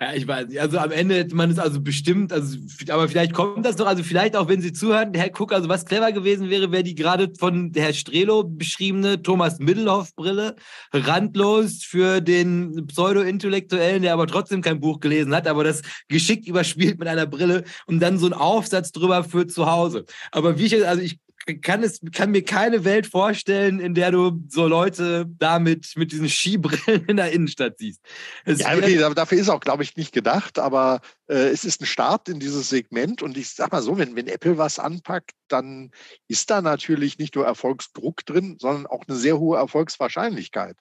Ja, 0.02 0.14
ich 0.14 0.26
weiß 0.26 0.48
nicht. 0.48 0.58
Also 0.58 0.78
am 0.78 0.92
Ende 0.92 1.26
man 1.34 1.50
es 1.50 1.58
also 1.58 1.78
bestimmt, 1.82 2.32
also, 2.32 2.56
aber 2.88 3.06
vielleicht 3.06 3.34
kommt 3.34 3.66
das 3.66 3.76
doch, 3.76 3.86
also 3.86 4.02
vielleicht 4.02 4.34
auch, 4.34 4.48
wenn 4.48 4.62
Sie 4.62 4.72
zuhören, 4.72 5.12
Herr 5.12 5.28
Cook, 5.28 5.52
also 5.52 5.68
was 5.68 5.84
clever 5.84 6.10
gewesen 6.10 6.48
wäre, 6.48 6.72
wäre 6.72 6.82
die 6.82 6.94
gerade 6.94 7.30
von 7.38 7.70
Herr 7.76 7.92
Strelo 7.92 8.44
beschriebene 8.44 9.20
Thomas 9.22 9.58
Middelhoff-Brille, 9.58 10.56
randlos 10.94 11.84
für 11.84 12.22
den 12.22 12.86
Pseudo-Intellektuellen, 12.86 14.00
der 14.00 14.14
aber 14.14 14.26
trotzdem 14.26 14.62
kein 14.62 14.80
Buch 14.80 15.00
gelesen 15.00 15.34
hat, 15.34 15.46
aber 15.46 15.64
das 15.64 15.82
geschickt 16.08 16.48
überspielt 16.48 16.98
mit 16.98 17.06
einer 17.06 17.26
Brille 17.26 17.64
und 17.84 18.00
dann 18.00 18.16
so 18.16 18.24
ein 18.24 18.32
Aufsatz 18.32 18.92
drüber 18.92 19.22
für 19.22 19.48
zu 19.48 19.70
Hause. 19.70 20.06
Aber 20.32 20.58
wie 20.58 20.64
ich, 20.64 20.86
also 20.86 21.02
ich 21.02 21.18
kann, 21.58 21.82
es, 21.82 22.00
kann 22.12 22.30
mir 22.30 22.44
keine 22.44 22.84
Welt 22.84 23.06
vorstellen, 23.06 23.80
in 23.80 23.94
der 23.94 24.10
du 24.10 24.42
so 24.48 24.66
Leute 24.66 25.26
damit 25.38 25.92
mit 25.96 26.12
diesen 26.12 26.28
Skibrillen 26.28 27.06
in 27.06 27.16
der 27.16 27.32
Innenstadt 27.32 27.78
siehst. 27.78 28.00
Es 28.44 28.60
ja, 28.60 28.74
okay, 28.74 28.98
dafür 29.14 29.38
ist 29.38 29.48
auch, 29.48 29.60
glaube 29.60 29.82
ich, 29.82 29.96
nicht 29.96 30.12
gedacht, 30.12 30.58
aber 30.58 31.00
äh, 31.28 31.48
es 31.48 31.64
ist 31.64 31.80
ein 31.80 31.86
Start 31.86 32.28
in 32.28 32.40
dieses 32.40 32.68
Segment 32.68 33.22
und 33.22 33.36
ich 33.36 33.50
sag 33.50 33.72
mal 33.72 33.82
so, 33.82 33.98
wenn, 33.98 34.16
wenn 34.16 34.26
Apple 34.26 34.58
was 34.58 34.78
anpackt, 34.78 35.32
dann 35.48 35.90
ist 36.28 36.50
da 36.50 36.62
natürlich 36.62 37.18
nicht 37.18 37.34
nur 37.34 37.46
Erfolgsdruck 37.46 38.24
drin, 38.24 38.56
sondern 38.60 38.86
auch 38.86 39.04
eine 39.06 39.16
sehr 39.16 39.38
hohe 39.38 39.58
Erfolgswahrscheinlichkeit. 39.58 40.76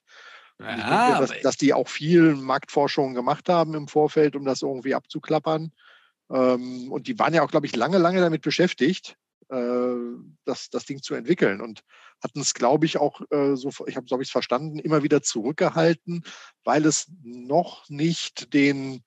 Ja, 0.58 0.76
denke, 0.76 1.32
dass, 1.32 1.42
dass, 1.42 1.56
die 1.56 1.72
auch 1.72 1.88
viel 1.88 2.34
Marktforschung 2.34 3.14
gemacht 3.14 3.48
haben 3.48 3.74
im 3.74 3.88
Vorfeld, 3.88 4.36
um 4.36 4.44
das 4.44 4.62
irgendwie 4.62 4.94
abzuklappern. 4.94 5.72
Ähm, 6.30 6.92
und 6.92 7.06
die 7.06 7.18
waren 7.18 7.34
ja 7.34 7.42
auch, 7.42 7.50
glaube 7.50 7.66
ich, 7.66 7.74
lange, 7.74 7.98
lange 7.98 8.20
damit 8.20 8.42
beschäftigt, 8.42 9.16
das, 9.48 10.70
das 10.70 10.84
Ding 10.84 11.02
zu 11.02 11.14
entwickeln 11.14 11.60
und 11.60 11.82
hatten 12.22 12.40
es, 12.40 12.54
glaube 12.54 12.86
ich, 12.86 12.98
auch 12.98 13.20
äh, 13.30 13.56
so, 13.56 13.70
ich 13.86 13.96
habe, 13.96 14.22
ich, 14.22 14.30
verstanden, 14.30 14.78
immer 14.78 15.02
wieder 15.02 15.22
zurückgehalten, 15.22 16.24
weil 16.64 16.86
es 16.86 17.10
noch 17.22 17.88
nicht 17.88 18.52
den 18.52 19.02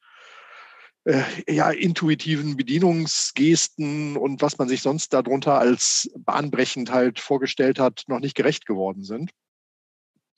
äh, 1.06 1.24
ja, 1.48 1.70
intuitiven 1.70 2.58
Bedienungsgesten 2.58 4.18
und 4.18 4.42
was 4.42 4.58
man 4.58 4.68
sich 4.68 4.82
sonst 4.82 5.14
darunter 5.14 5.60
als 5.60 6.10
bahnbrechend 6.18 6.92
halt 6.92 7.20
vorgestellt 7.20 7.80
hat, 7.80 8.04
noch 8.08 8.20
nicht 8.20 8.36
gerecht 8.36 8.66
geworden 8.66 9.04
sind. 9.04 9.32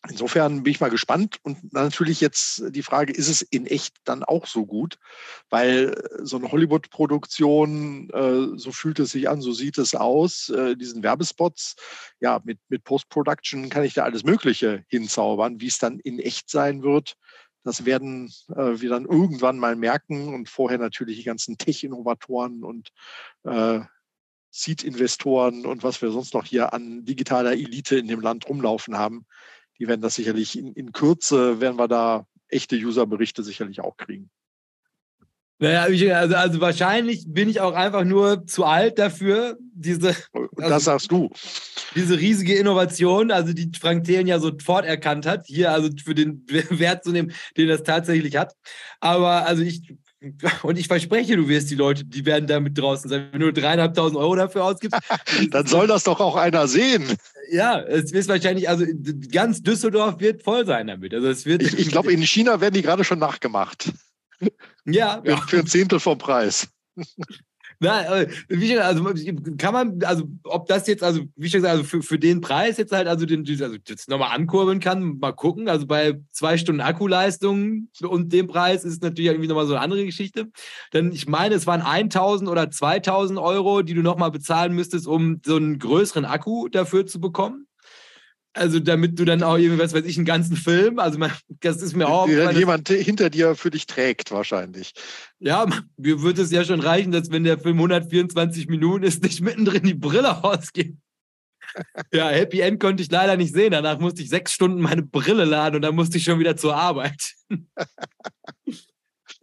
Insofern 0.09 0.63
bin 0.63 0.71
ich 0.71 0.79
mal 0.79 0.89
gespannt 0.89 1.39
und 1.43 1.73
natürlich 1.73 2.21
jetzt 2.21 2.63
die 2.69 2.83
Frage, 2.83 3.13
ist 3.13 3.29
es 3.29 3.41
in 3.41 3.65
echt 3.65 3.95
dann 4.03 4.23
auch 4.23 4.45
so 4.45 4.65
gut? 4.65 4.97
Weil 5.49 5.93
äh, 5.93 6.25
so 6.25 6.37
eine 6.37 6.51
Hollywood-Produktion, 6.51 8.09
äh, 8.11 8.57
so 8.57 8.71
fühlt 8.71 8.99
es 8.99 9.11
sich 9.11 9.29
an, 9.29 9.41
so 9.41 9.51
sieht 9.51 9.77
es 9.77 9.95
aus, 9.95 10.49
äh, 10.49 10.75
diesen 10.75 11.01
Werbespots, 11.01 11.75
ja, 12.19 12.39
mit, 12.43 12.59
mit 12.69 12.83
Post-Production 12.83 13.69
kann 13.69 13.83
ich 13.83 13.93
da 13.93 14.03
alles 14.03 14.23
Mögliche 14.23 14.83
hinzaubern. 14.87 15.59
Wie 15.59 15.67
es 15.67 15.79
dann 15.79 15.99
in 15.99 16.19
echt 16.19 16.49
sein 16.49 16.83
wird, 16.83 17.15
das 17.63 17.85
werden 17.85 18.31
äh, 18.49 18.79
wir 18.79 18.89
dann 18.89 19.05
irgendwann 19.05 19.57
mal 19.57 19.75
merken 19.75 20.33
und 20.33 20.49
vorher 20.49 20.77
natürlich 20.77 21.17
die 21.17 21.23
ganzen 21.23 21.57
Tech-Innovatoren 21.57 22.63
und 22.63 22.89
äh, 23.43 23.79
Seed-Investoren 24.51 25.65
und 25.65 25.83
was 25.83 26.01
wir 26.01 26.11
sonst 26.11 26.33
noch 26.33 26.45
hier 26.45 26.73
an 26.73 27.03
digitaler 27.03 27.53
Elite 27.53 27.97
in 27.97 28.07
dem 28.07 28.21
Land 28.21 28.47
rumlaufen 28.47 28.97
haben 28.97 29.25
die 29.79 29.87
werden 29.87 30.01
das 30.01 30.15
sicherlich 30.15 30.57
in, 30.57 30.73
in 30.73 30.91
Kürze, 30.91 31.59
werden 31.59 31.77
wir 31.77 31.87
da 31.87 32.25
echte 32.47 32.75
User-Berichte 32.75 33.43
sicherlich 33.43 33.81
auch 33.81 33.97
kriegen. 33.97 34.29
Naja, 35.57 35.83
also, 36.17 36.35
also 36.35 36.59
wahrscheinlich 36.59 37.23
bin 37.27 37.47
ich 37.47 37.61
auch 37.61 37.73
einfach 37.73 38.03
nur 38.03 38.45
zu 38.45 38.65
alt 38.65 38.99
dafür, 38.99 39.57
diese. 39.73 40.09
Also, 40.33 40.49
das 40.57 40.83
sagst 40.83 41.11
du. 41.11 41.29
Diese 41.95 42.19
riesige 42.19 42.55
Innovation, 42.55 43.31
also 43.31 43.53
die 43.53 43.71
Frank 43.79 44.03
Thelen 44.03 44.27
ja 44.27 44.39
sofort 44.39 44.85
erkannt 44.85 45.25
hat, 45.25 45.45
hier 45.47 45.71
also 45.71 45.89
für 46.03 46.13
den 46.13 46.45
Wert 46.49 47.05
zu 47.05 47.11
nehmen, 47.11 47.31
den 47.55 47.69
das 47.69 47.83
tatsächlich 47.83 48.35
hat. 48.35 48.53
Aber 48.99 49.45
also 49.45 49.63
ich 49.63 49.95
und 50.63 50.77
ich 50.77 50.87
verspreche, 50.87 51.35
du 51.35 51.47
wirst 51.47 51.69
die 51.69 51.75
Leute, 51.75 52.05
die 52.05 52.25
werden 52.25 52.47
damit 52.47 52.77
draußen 52.77 53.09
sein. 53.09 53.29
Wenn 53.31 53.41
du 53.41 53.53
dreieinhalbtausend 53.53 54.17
Euro 54.17 54.35
dafür 54.35 54.63
ausgibst. 54.63 54.99
dann 55.51 55.65
soll 55.67 55.87
das 55.87 56.03
doch 56.03 56.19
auch 56.19 56.35
einer 56.35 56.67
sehen. 56.67 57.17
Ja, 57.51 57.79
es 57.81 58.11
ist 58.11 58.27
wahrscheinlich, 58.27 58.69
also 58.69 58.85
ganz 59.31 59.61
Düsseldorf 59.61 60.19
wird 60.19 60.43
voll 60.43 60.65
sein 60.65 60.87
damit. 60.87 61.13
Also 61.13 61.27
es 61.27 61.45
wird. 61.45 61.61
Ich, 61.61 61.77
ich 61.77 61.89
glaube, 61.89 62.11
in 62.11 62.21
China 62.21 62.61
werden 62.61 62.73
die 62.73 62.81
gerade 62.81 63.03
schon 63.03 63.19
nachgemacht. 63.19 63.91
Ja. 64.85 65.21
Für, 65.23 65.37
für 65.37 65.59
ein 65.59 65.67
Zehntel 65.67 65.99
vom 65.99 66.17
Preis. 66.17 66.67
Äh, 67.81 68.27
wie 68.47 68.67
schon, 68.67 68.79
also 68.79 69.03
kann 69.57 69.73
man, 69.73 70.03
also 70.03 70.25
ob 70.43 70.67
das 70.67 70.87
jetzt, 70.87 71.03
also 71.03 71.21
wie 71.35 71.49
schon 71.49 71.59
gesagt, 71.59 71.77
also 71.77 71.83
für, 71.83 72.01
für 72.01 72.19
den 72.19 72.41
Preis 72.41 72.77
jetzt 72.77 72.91
halt, 72.91 73.07
also 73.07 73.25
den, 73.25 73.45
also 73.47 73.77
jetzt 73.87 74.09
nochmal 74.09 74.35
ankurbeln 74.35 74.79
kann, 74.79 75.17
mal 75.19 75.33
gucken. 75.33 75.69
Also 75.69 75.85
bei 75.87 76.19
zwei 76.31 76.57
Stunden 76.57 76.81
Akkuleistung 76.81 77.89
und 78.01 78.33
dem 78.33 78.47
Preis 78.47 78.83
ist 78.83 79.03
natürlich 79.03 79.29
irgendwie 79.29 79.47
nochmal 79.47 79.67
so 79.67 79.73
eine 79.73 79.81
andere 79.81 80.05
Geschichte. 80.05 80.47
Denn 80.93 81.11
ich 81.11 81.27
meine, 81.27 81.55
es 81.55 81.67
waren 81.67 81.81
1000 81.81 82.49
oder 82.49 82.71
2000 82.71 83.39
Euro, 83.39 83.81
die 83.81 83.93
du 83.93 84.01
nochmal 84.01 84.31
bezahlen 84.31 84.73
müsstest, 84.73 85.07
um 85.07 85.41
so 85.45 85.55
einen 85.55 85.79
größeren 85.79 86.25
Akku 86.25 86.67
dafür 86.69 87.05
zu 87.05 87.19
bekommen. 87.19 87.67
Also 88.55 88.79
damit 88.79 89.19
du 89.19 89.25
dann 89.25 89.43
auch 89.43 89.57
irgendwie, 89.57 89.83
was 89.83 89.93
weiß 89.93 90.05
ich, 90.05 90.15
einen 90.15 90.25
ganzen 90.25 90.55
Film, 90.55 90.97
also 90.97 91.19
man, 91.19 91.29
das 91.59 91.81
ist 91.81 91.93
mir 91.93 92.07
auch... 92.07 92.29
Wenn 92.29 92.55
jemand 92.55 92.87
hinter 92.87 93.29
dir 93.29 93.53
für 93.55 93.69
dich 93.69 93.85
trägt 93.85 94.31
wahrscheinlich. 94.31 94.93
Ja, 95.39 95.67
mir 95.97 96.21
würde 96.21 96.41
es 96.41 96.51
ja 96.51 96.63
schon 96.63 96.79
reichen, 96.79 97.11
dass 97.11 97.31
wenn 97.31 97.43
der 97.43 97.59
Film 97.59 97.75
124 97.77 98.67
Minuten 98.67 99.03
ist, 99.03 99.23
nicht 99.23 99.41
mittendrin 99.41 99.83
die 99.83 99.93
Brille 99.93 100.41
ausgeht. 100.43 100.95
ja, 102.13 102.29
Happy 102.29 102.61
End 102.61 102.79
konnte 102.79 103.03
ich 103.03 103.11
leider 103.11 103.35
nicht 103.35 103.53
sehen. 103.53 103.71
Danach 103.71 103.99
musste 103.99 104.21
ich 104.21 104.29
sechs 104.29 104.53
Stunden 104.53 104.79
meine 104.79 105.03
Brille 105.03 105.43
laden 105.43 105.75
und 105.75 105.81
dann 105.81 105.95
musste 105.95 106.17
ich 106.17 106.23
schon 106.23 106.39
wieder 106.39 106.55
zur 106.55 106.77
Arbeit. 106.77 107.33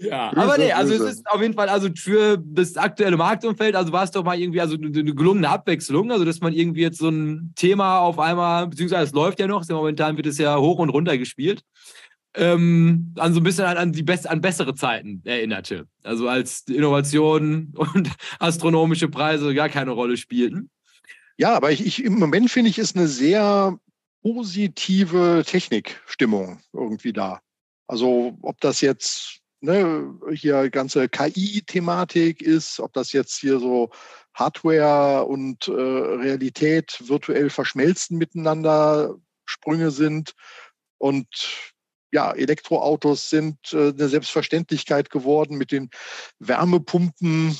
Ja, 0.02 0.30
Grüße, 0.30 0.42
aber 0.42 0.58
nee, 0.58 0.72
also 0.72 0.92
Grüße. 0.92 1.04
es 1.08 1.14
ist 1.16 1.26
auf 1.26 1.40
jeden 1.40 1.54
Fall, 1.54 1.68
also 1.68 1.88
für 1.94 2.38
das 2.38 2.76
aktuelle 2.76 3.16
Marktumfeld, 3.16 3.76
also 3.76 3.92
war 3.92 4.04
es 4.04 4.10
doch 4.10 4.24
mal 4.24 4.38
irgendwie 4.38 4.60
also 4.60 4.74
eine, 4.74 4.86
eine 4.86 5.14
gelungene 5.14 5.48
Abwechslung, 5.48 6.10
also 6.10 6.24
dass 6.24 6.40
man 6.40 6.52
irgendwie 6.52 6.82
jetzt 6.82 6.98
so 6.98 7.08
ein 7.08 7.52
Thema 7.54 8.00
auf 8.00 8.18
einmal, 8.18 8.66
beziehungsweise 8.66 9.04
es 9.04 9.12
läuft 9.12 9.38
ja 9.38 9.46
noch, 9.46 9.66
momentan 9.68 10.16
wird 10.16 10.26
es 10.26 10.38
ja 10.38 10.58
hoch 10.58 10.78
und 10.78 10.88
runter 10.88 11.16
gespielt, 11.18 11.62
ähm, 12.34 13.14
an 13.18 13.34
so 13.34 13.40
ein 13.40 13.42
bisschen 13.44 13.64
an, 13.64 13.76
an 13.76 13.92
die 13.92 14.02
best, 14.02 14.28
an 14.28 14.40
bessere 14.40 14.74
Zeiten 14.74 15.22
erinnerte. 15.24 15.86
Also 16.02 16.28
als 16.28 16.64
Innovationen 16.68 17.74
und 17.76 18.10
astronomische 18.38 19.08
Preise 19.08 19.54
gar 19.54 19.68
keine 19.68 19.92
Rolle 19.92 20.16
spielten. 20.16 20.70
Ja, 21.36 21.54
aber 21.54 21.70
ich, 21.72 21.84
ich 21.84 22.04
im 22.04 22.18
Moment 22.18 22.50
finde 22.50 22.70
ich, 22.70 22.78
ist 22.78 22.96
eine 22.96 23.08
sehr 23.08 23.78
positive 24.22 25.42
Technikstimmung 25.46 26.60
irgendwie 26.72 27.12
da. 27.12 27.40
Also 27.86 28.38
ob 28.42 28.60
das 28.60 28.80
jetzt 28.80 29.41
ne, 29.62 30.18
hier 30.34 30.70
ganze 30.70 31.08
KI-Thematik 31.08 32.42
ist, 32.42 32.80
ob 32.80 32.92
das 32.92 33.12
jetzt 33.12 33.38
hier 33.38 33.58
so 33.58 33.90
Hardware 34.34 35.24
und 35.26 35.68
äh, 35.68 35.72
Realität 35.72 36.98
virtuell 37.06 37.50
verschmelzen 37.50 38.18
miteinander 38.18 39.16
Sprünge 39.46 39.90
sind 39.90 40.34
und 40.98 41.26
ja, 42.12 42.32
Elektroautos 42.32 43.30
sind 43.30 43.56
äh, 43.72 43.88
eine 43.88 44.08
Selbstverständlichkeit 44.08 45.10
geworden 45.10 45.56
mit 45.56 45.72
den 45.72 45.90
Wärmepumpen. 46.38 47.56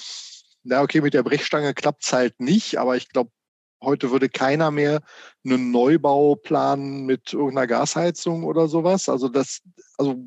Na 0.62 0.82
okay, 0.82 1.00
mit 1.00 1.14
der 1.14 1.22
Brechstange 1.22 1.74
klappt 1.74 2.04
es 2.04 2.12
halt 2.12 2.38
nicht, 2.38 2.76
aber 2.78 2.96
ich 2.96 3.08
glaube, 3.08 3.30
heute 3.82 4.10
würde 4.10 4.28
keiner 4.28 4.70
mehr 4.70 5.00
einen 5.44 5.70
Neubau 5.70 6.36
planen 6.36 7.04
mit 7.04 7.32
irgendeiner 7.32 7.66
Gasheizung 7.66 8.44
oder 8.44 8.68
sowas. 8.68 9.08
Also 9.08 9.28
das, 9.28 9.62
also 9.98 10.24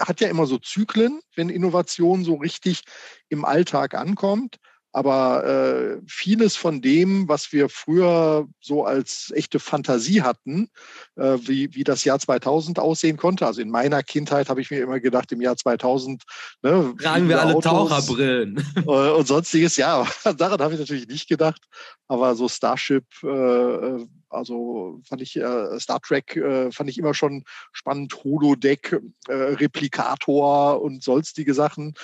hat 0.00 0.20
ja 0.20 0.28
immer 0.28 0.46
so 0.46 0.58
Zyklen, 0.58 1.20
wenn 1.36 1.48
Innovation 1.48 2.24
so 2.24 2.34
richtig 2.34 2.82
im 3.28 3.44
Alltag 3.44 3.94
ankommt. 3.94 4.56
Aber 4.92 5.44
äh, 5.44 6.00
vieles 6.06 6.56
von 6.56 6.82
dem, 6.82 7.28
was 7.28 7.52
wir 7.52 7.68
früher 7.68 8.48
so 8.60 8.84
als 8.84 9.32
echte 9.36 9.60
Fantasie 9.60 10.22
hatten, 10.22 10.68
äh, 11.16 11.38
wie, 11.42 11.72
wie 11.74 11.84
das 11.84 12.02
Jahr 12.02 12.18
2000 12.18 12.80
aussehen 12.80 13.16
konnte. 13.16 13.46
Also 13.46 13.60
in 13.60 13.70
meiner 13.70 14.02
Kindheit 14.02 14.48
habe 14.48 14.60
ich 14.60 14.70
mir 14.70 14.82
immer 14.82 14.98
gedacht, 14.98 15.30
im 15.30 15.40
Jahr 15.40 15.56
2000 15.56 16.24
ne, 16.62 16.94
tragen 17.00 17.28
wir 17.28 17.40
alle 17.40 17.54
Autos, 17.54 17.64
Taucherbrillen 17.64 18.64
äh, 18.76 19.10
und 19.10 19.28
sonstiges. 19.28 19.76
Ja, 19.76 20.06
daran 20.36 20.60
habe 20.60 20.74
ich 20.74 20.80
natürlich 20.80 21.06
nicht 21.06 21.28
gedacht. 21.28 21.62
Aber 22.08 22.34
so 22.34 22.48
Starship, 22.48 23.04
äh, 23.22 23.28
äh 23.28 24.06
also 24.32 25.00
fand 25.08 25.22
ich 25.22 25.34
äh, 25.34 25.80
Star 25.80 26.00
Trek 26.00 26.40
fand 26.70 26.88
ich 26.88 26.98
immer 26.98 27.14
schon 27.14 27.42
spannend, 27.72 28.14
Holodeck, 28.22 28.96
Replikator 29.28 30.80
und 30.80 31.02
sonstige 31.02 31.52
Sachen. 31.52 31.94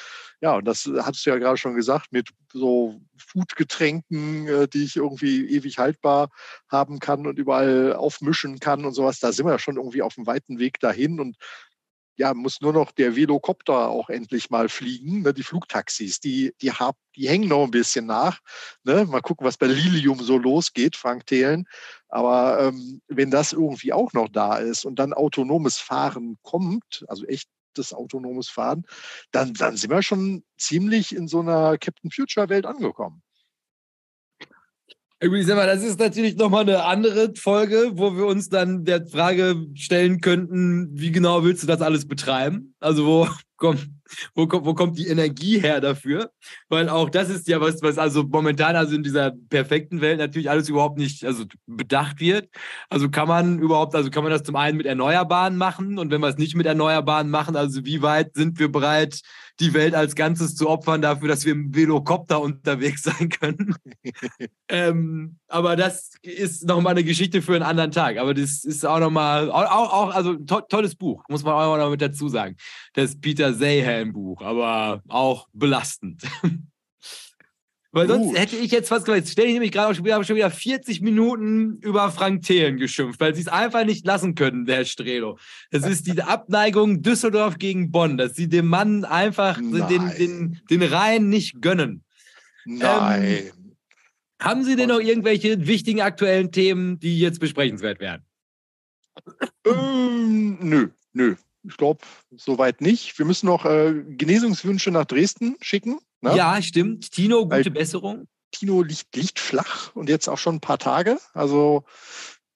Ja, 0.41 0.57
und 0.57 0.67
das 0.67 0.89
hattest 0.99 1.25
du 1.25 1.31
ja 1.31 1.39
gerade 1.39 1.57
schon 1.57 1.75
gesagt, 1.75 2.13
mit 2.13 2.29
so 2.53 3.01
Foodgetränken, 3.17 4.47
äh, 4.47 4.69
die 4.69 4.85
ich 4.85 4.97
irgendwie 4.97 5.47
ewig 5.49 5.79
haltbar 5.79 6.29
haben 6.71 6.99
kann 6.99 7.27
und 7.27 7.39
überall 7.39 7.95
aufmischen 7.95 8.61
kann 8.61 8.85
und 8.85 8.93
sowas. 8.93 9.19
Da 9.19 9.33
sind 9.33 9.47
wir 9.47 9.53
ja 9.53 9.59
schon 9.59 9.77
irgendwie 9.77 10.03
auf 10.03 10.15
dem 10.15 10.27
weiten 10.27 10.59
Weg 10.59 10.79
dahin. 10.81 11.21
Und 11.21 11.37
ja, 12.19 12.35
muss 12.35 12.61
nur 12.61 12.73
noch 12.73 12.93
der 12.93 13.17
Velocopter 13.17 13.89
auch 13.89 14.09
endlich 14.11 14.51
mal 14.51 14.69
fliegen. 14.69 15.23
Ne? 15.23 15.35
Die 15.35 15.43
Flugtaxis, 15.43 16.21
die, 16.21 16.55
die, 16.61 16.73
hab, 16.73 16.97
die 17.15 17.29
hängen 17.29 17.49
noch 17.49 17.65
ein 17.65 17.71
bisschen 17.71 18.07
nach. 18.07 18.41
Ne? 18.85 19.07
Mal 19.07 19.21
gucken, 19.23 19.47
was 19.47 19.59
bei 19.59 19.67
Lilium 19.67 20.21
so 20.21 20.39
losgeht, 20.39 20.97
Frank 20.97 21.27
Thelen. 21.27 21.67
Aber 22.09 22.61
ähm, 22.61 23.01
wenn 23.09 23.31
das 23.31 23.53
irgendwie 23.53 23.93
auch 23.93 24.13
noch 24.13 24.29
da 24.29 24.57
ist 24.57 24.85
und 24.85 24.99
dann 24.99 25.13
autonomes 25.13 25.79
Fahren 25.79 26.39
kommt, 26.43 27.05
also 27.09 27.25
echtes 27.77 27.93
autonomes 27.93 28.49
Fahren, 28.49 28.85
dann, 29.31 29.55
dann 29.55 29.77
sind 29.77 29.91
wir 29.91 30.03
schon 30.03 30.45
ziemlich 30.57 31.15
in 31.15 31.29
so 31.29 31.41
einer 31.41 31.79
Captain 31.79 32.11
Future 32.11 32.49
Welt 32.49 32.67
angekommen. 32.67 33.23
Übrigens, 35.19 35.47
das 35.49 35.83
ist 35.83 35.99
natürlich 35.99 36.37
nochmal 36.37 36.63
eine 36.63 36.85
andere 36.85 37.33
Folge, 37.35 37.93
wo 37.95 38.15
wir 38.15 38.27
uns 38.27 38.51
dann 38.51 38.85
der 38.85 39.07
Frage 39.07 39.67
stellen 39.75 40.21
könnten, 40.21 40.91
wie 40.93 41.11
genau 41.11 41.43
willst 41.43 41.63
du 41.63 41.67
das 41.67 41.81
alles 41.81 42.07
betreiben? 42.07 42.75
Also 42.81 43.07
wo 43.07 43.27
kommt, 43.57 43.89
wo, 44.35 44.47
kommt, 44.47 44.67
wo 44.67 44.75
kommt 44.75 44.99
die 44.99 45.07
Energie 45.07 45.59
her 45.59 45.81
dafür? 45.81 46.31
Weil 46.69 46.91
auch 46.91 47.09
das 47.09 47.31
ist 47.31 47.49
ja 47.49 47.63
was, 47.63 47.81
was 47.81 47.97
also 47.97 48.25
momentan 48.25 48.77
also 48.77 48.95
in 48.95 49.03
dieser 49.03 49.33
perfekten 49.49 50.03
Welt 50.03 50.19
natürlich 50.19 50.51
alles 50.51 50.69
überhaupt 50.69 50.99
nicht 50.99 51.25
also 51.25 51.45
bedacht 51.67 52.21
wird. 52.21 52.51
Also 52.91 53.09
kann 53.09 53.27
man 53.27 53.59
überhaupt, 53.59 53.95
also 53.95 54.11
kann 54.11 54.23
man 54.23 54.33
das 54.33 54.43
zum 54.43 54.57
einen 54.57 54.77
mit 54.77 54.85
Erneuerbaren 54.85 55.57
machen 55.57 55.99
und 55.99 56.11
wenn 56.11 56.21
wir 56.21 56.29
es 56.29 56.37
nicht 56.37 56.57
mit 56.57 56.67
Erneuerbaren 56.67 57.31
machen, 57.31 57.57
also 57.57 57.87
wie 57.87 58.03
weit 58.03 58.35
sind 58.35 58.59
wir 58.59 58.71
bereit, 58.71 59.23
die 59.61 59.75
Welt 59.75 59.95
als 59.95 60.15
Ganzes 60.15 60.55
zu 60.55 60.69
opfern 60.69 61.03
dafür, 61.03 61.29
dass 61.29 61.45
wir 61.45 61.53
im 61.53 61.75
Velocopter 61.75 62.41
unterwegs 62.41 63.03
sein 63.03 63.29
können? 63.29 63.75
ähm, 64.69 65.39
aber 65.49 65.77
das 65.77 66.13
ist 66.23 66.67
nochmal 66.67 66.93
eine 66.93 67.05
Geschichte 67.05 67.43
für 67.43 67.55
einen 67.55 67.63
anderen 67.63 67.93
Tag. 67.93 68.19
Aber 68.19 68.35
das 68.35 68.65
ist 68.65 68.85
auch 68.85 69.01
nochmal, 69.01 69.51
auch, 69.51 69.93
auch, 69.93 70.15
also 70.15 70.35
to 70.35 70.61
tolles 70.63 70.95
Buch, 70.95 71.25
muss 71.29 71.43
man 71.43 71.55
auch 71.55 71.77
noch 71.77 71.91
mit 71.91 72.03
dazu 72.03 72.29
sagen. 72.29 72.57
Das 72.95 73.19
Peter 73.19 73.55
Sayhan-Buch, 73.55 74.43
aber 74.43 75.03
auch 75.09 75.49
belastend. 75.53 76.23
Weil 77.97 78.09
sonst 78.09 78.27
Gut. 78.27 78.39
hätte 78.39 78.57
ich 78.57 78.71
jetzt 78.73 78.91
fast 78.91 79.07
gesagt, 79.07 79.25
jetzt 79.25 79.33
stelle 79.33 79.49
ich 79.49 79.55
nämlich 79.55 79.73
gerade 79.73 79.95
schon 79.95 80.05
wieder, 80.05 80.23
schon 80.23 80.37
wieder 80.37 80.51
40 80.51 81.01
Minuten 81.01 81.79
über 81.81 82.11
Frank 82.11 82.43
Thelen 82.43 82.77
geschimpft, 82.77 83.19
weil 83.21 83.35
sie 83.35 83.41
es 83.41 83.49
einfach 83.49 83.87
nicht 83.87 84.05
lassen 84.05 84.35
können, 84.35 84.67
der 84.67 84.85
Strelo. 84.85 85.39
Das 85.71 85.87
ist 85.87 86.07
die 86.07 86.21
Abneigung 86.21 87.01
Düsseldorf 87.01 87.57
gegen 87.57 87.91
Bonn, 87.91 88.19
dass 88.19 88.35
sie 88.35 88.51
dem 88.51 88.67
Mann 88.67 89.07
einfach 89.07 89.57
den, 89.57 90.13
den, 90.19 90.61
den 90.69 90.83
Rhein 90.83 91.31
nicht 91.31 91.63
gönnen. 91.63 92.05
Nein. 92.67 93.23
Ähm, 93.25 93.77
haben 94.43 94.63
Sie 94.63 94.77
denn 94.77 94.91
noch 94.91 95.01
irgendwelche 95.01 95.67
wichtigen 95.67 96.03
aktuellen 96.03 96.53
Themen, 96.53 96.99
die 96.99 97.19
jetzt 97.19 97.41
besprechenswert 97.41 97.99
werden? 97.99 98.27
Ähm, 99.65 100.59
nö, 100.61 100.89
nö. 101.15 101.37
Ich 101.67 101.79
glaube, 101.79 102.01
soweit 102.37 102.83
nicht. 102.83 103.19
Wir 103.19 103.25
müssen 103.25 103.47
noch 103.47 103.65
äh, 103.65 103.95
Genesungswünsche 104.07 104.91
nach 104.91 105.07
Dresden 105.07 105.57
schicken. 105.63 105.99
Ne? 106.21 106.37
Ja, 106.37 106.61
stimmt. 106.63 107.11
Tino, 107.11 107.45
gute 107.45 107.51
Weil 107.51 107.71
Besserung. 107.71 108.29
Tino 108.51 108.83
liegt, 108.83 109.15
liegt 109.15 109.39
flach 109.39 109.95
und 109.95 110.09
jetzt 110.09 110.29
auch 110.29 110.39
schon 110.39 110.57
ein 110.57 110.61
paar 110.61 110.79
Tage. 110.79 111.19
Also 111.35 111.85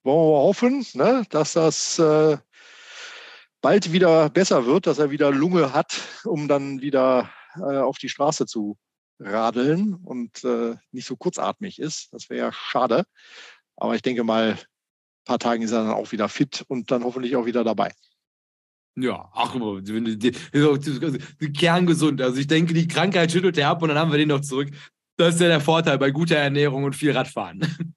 wollen 0.02 0.30
wir 0.30 0.42
hoffen, 0.42 0.86
ne, 0.94 1.24
dass 1.30 1.52
das 1.52 1.98
äh, 1.98 2.38
bald 3.60 3.92
wieder 3.92 4.30
besser 4.30 4.66
wird, 4.66 4.86
dass 4.86 4.98
er 4.98 5.10
wieder 5.10 5.30
Lunge 5.30 5.72
hat, 5.72 6.00
um 6.24 6.48
dann 6.48 6.80
wieder 6.80 7.30
äh, 7.56 7.78
auf 7.78 7.98
die 7.98 8.08
Straße 8.08 8.46
zu 8.46 8.78
radeln 9.18 9.94
und 9.94 10.44
äh, 10.44 10.76
nicht 10.92 11.06
so 11.06 11.16
kurzatmig 11.16 11.78
ist. 11.78 12.12
Das 12.12 12.30
wäre 12.30 12.46
ja 12.46 12.52
schade. 12.52 13.04
Aber 13.76 13.94
ich 13.94 14.02
denke 14.02 14.24
mal, 14.24 14.52
ein 14.52 14.58
paar 15.24 15.38
Tagen 15.38 15.62
ist 15.62 15.72
er 15.72 15.84
dann 15.84 15.92
auch 15.92 16.12
wieder 16.12 16.28
fit 16.28 16.64
und 16.68 16.90
dann 16.90 17.04
hoffentlich 17.04 17.36
auch 17.36 17.44
wieder 17.44 17.64
dabei. 17.64 17.92
Ja, 19.02 19.30
ach, 19.32 19.54
kerngesund. 21.52 22.20
Also 22.20 22.38
ich 22.38 22.46
denke, 22.46 22.74
die 22.74 22.88
Krankheit 22.88 23.32
schüttelt 23.32 23.58
er 23.58 23.70
ab 23.70 23.82
und 23.82 23.88
dann 23.88 23.98
haben 23.98 24.10
wir 24.10 24.18
den 24.18 24.28
noch 24.28 24.40
zurück. 24.40 24.70
Das 25.16 25.34
ist 25.34 25.40
ja 25.40 25.48
der 25.48 25.60
Vorteil 25.60 25.98
bei 25.98 26.10
guter 26.10 26.36
Ernährung 26.36 26.84
und 26.84 26.96
viel 26.96 27.12
Radfahren. 27.12 27.60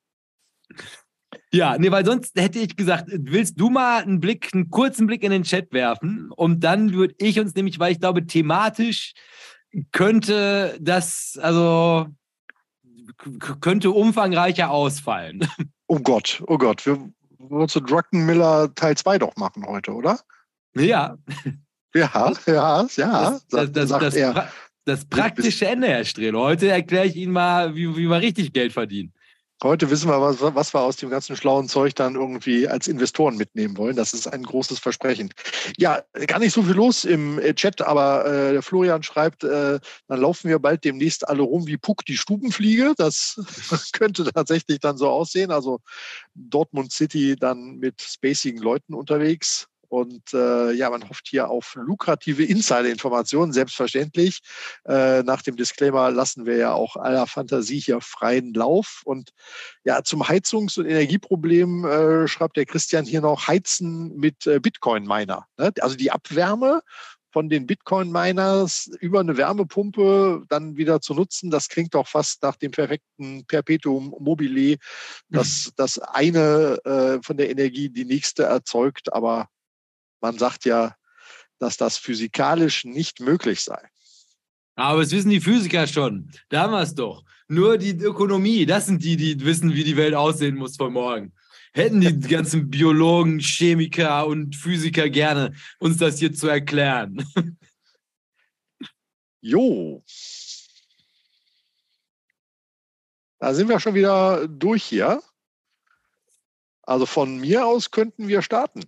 Ja, 1.52 1.78
nee, 1.78 1.92
weil 1.92 2.04
sonst 2.04 2.34
hätte 2.36 2.58
ich 2.58 2.76
gesagt, 2.76 3.10
willst 3.12 3.60
du 3.60 3.70
mal 3.70 4.02
einen 4.02 4.20
Blick, 4.20 4.50
einen 4.54 4.72
kurzen 4.72 5.06
Blick 5.06 5.22
in 5.22 5.30
den 5.30 5.44
Chat 5.44 5.72
werfen? 5.72 6.32
Und 6.32 6.64
dann 6.64 6.94
würde 6.94 7.14
ich 7.20 7.40
uns 7.40 7.54
nämlich, 7.54 7.80
weil 7.80 7.92
ich 7.92 8.00
glaube, 8.00 8.26
thematisch 8.26 9.14
könnte 9.92 10.76
das, 10.82 11.38
also 11.40 12.08
könnte 13.62 13.92
umfangreicher 13.92 14.72
ausfallen. 14.72 15.48
Oh 15.88 16.00
Gott, 16.00 16.42
oh 16.48 16.58
Gott, 16.58 16.86
wir 16.88 16.98
wollen 17.38 17.68
zu 17.68 17.82
Druckenmiller 17.82 18.74
Teil 18.74 18.98
2 18.98 19.20
doch 19.20 19.36
machen 19.36 19.64
heute, 19.68 19.92
oder? 19.92 20.20
Ja. 20.76 21.18
Ja, 21.96 22.34
ja, 22.48 22.88
ja. 22.96 23.40
Das, 23.50 23.72
das, 23.72 23.90
das, 23.90 24.16
er. 24.16 24.52
das 24.86 25.06
praktische 25.06 25.68
Ende, 25.68 25.88
Herr 25.88 26.06
Strehl. 26.06 26.36
Heute 26.36 26.70
erkläre 26.70 27.06
ich 27.06 27.16
Ihnen 27.16 27.32
mal, 27.32 27.76
wie, 27.76 27.96
wie 27.96 28.08
wir 28.08 28.20
richtig 28.20 28.52
Geld 28.52 28.74
verdienen. 28.74 29.14
Heute 29.64 29.90
wissen 29.90 30.10
wir, 30.10 30.20
was, 30.20 30.42
was 30.42 30.74
wir 30.74 30.82
aus 30.82 30.98
dem 30.98 31.10
ganzen 31.10 31.38
schlauen 31.38 31.70
Zeug 31.70 31.96
dann 31.96 32.16
irgendwie 32.16 32.68
als 32.68 32.90
Investoren 32.90 33.38
mitnehmen 33.38 33.78
wollen. 33.78 33.96
Das 33.96 34.14
ist 34.14 34.28
ein 34.28 34.44
großes 34.44 34.80
Versprechen. 34.80 35.30
Ja, 35.78 36.02
gar 36.28 36.40
nicht 36.40 36.52
so 36.52 36.64
viel 36.64 36.74
los 36.74 37.06
im 37.06 37.40
äh, 37.40 37.54
Chat, 37.54 37.82
aber 37.82 38.26
äh, 38.26 38.52
der 38.52 38.62
Florian 38.62 39.04
schreibt, 39.04 39.46
äh, 39.46 39.80
dann 40.08 40.20
laufen 40.20 40.50
wir 40.50 40.60
bald 40.60 40.84
demnächst 40.84 41.26
alle 41.30 41.44
rum 41.44 41.66
wie 41.66 41.78
Puck 41.78 42.04
die 42.06 42.18
Stubenfliege. 42.18 42.94
Das 42.98 43.40
könnte 43.94 44.26
tatsächlich 44.34 44.80
dann 44.80 44.98
so 44.98 45.08
aussehen. 45.08 45.50
Also 45.50 45.80
Dortmund 46.34 46.92
City 46.92 47.38
dann 47.40 47.78
mit 47.78 48.02
spacigen 48.02 48.62
Leuten 48.62 48.94
unterwegs. 48.94 49.70
Und 49.94 50.34
äh, 50.34 50.72
ja, 50.72 50.90
man 50.90 51.08
hofft 51.08 51.28
hier 51.28 51.52
auf 51.52 51.76
lukrative 51.76 52.44
Insider-Informationen, 52.44 53.54
selbstverständlich. 53.54 54.40
Äh, 54.88 55.22
nach 55.22 55.44
dem 55.44 55.56
Disclaimer 55.56 56.10
lassen 56.10 56.48
wir 56.48 56.58
ja 56.58 56.74
auch 56.74 56.96
aller 56.96 57.28
Fantasie 57.28 57.80
hier 57.80 58.02
freien 58.02 58.56
Lauf. 58.56 59.04
Und 59.06 59.30
ja, 59.84 60.02
zum 60.04 60.24
Heizungs- 60.24 60.80
und 60.80 60.88
Energieproblem 60.88 61.86
äh, 61.86 62.28
schreibt 62.28 62.58
der 62.58 62.66
Christian 62.66 63.06
hier 63.06 63.22
noch 63.22 63.48
Heizen 63.48 64.16
mit 64.16 64.48
äh, 64.48 64.60
Bitcoin-Miner. 64.60 65.46
Ne? 65.60 65.72
Also 65.80 65.96
die 65.96 66.10
Abwärme 66.10 66.82
von 67.32 67.48
den 67.48 67.68
Bitcoin-Miners 67.68 68.90
über 69.00 69.20
eine 69.20 69.38
Wärmepumpe 69.38 70.44
dann 70.50 70.76
wieder 70.76 71.02
zu 71.02 71.14
nutzen, 71.14 71.52
das 71.52 71.70
klingt 71.70 71.94
doch 71.94 72.08
fast 72.08 72.42
nach 72.42 72.56
dem 72.56 72.72
perfekten 72.72 73.46
Perpetuum 73.46 74.16
mobile, 74.20 74.78
dass 75.30 75.72
das 75.78 76.00
eine 76.00 76.80
äh, 76.84 77.20
von 77.22 77.38
der 77.38 77.52
Energie 77.52 77.90
die 77.90 78.06
nächste 78.06 78.44
erzeugt, 78.44 79.14
aber 79.14 79.50
man 80.24 80.40
sagt 80.40 80.66
ja, 80.66 80.96
dass 81.60 81.78
das 81.78 81.98
physikalisch 81.98 82.86
nicht 82.86 83.20
möglich 83.20 83.62
sei. 83.62 83.80
Aber 84.76 85.02
es 85.02 85.12
wissen 85.12 85.30
die 85.30 85.42
Physiker 85.42 85.86
schon. 85.86 86.32
Da 86.50 86.62
haben 86.62 86.72
wir 86.72 86.82
es 86.82 86.96
doch. 86.96 87.24
Nur 87.48 87.78
die 87.78 87.92
Ökonomie, 87.92 88.66
das 88.66 88.88
sind 88.88 89.04
die, 89.04 89.18
die 89.18 89.40
wissen, 89.46 89.74
wie 89.76 89.84
die 89.84 89.98
Welt 89.98 90.16
aussehen 90.16 90.56
muss 90.56 90.78
von 90.78 90.94
morgen. 90.94 91.34
Hätten 91.74 92.02
die 92.02 92.20
ganzen 92.30 92.70
Biologen, 92.70 93.40
Chemiker 93.40 94.26
und 94.26 94.56
Physiker 94.56 95.10
gerne 95.10 95.54
uns 95.80 95.98
das 95.98 96.18
hier 96.18 96.34
zu 96.34 96.48
erklären. 96.48 97.24
Jo. 99.46 100.02
Da 103.40 103.54
sind 103.54 103.68
wir 103.68 103.78
schon 103.82 103.94
wieder 103.94 104.48
durch 104.48 104.86
hier. 104.86 105.22
Also 106.82 107.06
von 107.06 107.40
mir 107.42 107.66
aus 107.66 107.92
könnten 107.92 108.30
wir 108.30 108.42
starten. 108.42 108.86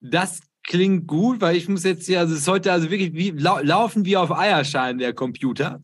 Das 0.00 0.40
klingt 0.62 1.06
gut, 1.06 1.40
weil 1.40 1.56
ich 1.56 1.68
muss 1.68 1.84
jetzt 1.84 2.06
hier, 2.06 2.20
also 2.20 2.34
es 2.34 2.44
sollte 2.44 2.72
also 2.72 2.90
wirklich 2.90 3.14
wie, 3.14 3.30
lau 3.30 3.58
laufen 3.60 4.04
wie 4.04 4.16
auf 4.16 4.30
Eierschalen 4.30 4.98
der 4.98 5.14
Computer. 5.14 5.82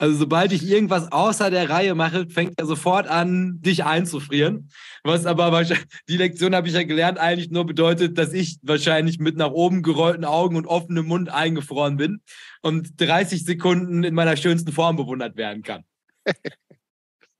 Also 0.00 0.16
sobald 0.16 0.52
ich 0.52 0.64
irgendwas 0.64 1.10
außer 1.10 1.50
der 1.50 1.68
Reihe 1.70 1.96
mache, 1.96 2.28
fängt 2.28 2.60
er 2.60 2.66
sofort 2.66 3.08
an, 3.08 3.60
dich 3.60 3.84
einzufrieren. 3.84 4.70
Was 5.02 5.26
aber 5.26 5.50
wahrscheinlich, 5.50 5.88
die 6.08 6.16
Lektion 6.16 6.54
habe 6.54 6.68
ich 6.68 6.74
ja 6.74 6.84
gelernt, 6.84 7.18
eigentlich 7.18 7.50
nur 7.50 7.66
bedeutet, 7.66 8.16
dass 8.16 8.32
ich 8.32 8.58
wahrscheinlich 8.62 9.18
mit 9.18 9.36
nach 9.36 9.50
oben 9.50 9.82
gerollten 9.82 10.24
Augen 10.24 10.54
und 10.54 10.66
offenem 10.66 11.06
Mund 11.06 11.30
eingefroren 11.30 11.96
bin 11.96 12.20
und 12.62 13.00
30 13.00 13.44
Sekunden 13.44 14.04
in 14.04 14.14
meiner 14.14 14.36
schönsten 14.36 14.70
Form 14.70 14.94
bewundert 14.96 15.36
werden 15.36 15.64
kann. 15.64 15.82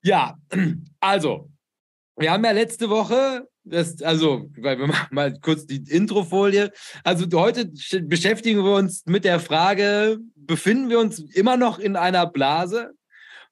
ja, 0.03 0.37
also, 0.99 1.49
wir 2.17 2.31
haben 2.31 2.43
ja 2.43 2.51
letzte 2.51 2.89
Woche 2.89 3.47
das, 3.69 4.01
also, 4.01 4.49
weil 4.57 4.79
wir 4.79 4.87
machen 4.87 5.13
mal 5.13 5.33
kurz 5.39 5.65
die 5.65 5.83
Introfolie. 5.87 6.71
Also 7.03 7.25
heute 7.39 7.71
beschäftigen 8.03 8.63
wir 8.63 8.75
uns 8.75 9.03
mit 9.05 9.23
der 9.23 9.39
Frage, 9.39 10.17
befinden 10.35 10.89
wir 10.89 10.99
uns 10.99 11.19
immer 11.19 11.57
noch 11.57 11.79
in 11.79 11.95
einer 11.95 12.25
Blase? 12.25 12.91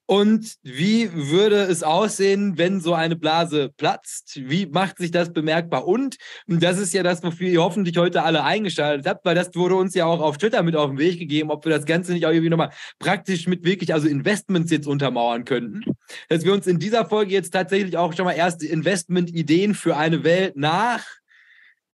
Und 0.09 0.55
wie 0.63 1.11
würde 1.13 1.63
es 1.63 1.83
aussehen, 1.83 2.57
wenn 2.57 2.79
so 2.79 2.93
eine 2.93 3.17
Blase 3.17 3.73
platzt? 3.75 4.39
Wie 4.41 4.65
macht 4.65 4.99
sich 4.99 5.11
das 5.11 5.33
bemerkbar? 5.33 5.85
Und, 5.85 6.15
das 6.47 6.79
ist 6.79 6.93
ja 6.93 7.03
das, 7.03 7.21
wofür 7.23 7.49
ihr 7.49 7.61
hoffentlich 7.61 7.97
heute 7.97 8.23
alle 8.23 8.45
eingeschaltet 8.45 9.05
habt, 9.05 9.25
weil 9.25 9.35
das 9.35 9.53
wurde 9.53 9.75
uns 9.75 9.93
ja 9.95 10.05
auch 10.05 10.21
auf 10.21 10.37
Twitter 10.37 10.63
mit 10.63 10.77
auf 10.77 10.91
den 10.91 10.97
Weg 10.97 11.19
gegeben, 11.19 11.51
ob 11.51 11.65
wir 11.65 11.73
das 11.73 11.85
Ganze 11.85 12.13
nicht 12.13 12.25
auch 12.25 12.31
irgendwie 12.31 12.49
nochmal 12.49 12.71
praktisch 12.99 13.47
mit 13.47 13.65
wirklich, 13.65 13.93
also 13.93 14.07
Investments 14.07 14.71
jetzt 14.71 14.87
untermauern 14.87 15.43
könnten. 15.43 15.83
Dass 16.29 16.45
wir 16.45 16.53
uns 16.53 16.67
in 16.67 16.79
dieser 16.79 17.05
Folge 17.05 17.33
jetzt 17.33 17.51
tatsächlich 17.51 17.97
auch 17.97 18.13
schon 18.13 18.23
mal 18.23 18.31
erste 18.31 18.65
Investment-Ideen 18.65 19.75
für 19.75 19.97
eine 19.97 20.23
Welt 20.23 20.55
nach 20.55 21.03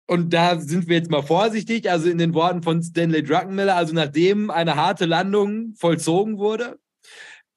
und 0.10 0.34
da 0.34 0.58
sind 0.58 0.88
wir 0.88 0.96
jetzt 0.96 1.12
mal 1.12 1.22
vorsichtig, 1.24 1.92
also 1.92 2.10
in 2.10 2.18
den 2.18 2.34
Worten 2.34 2.64
von 2.64 2.82
Stanley 2.82 3.24
Druckenmiller, 3.24 3.76
also 3.76 3.94
nachdem 3.94 4.50
eine 4.50 4.78
harte 4.78 5.06
Landung 5.06 5.74
vollzogen 5.76 6.38
wurde, 6.38 6.80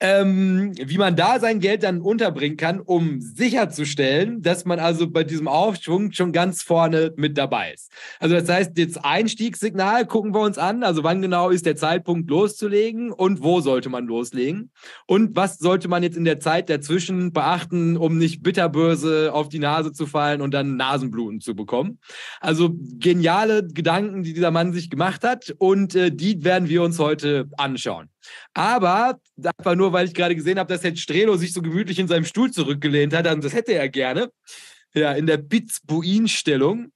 ähm, 0.01 0.73
wie 0.77 0.97
man 0.97 1.15
da 1.15 1.39
sein 1.39 1.61
Geld 1.61 1.83
dann 1.83 2.01
unterbringen 2.01 2.57
kann, 2.57 2.81
um 2.81 3.21
sicherzustellen, 3.21 4.41
dass 4.41 4.65
man 4.65 4.79
also 4.79 5.09
bei 5.09 5.25
diesem 5.25 5.47
Aufschwung 5.47 6.13
schon 6.13 6.33
ganz 6.33 6.63
vorne 6.63 7.13
mit 7.17 7.37
dabei 7.37 7.73
ist. 7.75 7.91
Also 8.19 8.35
das 8.35 8.49
heißt, 8.49 8.79
jetzt 8.79 9.05
Einstiegssignal 9.05 10.07
gucken 10.07 10.35
wir 10.35 10.41
uns 10.41 10.57
an, 10.57 10.83
also 10.83 11.05
wann 11.05 11.21
genau 11.21 11.51
ist 11.51 11.67
der 11.67 11.77
Zeitpunkt 11.77 12.31
loszulegen 12.31 13.13
und 13.13 13.43
wo 13.43 13.61
sollte 13.61 13.91
man 13.91 14.07
loslegen 14.07 14.71
und 15.07 15.37
was 15.37 15.59
sollte 15.59 15.89
man 15.89 16.03
jetzt 16.03 16.17
in 16.17 16.25
der 16.25 16.41
Zeit 16.41 16.71
dazwischen 16.71 17.33
beachten, 17.33 17.99
um 17.99 18.17
nicht 18.17 18.43
bitterböse 18.43 19.33
auf 19.35 19.51
die 19.51 19.59
Nase 19.59 19.93
zu 19.93 20.07
fallen 20.07 20.41
und 20.41 20.55
dann 20.55 20.77
Nasenbluten 20.77 21.41
zu 21.41 21.55
bekommen. 21.55 21.99
Also 22.41 22.71
geniale 22.75 23.67
Gedanken, 23.67 24.23
die 24.23 24.33
dieser 24.33 24.51
Mann 24.51 24.73
sich 24.73 24.89
gemacht 24.89 25.25
hat 25.25 25.55
und 25.59 25.95
äh, 25.95 26.11
die 26.11 26.43
werden 26.43 26.69
wir 26.69 26.83
uns 26.83 26.99
heute 26.99 27.49
anschauen. 27.59 28.09
Aber 28.55 29.19
einfach 29.43 29.75
nur, 29.75 29.93
weil 29.93 30.07
ich 30.07 30.15
gerade 30.15 30.35
gesehen 30.35 30.59
habe, 30.59 30.73
dass 30.73 30.83
Herr 30.83 30.97
Strelo 30.97 31.37
sich 31.37 31.53
so 31.53 31.63
gemütlich 31.63 31.99
in 31.99 32.09
seinem 32.09 32.25
Stuhl 32.25 32.51
zurückgelehnt 32.51 33.15
hat, 33.15 33.27
und 33.27 33.45
das 33.45 33.53
hätte 33.53 33.73
er 33.73 33.89
gerne, 33.89 34.31
ja, 34.95 35.13
in 35.13 35.27
der 35.27 35.39
Pitzbuin-Stellung, 35.39 36.93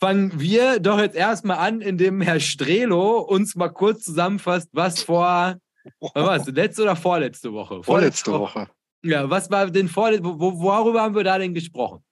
fangen 0.00 0.40
wir 0.40 0.80
doch 0.80 0.98
jetzt 0.98 1.16
erstmal 1.16 1.58
an, 1.58 1.80
indem 1.80 2.20
Herr 2.20 2.40
Strelo 2.40 3.20
uns 3.20 3.54
mal 3.54 3.68
kurz 3.68 4.04
zusammenfasst, 4.04 4.68
was 4.72 5.02
vor, 5.02 5.56
was 6.00 6.14
war 6.14 6.36
es, 6.36 6.46
letzte 6.46 6.82
oder 6.82 6.96
vorletzte 6.96 7.52
Woche? 7.52 7.82
Vorletzte, 7.82 8.30
vorletzte 8.30 8.32
Woche. 8.32 8.60
Woche. 8.60 8.70
Ja, 9.02 9.30
was 9.30 9.50
war 9.50 9.70
denn 9.70 9.88
vorletzte, 9.88 10.24
wo, 10.24 10.60
worüber 10.60 11.02
haben 11.02 11.14
wir 11.14 11.24
da 11.24 11.38
denn 11.38 11.54
gesprochen? 11.54 12.02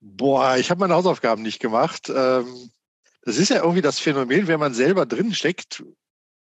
Boah, 0.00 0.56
ich 0.56 0.70
habe 0.70 0.80
meine 0.80 0.94
Hausaufgaben 0.94 1.42
nicht 1.42 1.58
gemacht. 1.58 2.12
Ähm, 2.14 2.70
das 3.22 3.38
ist 3.38 3.48
ja 3.48 3.62
irgendwie 3.62 3.82
das 3.82 3.98
Phänomen, 3.98 4.46
wenn 4.46 4.60
man 4.60 4.74
selber 4.74 5.06
drin 5.06 5.34
steckt, 5.34 5.82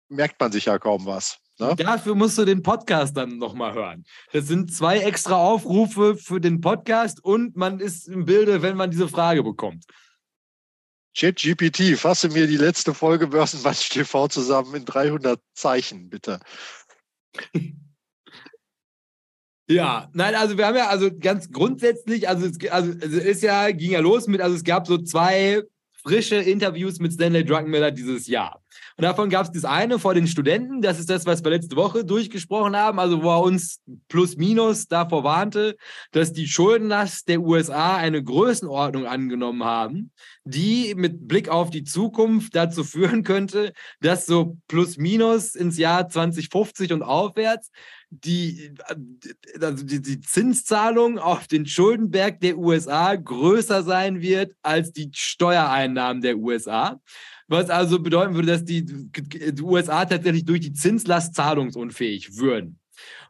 merkt 0.09 0.41
man 0.41 0.53
sich 0.53 0.67
ja 0.67 0.79
kaum 0.79 1.07
was. 1.07 1.39
Ne? 1.59 1.75
Dafür 1.77 2.15
musst 2.15 2.37
du 2.37 2.45
den 2.45 2.63
Podcast 2.63 3.17
dann 3.17 3.39
nochmal 3.39 3.75
hören. 3.75 4.05
Das 4.33 4.47
sind 4.47 4.73
zwei 4.75 4.99
extra 4.99 5.37
Aufrufe 5.37 6.17
für 6.17 6.41
den 6.41 6.61
Podcast 6.61 7.23
und 7.25 7.57
man 7.57 7.81
ist 7.81 8.09
im 8.09 8.27
Bilde, 8.27 8.63
wenn 8.63 8.77
man 8.77 8.91
diese 8.91 9.09
Frage 9.09 9.43
bekommt. 9.43 9.85
ChatGPT, 11.17 11.99
fasse 11.99 12.29
mir 12.29 12.47
die 12.47 12.59
letzte 12.59 12.93
Folge 12.93 13.29
Börsenmatch 13.29 13.89
TV 13.89 14.29
zusammen 14.29 14.75
in 14.75 14.85
300 14.85 15.41
Zeichen, 15.55 16.11
bitte. 16.11 16.41
Ja, 19.69 20.09
nein, 20.13 20.37
also 20.37 20.57
wir 20.57 20.65
haben 20.65 20.77
ja 20.77 20.87
also 20.87 21.11
ganz 21.19 21.51
grundsätzlich, 21.51 22.29
also 22.29 22.47
es, 22.47 22.57
also 22.71 22.93
es 23.01 23.13
ist 23.13 23.43
ja, 23.43 23.73
ging 23.73 23.91
ja 23.91 23.99
los 23.99 24.29
mit, 24.29 24.41
also 24.41 24.55
es 24.55 24.63
gab 24.63 24.87
so 24.87 24.97
zwei 24.99 25.61
frische 26.05 26.37
Interviews 26.37 27.01
mit 27.01 27.13
Stanley 27.13 27.45
Druckenmiller 27.45 27.91
dieses 27.91 28.29
Jahr. 28.29 28.63
Und 28.99 29.03
davon 29.03 29.29
gab 29.29 29.45
es 29.45 29.53
das 29.53 29.67
eine 29.67 29.99
vor 29.99 30.15
den 30.15 30.27
Studenten, 30.27 30.81
das 30.81 30.99
ist 30.99 31.11
das, 31.11 31.27
was 31.27 31.45
wir 31.45 31.51
letzte 31.51 31.77
Woche 31.77 32.03
durchgesprochen 32.03 32.75
haben, 32.75 32.99
also 32.99 33.23
wo 33.23 33.29
er 33.29 33.43
uns 33.43 33.83
plus 34.09 34.39
minus 34.39 34.89
davor 34.89 35.23
warnte, 35.23 35.77
dass 36.13 36.33
die 36.33 36.49
Schuldenlast 36.49 37.29
der 37.29 37.43
USA 37.43 37.97
eine 37.97 38.25
Größenordnung 38.25 39.07
angenommen 39.07 39.65
haben, 39.65 40.13
die 40.45 40.95
mit 40.97 41.29
Blick 41.29 41.51
auf 41.51 41.69
die 41.69 41.85
Zukunft 41.85 42.57
dazu 42.57 42.85
führen 42.85 43.23
könnte, 43.23 43.75
dass 44.01 44.25
so 44.25 44.57
plus 44.67 44.97
minus 44.97 45.55
ins 45.55 45.77
Jahr 45.77 46.09
2050 46.09 46.95
und 46.95 47.03
aufwärts 47.03 47.71
die, 48.09 48.73
also 49.61 49.85
die, 49.85 50.01
die 50.01 50.21
Zinszahlung 50.21 51.19
auf 51.19 51.49
den 51.49 51.67
Schuldenberg 51.67 52.41
der 52.41 52.57
USA 52.57 53.15
größer 53.15 53.83
sein 53.83 54.23
wird 54.23 54.55
als 54.63 54.93
die 54.93 55.11
Steuereinnahmen 55.13 56.23
der 56.23 56.39
USA 56.39 56.99
was 57.49 57.71
also 57.71 58.01
bedeuten 58.01 58.35
würde, 58.35 58.49
dass 58.49 58.65
die, 58.65 58.85
die 58.85 59.63
USA 59.63 60.05
tatsächlich 60.05 60.45
durch 60.45 60.61
die 60.61 60.73
Zinslast 60.73 61.35
zahlungsunfähig 61.35 62.37
würden. 62.37 62.79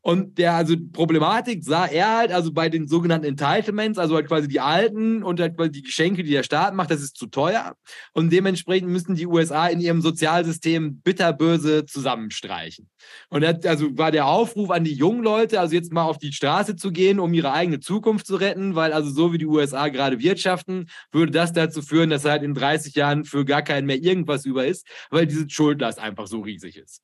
Und 0.03 0.39
der, 0.39 0.55
also 0.55 0.77
Problematik 0.93 1.64
sah 1.64 1.87
er 1.87 2.19
halt, 2.19 2.33
also 2.33 2.53
bei 2.53 2.69
den 2.69 2.87
sogenannten 2.87 3.27
Entitlements, 3.27 3.99
also 3.99 4.14
halt 4.14 4.29
quasi 4.29 4.49
die 4.49 4.61
alten 4.61 5.23
und 5.23 5.41
halt 5.41 5.57
quasi 5.57 5.73
die 5.73 5.83
Geschenke, 5.83 6.23
die 6.23 6.31
der 6.31 6.43
Staat 6.43 6.75
macht, 6.75 6.91
das 6.91 7.03
ist 7.03 7.17
zu 7.17 7.27
teuer. 7.27 7.75
Und 8.12 8.33
dementsprechend 8.33 8.91
müssen 8.91 9.14
die 9.14 9.27
USA 9.27 9.67
in 9.67 9.81
ihrem 9.81 10.01
Sozialsystem 10.01 11.01
bitterböse 11.01 11.87
zusammenstreichen. 11.87 12.89
Und 13.29 13.43
das, 13.43 13.64
also 13.64 13.97
war 13.99 14.11
der 14.11 14.27
Aufruf 14.27 14.71
an 14.71 14.85
die 14.85 14.95
jungen 14.95 15.23
Leute, 15.23 15.61
also 15.61 15.75
jetzt 15.75 15.93
mal 15.93 16.05
auf 16.05 16.19
die 16.19 16.33
Straße 16.33 16.77
zu 16.77 16.93
gehen, 16.93 17.19
um 17.19 17.35
ihre 17.35 17.53
eigene 17.53 17.81
Zukunft 17.81 18.27
zu 18.27 18.37
retten, 18.37 18.75
weil 18.75 18.93
also 18.93 19.11
so 19.11 19.33
wie 19.33 19.39
die 19.39 19.47
USA 19.47 19.89
gerade 19.89 20.21
wirtschaften, 20.21 20.89
würde 21.12 21.33
das 21.33 21.53
dazu 21.53 21.83
führen, 21.83 22.11
dass 22.11 22.25
halt 22.25 22.43
in 22.43 22.55
30 22.55 22.95
Jahren 22.95 23.25
für 23.25 23.45
gar 23.45 23.62
keinen 23.62 23.87
mehr 23.87 24.01
irgendwas 24.01 24.45
über 24.45 24.67
ist, 24.67 24.87
weil 25.11 25.27
diese 25.27 25.49
Schuldlast 25.49 25.99
einfach 25.99 26.27
so 26.27 26.41
riesig 26.41 26.77
ist. 26.77 27.03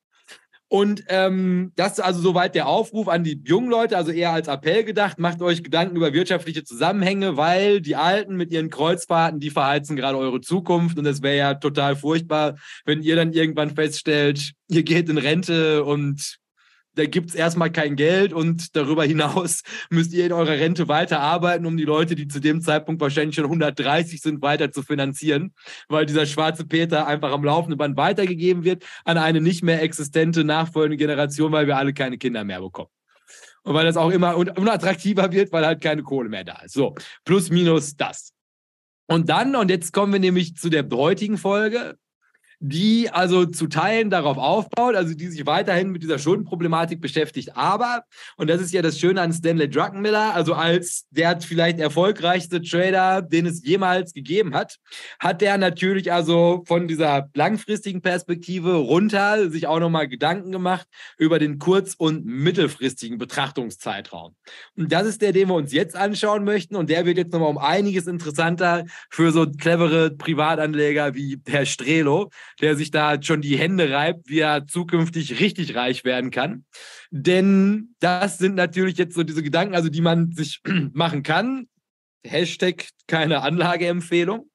Und 0.73 1.03
ähm, 1.09 1.71
das 1.75 1.99
ist 1.99 1.99
also 1.99 2.19
soweit 2.19 2.55
der 2.55 2.67
Aufruf 2.67 3.07
an 3.07 3.23
die 3.23 3.39
jungen 3.45 3.69
Leute, 3.69 3.95
also 3.95 4.09
eher 4.11 4.31
als 4.31 4.47
Appell 4.47 4.83
gedacht, 4.83 5.19
macht 5.19 5.39
euch 5.43 5.63
Gedanken 5.63 5.95
über 5.95 6.13
wirtschaftliche 6.13 6.63
Zusammenhänge, 6.63 7.37
weil 7.37 7.79
die 7.79 7.95
Alten 7.95 8.35
mit 8.37 8.51
ihren 8.51 8.71
Kreuzfahrten, 8.71 9.39
die 9.39 9.51
verheizen 9.51 9.95
gerade 9.95 10.17
eure 10.17 10.41
Zukunft. 10.41 10.97
Und 10.97 11.05
es 11.05 11.21
wäre 11.21 11.37
ja 11.37 11.53
total 11.53 11.95
furchtbar, 11.95 12.55
wenn 12.85 13.03
ihr 13.03 13.15
dann 13.15 13.33
irgendwann 13.33 13.75
feststellt, 13.75 14.53
ihr 14.67 14.81
geht 14.81 15.09
in 15.09 15.19
Rente 15.19 15.83
und 15.83 16.39
da 16.95 17.05
gibt 17.05 17.29
es 17.29 17.35
erstmal 17.35 17.71
kein 17.71 17.95
Geld 17.95 18.33
und 18.33 18.75
darüber 18.75 19.03
hinaus 19.03 19.63
müsst 19.89 20.13
ihr 20.13 20.25
in 20.25 20.31
eurer 20.31 20.51
Rente 20.51 20.87
weiterarbeiten, 20.87 21.65
um 21.65 21.77
die 21.77 21.85
Leute, 21.85 22.15
die 22.15 22.27
zu 22.27 22.39
dem 22.39 22.61
Zeitpunkt 22.61 23.01
wahrscheinlich 23.01 23.35
schon 23.35 23.45
130 23.45 24.21
sind, 24.21 24.41
weiter 24.41 24.71
zu 24.71 24.83
finanzieren, 24.83 25.53
weil 25.89 26.05
dieser 26.05 26.25
schwarze 26.25 26.65
Peter 26.65 27.07
einfach 27.07 27.31
am 27.31 27.43
laufenden 27.43 27.77
Band 27.77 27.97
weitergegeben 27.97 28.63
wird 28.63 28.83
an 29.05 29.17
eine 29.17 29.41
nicht 29.41 29.63
mehr 29.63 29.81
existente 29.81 30.43
nachfolgende 30.43 30.97
Generation, 30.97 31.51
weil 31.51 31.67
wir 31.67 31.77
alle 31.77 31.93
keine 31.93 32.17
Kinder 32.17 32.43
mehr 32.43 32.61
bekommen. 32.61 32.89
Und 33.63 33.73
weil 33.73 33.85
das 33.85 33.97
auch 33.97 34.11
immer 34.11 34.35
unattraktiver 34.35 35.31
wird, 35.31 35.51
weil 35.51 35.65
halt 35.65 35.81
keine 35.81 36.03
Kohle 36.03 36.29
mehr 36.29 36.43
da 36.43 36.61
ist. 36.63 36.73
So, 36.73 36.95
plus 37.23 37.49
minus 37.49 37.95
das. 37.95 38.33
Und 39.07 39.29
dann, 39.29 39.55
und 39.55 39.69
jetzt 39.69 39.93
kommen 39.93 40.13
wir 40.13 40.19
nämlich 40.19 40.55
zu 40.55 40.69
der 40.69 40.87
heutigen 40.91 41.37
Folge, 41.37 41.97
die 42.65 43.09
also 43.09 43.45
zu 43.45 43.67
Teilen 43.67 44.09
darauf 44.09 44.37
aufbaut, 44.37 44.95
also 44.95 45.13
die 45.13 45.27
sich 45.27 45.45
weiterhin 45.45 45.89
mit 45.89 46.01
dieser 46.01 46.17
Schuldenproblematik 46.17 47.01
beschäftigt. 47.01 47.57
Aber, 47.57 48.05
und 48.37 48.49
das 48.49 48.61
ist 48.61 48.71
ja 48.71 48.81
das 48.81 48.97
Schöne 48.97 49.19
an 49.19 49.33
Stanley 49.33 49.69
Druckenmiller, 49.69 50.33
also 50.33 50.53
als 50.53 51.05
der 51.09 51.41
vielleicht 51.41 51.79
erfolgreichste 51.79 52.61
Trader, 52.61 53.21
den 53.21 53.47
es 53.47 53.65
jemals 53.65 54.13
gegeben 54.13 54.55
hat, 54.55 54.77
hat 55.19 55.41
der 55.41 55.57
natürlich 55.57 56.13
also 56.13 56.63
von 56.65 56.87
dieser 56.87 57.29
langfristigen 57.33 58.01
Perspektive 58.01 58.75
runter 58.75 59.49
sich 59.49 59.67
auch 59.67 59.81
nochmal 59.81 60.07
Gedanken 60.07 60.53
gemacht 60.53 60.87
über 61.17 61.39
den 61.39 61.59
kurz- 61.59 61.95
und 61.95 62.25
mittelfristigen 62.25 63.17
Betrachtungszeitraum. 63.17 64.35
Und 64.77 64.89
das 64.89 65.05
ist 65.05 65.21
der, 65.21 65.33
den 65.33 65.49
wir 65.49 65.55
uns 65.55 65.73
jetzt 65.73 65.97
anschauen 65.97 66.45
möchten. 66.45 66.77
Und 66.77 66.89
der 66.89 67.05
wird 67.05 67.17
jetzt 67.17 67.33
nochmal 67.33 67.49
um 67.49 67.57
einiges 67.57 68.07
interessanter 68.07 68.85
für 69.09 69.33
so 69.33 69.45
clevere 69.51 70.11
Privatanleger 70.11 71.13
wie 71.13 71.41
Herr 71.45 71.65
Strelo 71.65 72.29
der 72.61 72.75
sich 72.75 72.91
da 72.91 73.21
schon 73.21 73.41
die 73.41 73.57
Hände 73.57 73.91
reibt, 73.91 74.29
wie 74.29 74.39
er 74.39 74.67
zukünftig 74.67 75.39
richtig 75.39 75.75
reich 75.75 76.03
werden 76.03 76.31
kann. 76.31 76.65
Denn 77.11 77.95
das 77.99 78.37
sind 78.37 78.55
natürlich 78.55 78.97
jetzt 78.97 79.15
so 79.15 79.23
diese 79.23 79.43
Gedanken, 79.43 79.75
also 79.75 79.89
die 79.89 80.01
man 80.01 80.31
sich 80.31 80.61
machen 80.93 81.23
kann. 81.23 81.67
Hashtag 82.25 82.87
keine 83.07 83.41
Anlageempfehlung. 83.41 84.49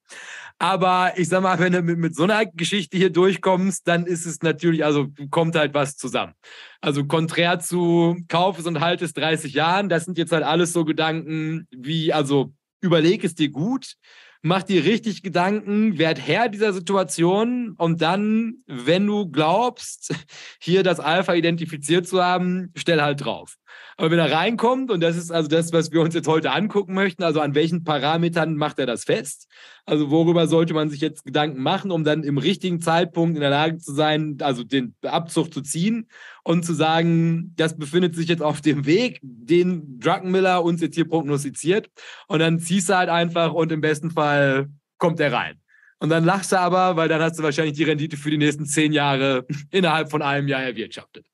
Aber 0.61 1.13
ich 1.17 1.29
sag 1.29 1.43
mal, 1.43 1.59
wenn 1.61 1.73
du 1.73 1.83
mit, 1.83 1.99
mit 1.99 2.17
so 2.17 2.25
einer 2.25 2.45
Geschichte 2.47 2.97
hier 2.97 3.11
durchkommst, 3.11 3.87
dann 3.87 4.07
ist 4.07 4.27
es 4.27 4.43
natürlich, 4.43 4.85
also 4.85 5.07
kommt 5.31 5.55
halt 5.55 5.73
was 5.73 5.97
zusammen. 5.97 6.35
Also 6.81 7.05
konträr 7.05 7.61
zu 7.61 8.17
Kauf 8.27 8.59
es 8.59 8.67
und 8.67 8.81
halt 8.81 9.01
es 9.01 9.13
30 9.13 9.53
Jahren, 9.53 9.89
das 9.89 10.05
sind 10.05 10.19
jetzt 10.19 10.33
halt 10.33 10.43
alles 10.43 10.73
so 10.73 10.85
Gedanken 10.85 11.69
wie, 11.71 12.13
also 12.13 12.53
überleg 12.81 13.23
es 13.23 13.37
dir 13.37 13.51
gut, 13.51 13.95
mach 14.43 14.63
dir 14.63 14.85
richtig 14.85 15.23
Gedanken, 15.23 15.99
werd 15.99 16.19
Herr 16.27 16.49
dieser 16.49 16.73
Situation 16.73 17.75
und 17.77 18.01
dann, 18.01 18.59
wenn 18.67 19.07
du 19.07 19.29
glaubst, 19.31 20.15
hier 20.61 20.83
das 20.83 21.01
Alpha 21.01 21.35
identifiziert 21.35 22.07
zu 22.07 22.23
haben, 22.23 22.73
stell 22.77 23.01
halt 23.01 23.25
drauf. 23.25 23.57
Aber 23.97 24.11
wenn 24.11 24.19
er 24.19 24.31
reinkommt, 24.31 24.91
und 24.91 25.01
das 25.01 25.17
ist 25.17 25.31
also 25.31 25.49
das, 25.49 25.73
was 25.73 25.93
wir 25.93 26.01
uns 26.01 26.15
jetzt 26.15 26.29
heute 26.29 26.53
angucken 26.53 26.95
möchten, 26.95 27.23
also 27.23 27.41
an 27.41 27.55
welchen 27.55 27.85
Parametern 27.85 28.57
macht 28.57 28.79
er 28.79 28.87
das 28.87 29.05
fest? 29.05 29.49
Also 29.87 30.11
worüber 30.11 30.47
sollte 30.47 30.75
man 30.75 30.91
sich 30.91 31.01
jetzt 31.01 31.25
Gedanken 31.25 31.63
machen, 31.63 31.91
um 31.91 32.05
dann 32.05 32.23
im 32.23 32.39
richtigen 32.39 32.81
Zeitpunkt 32.81 33.37
in 33.37 33.41
der 33.41 33.51
Lage 33.51 33.79
zu 33.79 33.93
sein, 33.95 34.37
also 34.41 34.65
den 34.65 34.95
Abzug 35.03 35.53
zu 35.53 35.63
ziehen 35.63 36.09
und 36.45 36.65
zu 36.65 36.75
sagen, 36.75 37.55
das 37.57 37.77
befindet 37.77 38.15
sich 38.15 38.29
jetzt 38.29 38.43
auf 38.43 38.61
dem 38.61 38.87
Weg, 38.87 39.21
den 39.23 39.99
Druckenmiller 39.99 40.63
uns 40.63 40.81
jetzt 40.81 40.95
hier 40.95 41.09
prognostiziert. 41.09 41.91
Und 42.27 42.41
dann 42.41 42.59
ziehst 42.59 42.89
du 42.89 42.97
halt 42.97 43.09
einfach 43.09 43.53
und 43.53 43.73
im 43.73 43.81
besten 43.81 44.11
Fall 44.11 44.69
kommt 44.99 45.21
er 45.21 45.33
rein. 45.33 45.61
Und 46.01 46.11
dann 46.11 46.25
lachst 46.25 46.53
du 46.53 46.61
aber, 46.61 46.97
weil 46.97 47.09
dann 47.09 47.21
hast 47.21 47.39
du 47.39 47.43
wahrscheinlich 47.43 47.77
die 47.77 47.85
Rendite 47.85 48.17
für 48.17 48.31
die 48.31 48.39
nächsten 48.39 48.67
zehn 48.67 48.93
Jahre 48.93 49.47
innerhalb 49.71 50.11
von 50.11 50.23
einem 50.23 50.49
Jahr 50.49 50.63
erwirtschaftet. 50.63 51.27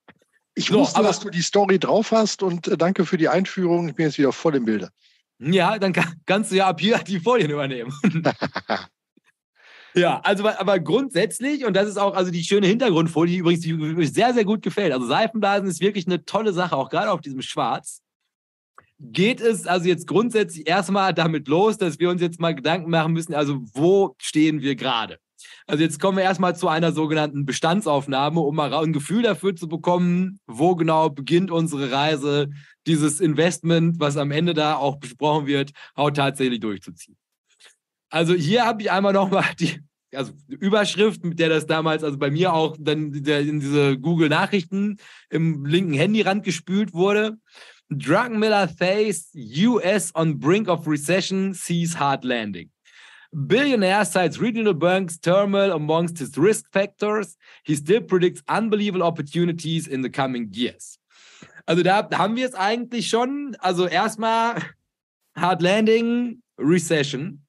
Ich 0.54 0.66
so, 0.66 0.80
wusste, 0.80 0.98
aber, 0.98 1.08
dass 1.08 1.20
du 1.20 1.30
die 1.30 1.42
Story 1.42 1.78
drauf 1.78 2.12
hast 2.12 2.42
und 2.42 2.68
äh, 2.68 2.76
danke 2.76 3.04
für 3.06 3.16
die 3.16 3.28
Einführung. 3.28 3.88
Ich 3.88 3.94
bin 3.94 4.06
jetzt 4.06 4.18
wieder 4.18 4.32
voll 4.32 4.54
im 4.54 4.64
Bilde. 4.64 4.90
Ja, 5.40 5.78
dann 5.78 5.92
kann, 5.92 6.14
kannst 6.26 6.52
du 6.52 6.56
ja 6.56 6.68
ab 6.68 6.80
hier 6.80 6.98
die 6.98 7.18
Folien 7.18 7.50
übernehmen. 7.50 7.92
ja, 9.94 10.20
also 10.20 10.48
aber 10.48 10.78
grundsätzlich, 10.78 11.64
und 11.64 11.74
das 11.74 11.88
ist 11.88 11.96
auch 11.96 12.14
also 12.14 12.30
die 12.30 12.44
schöne 12.44 12.68
Hintergrundfolie, 12.68 13.32
die 13.32 13.38
übrigens 13.38 13.60
die 13.62 14.06
sehr, 14.06 14.32
sehr 14.32 14.44
gut 14.44 14.62
gefällt. 14.62 14.92
Also 14.92 15.06
Seifenblasen 15.06 15.66
ist 15.66 15.80
wirklich 15.80 16.06
eine 16.06 16.24
tolle 16.24 16.52
Sache, 16.52 16.76
auch 16.76 16.88
gerade 16.88 17.10
auf 17.10 17.20
diesem 17.20 17.42
Schwarz. 17.42 18.00
Geht 19.00 19.40
es 19.40 19.66
also 19.66 19.88
jetzt 19.88 20.06
grundsätzlich 20.06 20.68
erstmal 20.68 21.12
damit 21.12 21.48
los, 21.48 21.78
dass 21.78 21.98
wir 21.98 22.10
uns 22.10 22.20
jetzt 22.20 22.38
mal 22.38 22.54
Gedanken 22.54 22.90
machen 22.90 23.12
müssen, 23.12 23.34
also 23.34 23.60
wo 23.74 24.14
stehen 24.18 24.62
wir 24.62 24.76
gerade? 24.76 25.18
Also 25.66 25.82
jetzt 25.82 26.00
kommen 26.00 26.18
wir 26.18 26.24
erstmal 26.24 26.56
zu 26.56 26.68
einer 26.68 26.92
sogenannten 26.92 27.46
Bestandsaufnahme, 27.46 28.40
um 28.40 28.54
mal 28.54 28.72
ein 28.74 28.92
Gefühl 28.92 29.22
dafür 29.22 29.56
zu 29.56 29.68
bekommen, 29.68 30.40
wo 30.46 30.74
genau 30.74 31.10
beginnt 31.10 31.50
unsere 31.50 31.90
Reise, 31.90 32.50
dieses 32.86 33.20
Investment, 33.20 33.98
was 33.98 34.16
am 34.16 34.30
Ende 34.30 34.54
da 34.54 34.76
auch 34.76 34.96
besprochen 34.96 35.46
wird, 35.46 35.72
auch 35.94 36.10
tatsächlich 36.10 36.60
durchzuziehen. 36.60 37.16
Also 38.10 38.34
hier 38.34 38.64
habe 38.66 38.82
ich 38.82 38.90
einmal 38.90 39.12
nochmal 39.12 39.46
die 39.58 39.80
also 40.14 40.32
Überschrift, 40.48 41.24
mit 41.24 41.38
der 41.38 41.48
das 41.48 41.66
damals, 41.66 42.04
also 42.04 42.18
bei 42.18 42.30
mir 42.30 42.52
auch 42.52 42.76
dann 42.78 43.12
in 43.12 43.60
diese 43.60 43.98
Google-Nachrichten 43.98 44.98
im 45.30 45.66
linken 45.66 45.94
Handyrand 45.94 46.44
gespült 46.44 46.92
wurde. 46.92 47.38
Druckenmiller 47.90 48.68
face 48.68 49.30
US 49.34 50.14
on 50.14 50.38
brink 50.38 50.68
of 50.68 50.86
recession 50.86 51.52
sees 51.52 51.98
hard 51.98 52.24
landing. 52.24 52.70
Billionaire 53.34 54.04
cites 54.04 54.40
regional 54.40 54.74
banks 54.74 55.18
turmoil 55.18 55.72
amongst 55.72 56.18
his 56.18 56.38
risk 56.38 56.70
factors. 56.72 57.36
He 57.64 57.74
still 57.74 58.00
predicts 58.00 58.42
unbelievable 58.48 59.02
opportunities 59.02 59.88
in 59.88 60.02
the 60.02 60.10
coming 60.10 60.48
years. 60.52 60.98
Also 61.66 61.82
da 61.82 62.08
haben 62.12 62.36
wir 62.36 62.46
es 62.46 62.54
eigentlich 62.54 63.08
schon. 63.08 63.56
Also 63.58 63.86
erstmal 63.86 64.62
Hard 65.36 65.62
Landing, 65.62 66.42
Recession. 66.58 67.40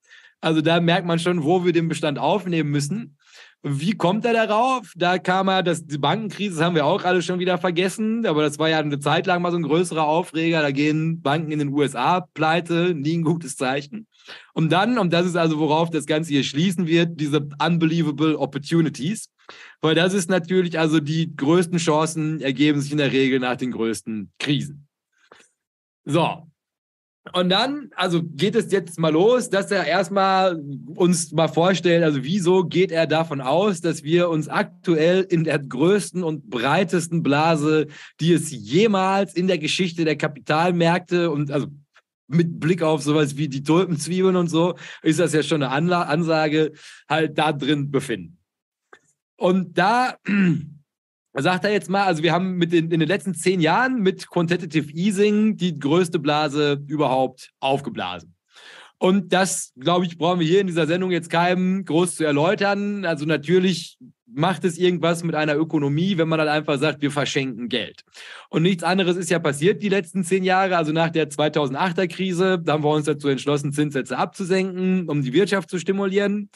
Also 0.41 0.61
da 0.61 0.79
merkt 0.79 1.05
man 1.05 1.19
schon, 1.19 1.43
wo 1.43 1.63
wir 1.65 1.73
den 1.73 1.87
Bestand 1.87 2.17
aufnehmen 2.17 2.71
müssen. 2.71 3.17
Wie 3.61 3.93
kommt 3.93 4.25
er 4.25 4.33
darauf? 4.33 4.91
Da 4.95 5.17
kam 5.17 5.47
er, 5.47 5.63
das, 5.63 5.85
die 5.85 5.97
Bankenkrise, 5.97 6.57
das 6.57 6.63
haben 6.63 6.75
wir 6.75 6.85
auch 6.85 7.03
alle 7.03 7.23
schon 7.23 7.39
wieder 7.39 7.57
vergessen, 7.57 8.25
aber 8.27 8.43
das 8.43 8.59
war 8.59 8.69
ja 8.69 8.77
eine 8.77 8.99
Zeit 8.99 9.25
lang 9.25 9.41
mal 9.41 9.49
so 9.49 9.57
ein 9.57 9.63
größerer 9.63 10.05
Aufreger. 10.05 10.61
Da 10.61 10.69
gehen 10.69 11.21
Banken 11.21 11.51
in 11.51 11.59
den 11.59 11.69
USA 11.69 12.21
pleite, 12.21 12.93
nie 12.93 13.17
ein 13.17 13.23
gutes 13.23 13.55
Zeichen. 13.55 14.07
Und 14.53 14.71
dann, 14.71 14.97
und 14.97 15.13
das 15.13 15.25
ist 15.25 15.35
also, 15.35 15.59
worauf 15.59 15.89
das 15.89 16.05
Ganze 16.05 16.31
hier 16.31 16.43
schließen 16.43 16.87
wird, 16.87 17.19
diese 17.19 17.47
unbelievable 17.63 18.37
opportunities. 18.37 19.29
Weil 19.81 19.95
das 19.95 20.13
ist 20.13 20.29
natürlich, 20.29 20.79
also 20.79 20.99
die 20.99 21.35
größten 21.35 21.77
Chancen 21.77 22.41
ergeben 22.41 22.81
sich 22.81 22.91
in 22.91 22.97
der 22.97 23.11
Regel 23.11 23.39
nach 23.39 23.57
den 23.57 23.71
größten 23.71 24.31
Krisen. 24.39 24.87
So, 26.05 26.47
und 27.33 27.49
dann, 27.49 27.89
also 27.95 28.21
geht 28.23 28.55
es 28.55 28.71
jetzt 28.71 28.99
mal 28.99 29.11
los, 29.11 29.49
dass 29.49 29.71
er 29.71 29.85
erstmal 29.85 30.61
uns 30.95 31.31
mal 31.31 31.47
vorstellt, 31.47 32.03
also 32.03 32.23
wieso 32.23 32.63
geht 32.63 32.91
er 32.91 33.07
davon 33.07 33.41
aus, 33.41 33.81
dass 33.81 34.03
wir 34.03 34.29
uns 34.29 34.47
aktuell 34.47 35.21
in 35.21 35.43
der 35.43 35.57
größten 35.57 36.23
und 36.23 36.49
breitesten 36.49 37.23
Blase, 37.23 37.87
die 38.19 38.31
es 38.31 38.51
jemals 38.51 39.33
in 39.33 39.47
der 39.47 39.57
Geschichte 39.57 40.05
der 40.05 40.17
Kapitalmärkte 40.17 41.31
und 41.31 41.49
also 41.49 41.67
mit 42.27 42.59
Blick 42.59 42.81
auf 42.81 43.03
sowas 43.03 43.37
wie 43.37 43.47
die 43.47 43.63
Tulpenzwiebeln 43.63 44.35
und 44.35 44.47
so, 44.47 44.75
ist 45.01 45.19
das 45.19 45.33
ja 45.33 45.43
schon 45.43 45.63
eine 45.63 45.71
Anla 45.71 46.03
Ansage, 46.03 46.73
halt 47.09 47.37
da 47.37 47.53
drin 47.53 47.91
befinden. 47.91 48.37
Und 49.37 49.77
da 49.77 50.17
sagt 51.33 51.65
er 51.65 51.71
jetzt 51.71 51.89
mal, 51.89 52.05
also 52.05 52.23
wir 52.23 52.31
haben 52.31 52.55
mit 52.55 52.71
den, 52.71 52.91
in 52.91 52.99
den 52.99 53.07
letzten 53.07 53.33
zehn 53.33 53.59
Jahren 53.59 54.01
mit 54.01 54.29
Quantitative 54.29 54.91
Easing 54.91 55.57
die 55.57 55.77
größte 55.77 56.19
Blase 56.19 56.83
überhaupt 56.87 57.51
aufgeblasen. 57.59 58.34
Und 58.97 59.33
das, 59.33 59.73
glaube 59.77 60.05
ich, 60.05 60.17
brauchen 60.17 60.39
wir 60.39 60.47
hier 60.47 60.61
in 60.61 60.67
dieser 60.67 60.87
Sendung 60.87 61.11
jetzt 61.11 61.29
keinem 61.29 61.83
groß 61.85 62.15
zu 62.15 62.23
erläutern. 62.23 63.05
Also 63.05 63.25
natürlich 63.25 63.97
macht 64.27 64.65
es 64.65 64.77
irgendwas 64.77 65.23
mit 65.23 65.35
einer 65.35 65.55
Ökonomie, 65.55 66.17
wenn 66.17 66.27
man 66.27 66.39
dann 66.39 66.47
einfach 66.47 66.77
sagt, 66.77 67.01
wir 67.01 67.11
verschenken 67.11 67.69
Geld. 67.69 68.03
Und 68.49 68.63
nichts 68.63 68.83
anderes 68.83 69.17
ist 69.17 69.29
ja 69.29 69.39
passiert 69.39 69.81
die 69.81 69.89
letzten 69.89 70.23
zehn 70.23 70.43
Jahre. 70.43 70.77
Also 70.77 70.91
nach 70.91 71.09
der 71.09 71.29
2008er 71.29 72.07
Krise, 72.07 72.59
da 72.63 72.73
haben 72.73 72.83
wir 72.83 72.89
uns 72.89 73.05
dazu 73.05 73.27
entschlossen, 73.27 73.73
Zinssätze 73.73 74.17
abzusenken, 74.17 75.09
um 75.09 75.21
die 75.21 75.33
Wirtschaft 75.33 75.69
zu 75.69 75.79
stimulieren. 75.79 76.49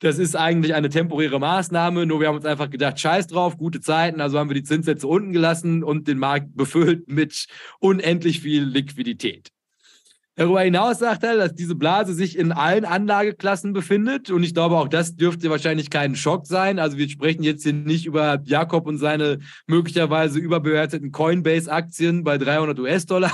Das 0.00 0.18
ist 0.18 0.36
eigentlich 0.36 0.74
eine 0.74 0.90
temporäre 0.90 1.40
Maßnahme, 1.40 2.04
nur 2.04 2.20
wir 2.20 2.28
haben 2.28 2.36
uns 2.36 2.44
einfach 2.44 2.68
gedacht, 2.68 3.00
scheiß 3.00 3.28
drauf, 3.28 3.56
gute 3.56 3.80
Zeiten, 3.80 4.20
also 4.20 4.38
haben 4.38 4.50
wir 4.50 4.54
die 4.54 4.62
Zinssätze 4.62 5.08
unten 5.08 5.32
gelassen 5.32 5.82
und 5.82 6.06
den 6.06 6.18
Markt 6.18 6.54
befüllt 6.54 7.08
mit 7.08 7.46
unendlich 7.80 8.40
viel 8.40 8.62
Liquidität. 8.62 9.55
Darüber 10.38 10.60
hinaus 10.60 10.98
sagt 10.98 11.24
er, 11.24 11.38
dass 11.38 11.54
diese 11.54 11.74
Blase 11.74 12.12
sich 12.12 12.38
in 12.38 12.52
allen 12.52 12.84
Anlageklassen 12.84 13.72
befindet. 13.72 14.30
Und 14.30 14.42
ich 14.42 14.52
glaube, 14.52 14.76
auch 14.76 14.88
das 14.88 15.16
dürfte 15.16 15.48
wahrscheinlich 15.48 15.88
kein 15.88 16.14
Schock 16.14 16.46
sein. 16.46 16.78
Also 16.78 16.98
wir 16.98 17.08
sprechen 17.08 17.42
jetzt 17.42 17.62
hier 17.62 17.72
nicht 17.72 18.04
über 18.04 18.42
Jakob 18.44 18.86
und 18.86 18.98
seine 18.98 19.38
möglicherweise 19.66 20.38
überbewerteten 20.38 21.10
Coinbase-Aktien 21.10 22.22
bei 22.22 22.36
300 22.36 22.78
US-Dollar, 22.78 23.32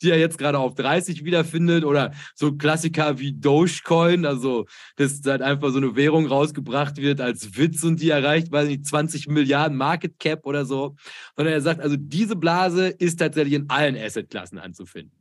die 0.00 0.08
er 0.10 0.18
jetzt 0.18 0.38
gerade 0.38 0.58
auf 0.58 0.74
30 0.74 1.22
wiederfindet. 1.22 1.84
Oder 1.84 2.12
so 2.34 2.56
Klassiker 2.56 3.18
wie 3.18 3.34
Dogecoin, 3.34 4.24
also 4.24 4.64
dass 4.96 5.20
halt 5.26 5.42
einfach 5.42 5.68
so 5.70 5.76
eine 5.76 5.96
Währung 5.96 6.24
rausgebracht 6.24 6.96
wird 6.96 7.20
als 7.20 7.58
Witz 7.58 7.84
und 7.84 8.00
die 8.00 8.08
erreicht, 8.08 8.50
weiß 8.50 8.68
nicht, 8.68 8.86
20 8.86 9.28
Milliarden 9.28 9.76
Market 9.76 10.18
Cap 10.18 10.46
oder 10.46 10.64
so. 10.64 10.96
Sondern 11.36 11.52
er 11.52 11.60
sagt, 11.60 11.82
also 11.82 11.96
diese 11.98 12.36
Blase 12.36 12.88
ist 12.88 13.18
tatsächlich 13.18 13.52
in 13.52 13.68
allen 13.68 13.98
Assetklassen 13.98 14.56
anzufinden. 14.58 15.17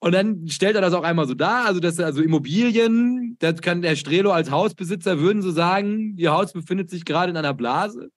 Und 0.00 0.12
dann 0.12 0.46
stellt 0.48 0.76
er 0.76 0.80
das 0.80 0.94
auch 0.94 1.02
einmal 1.02 1.26
so 1.26 1.34
dar, 1.34 1.66
also 1.66 1.80
dass 1.80 1.98
also 1.98 2.22
Immobilien, 2.22 3.36
das 3.40 3.60
kann 3.60 3.82
der 3.82 3.96
Strelo 3.96 4.30
als 4.30 4.50
Hausbesitzer 4.50 5.18
würden 5.18 5.42
so 5.42 5.50
sagen, 5.50 6.16
ihr 6.16 6.32
Haus 6.32 6.52
befindet 6.52 6.88
sich 6.88 7.04
gerade 7.04 7.30
in 7.30 7.36
einer 7.36 7.54
Blase. 7.54 8.10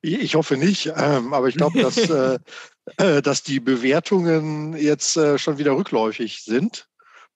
Ich 0.00 0.36
hoffe 0.36 0.56
nicht, 0.56 0.90
ähm, 0.96 1.34
aber 1.34 1.48
ich 1.48 1.56
glaube, 1.56 1.80
dass, 1.82 1.96
äh, 2.10 2.38
äh, 2.96 3.22
dass 3.22 3.42
die 3.42 3.60
Bewertungen 3.60 4.74
jetzt 4.76 5.16
äh, 5.16 5.36
schon 5.36 5.58
wieder 5.58 5.76
rückläufig 5.76 6.42
sind, 6.42 6.88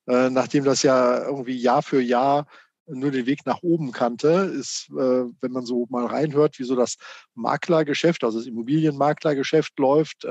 äh, 0.07 0.31
nachdem 0.31 0.65
das 0.65 0.83
ja 0.83 1.25
irgendwie 1.25 1.57
Jahr 1.57 1.83
für 1.83 2.01
Jahr 2.01 2.47
nur 2.89 3.11
den 3.11 3.27
Weg 3.27 3.45
nach 3.45 3.63
oben 3.63 3.91
kannte, 3.91 4.53
ist, 4.57 4.89
äh, 4.91 5.25
wenn 5.41 5.51
man 5.51 5.67
so 5.67 5.87
mal 5.91 6.07
reinhört, 6.07 6.61
wie 6.61 6.65
so 6.65 6.77
das 6.77 6.97
Maklergeschäft, 7.35 8.23
also 8.23 8.39
das 8.39 8.47
Immobilienmaklergeschäft 8.47 9.77
läuft, 9.81 10.25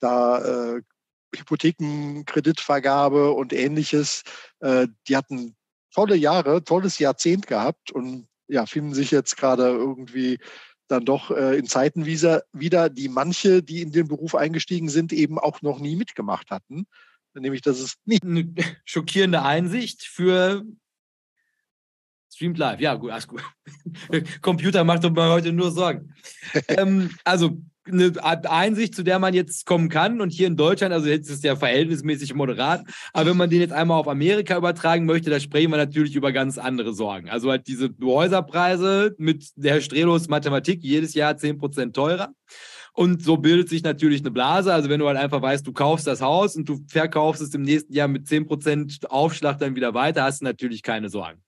da 0.00 0.80
Hypothekenkreditvergabe 1.34 3.32
und 3.32 3.52
ähnliches. 3.52 4.22
Äh, 4.60 4.88
die 5.08 5.16
hatten 5.16 5.56
tolle 5.92 6.16
Jahre, 6.16 6.64
tolles 6.64 6.98
Jahrzehnt 6.98 7.46
gehabt 7.46 7.90
und 7.90 8.28
ja, 8.48 8.66
finden 8.66 8.94
sich 8.94 9.10
jetzt 9.10 9.36
gerade 9.36 9.68
irgendwie 9.68 10.38
dann 10.88 11.04
doch 11.04 11.30
äh, 11.30 11.58
in 11.58 11.66
Zeiten 11.66 12.06
wieder, 12.06 12.42
die 12.88 13.08
manche, 13.08 13.62
die 13.62 13.82
in 13.82 13.92
den 13.92 14.08
Beruf 14.08 14.34
eingestiegen 14.34 14.88
sind, 14.88 15.12
eben 15.12 15.38
auch 15.38 15.60
noch 15.60 15.80
nie 15.80 15.96
mitgemacht 15.96 16.50
hatten. 16.50 16.86
Nämlich, 17.34 17.60
dass 17.60 17.78
es 17.78 17.96
nicht. 18.04 18.24
Eine 18.24 18.52
schockierende 18.84 19.42
Einsicht 19.42 20.02
für 20.02 20.64
Streamt 22.38 22.58
live, 22.58 22.80
ja, 22.80 22.94
gut, 22.94 23.10
alles 23.10 23.26
gut. 23.26 23.42
Computer 24.42 24.84
macht 24.84 25.02
doch 25.02 25.10
mal 25.10 25.30
heute 25.30 25.52
nur 25.52 25.72
Sorgen. 25.72 26.14
ähm, 26.68 27.10
also, 27.24 27.60
eine 27.90 28.50
Einsicht, 28.50 28.94
zu 28.94 29.02
der 29.02 29.18
man 29.18 29.34
jetzt 29.34 29.66
kommen 29.66 29.88
kann. 29.88 30.20
Und 30.20 30.30
hier 30.30 30.46
in 30.46 30.56
Deutschland, 30.56 30.92
also 30.92 31.08
jetzt 31.08 31.28
ist 31.28 31.38
es 31.38 31.42
ja 31.42 31.56
verhältnismäßig 31.56 32.34
moderat, 32.34 32.84
aber 33.12 33.30
wenn 33.30 33.36
man 33.36 33.50
den 33.50 33.60
jetzt 33.60 33.72
einmal 33.72 33.98
auf 33.98 34.08
Amerika 34.08 34.56
übertragen 34.56 35.06
möchte, 35.06 35.30
da 35.30 35.40
sprechen 35.40 35.70
wir 35.70 35.76
natürlich 35.76 36.14
über 36.14 36.32
ganz 36.32 36.58
andere 36.58 36.94
Sorgen. 36.94 37.28
Also 37.30 37.50
halt 37.50 37.66
diese 37.66 37.90
Häuserpreise 38.02 39.14
mit 39.18 39.48
der 39.56 39.80
Strelos 39.80 40.28
Mathematik 40.28 40.82
jedes 40.82 41.14
Jahr 41.14 41.34
10% 41.34 41.92
teurer. 41.92 42.30
Und 42.92 43.22
so 43.22 43.36
bildet 43.36 43.68
sich 43.68 43.84
natürlich 43.84 44.22
eine 44.22 44.32
Blase. 44.32 44.74
Also 44.74 44.88
wenn 44.88 44.98
du 44.98 45.06
halt 45.06 45.18
einfach 45.18 45.40
weißt, 45.40 45.64
du 45.64 45.72
kaufst 45.72 46.08
das 46.08 46.20
Haus 46.20 46.56
und 46.56 46.68
du 46.68 46.80
verkaufst 46.88 47.40
es 47.40 47.54
im 47.54 47.62
nächsten 47.62 47.92
Jahr 47.92 48.08
mit 48.08 48.26
10% 48.26 49.06
Aufschlag 49.06 49.58
dann 49.58 49.76
wieder 49.76 49.94
weiter, 49.94 50.24
hast 50.24 50.40
du 50.40 50.44
natürlich 50.44 50.82
keine 50.82 51.08
Sorgen. 51.08 51.40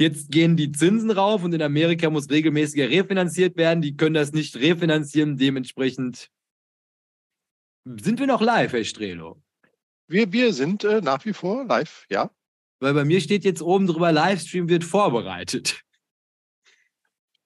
Jetzt 0.00 0.30
gehen 0.30 0.56
die 0.56 0.72
Zinsen 0.72 1.10
rauf 1.10 1.44
und 1.44 1.52
in 1.52 1.60
Amerika 1.60 2.08
muss 2.08 2.30
regelmäßiger 2.30 2.88
refinanziert 2.88 3.58
werden. 3.58 3.82
Die 3.82 3.98
können 3.98 4.14
das 4.14 4.32
nicht 4.32 4.56
refinanzieren. 4.56 5.36
Dementsprechend 5.36 6.30
sind 7.84 8.18
wir 8.18 8.26
noch 8.26 8.40
live, 8.40 8.72
Herr 8.72 8.84
Strelo. 8.84 9.42
Wir, 10.08 10.32
wir 10.32 10.54
sind 10.54 10.84
äh, 10.84 11.02
nach 11.02 11.26
wie 11.26 11.34
vor 11.34 11.66
live, 11.66 12.06
ja. 12.08 12.30
Weil 12.78 12.94
bei 12.94 13.04
mir 13.04 13.20
steht 13.20 13.44
jetzt 13.44 13.60
oben 13.60 13.86
drüber, 13.86 14.10
Livestream 14.10 14.70
wird 14.70 14.84
vorbereitet. 14.84 15.82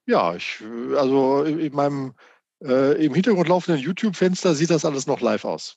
Ja, 0.06 0.36
ich, 0.36 0.62
also 0.96 1.42
in 1.42 1.74
meinem 1.74 2.14
äh, 2.62 3.04
im 3.04 3.14
Hintergrund 3.14 3.48
laufenden 3.48 3.82
YouTube-Fenster 3.82 4.54
sieht 4.54 4.70
das 4.70 4.84
alles 4.84 5.08
noch 5.08 5.20
live 5.20 5.44
aus. 5.44 5.76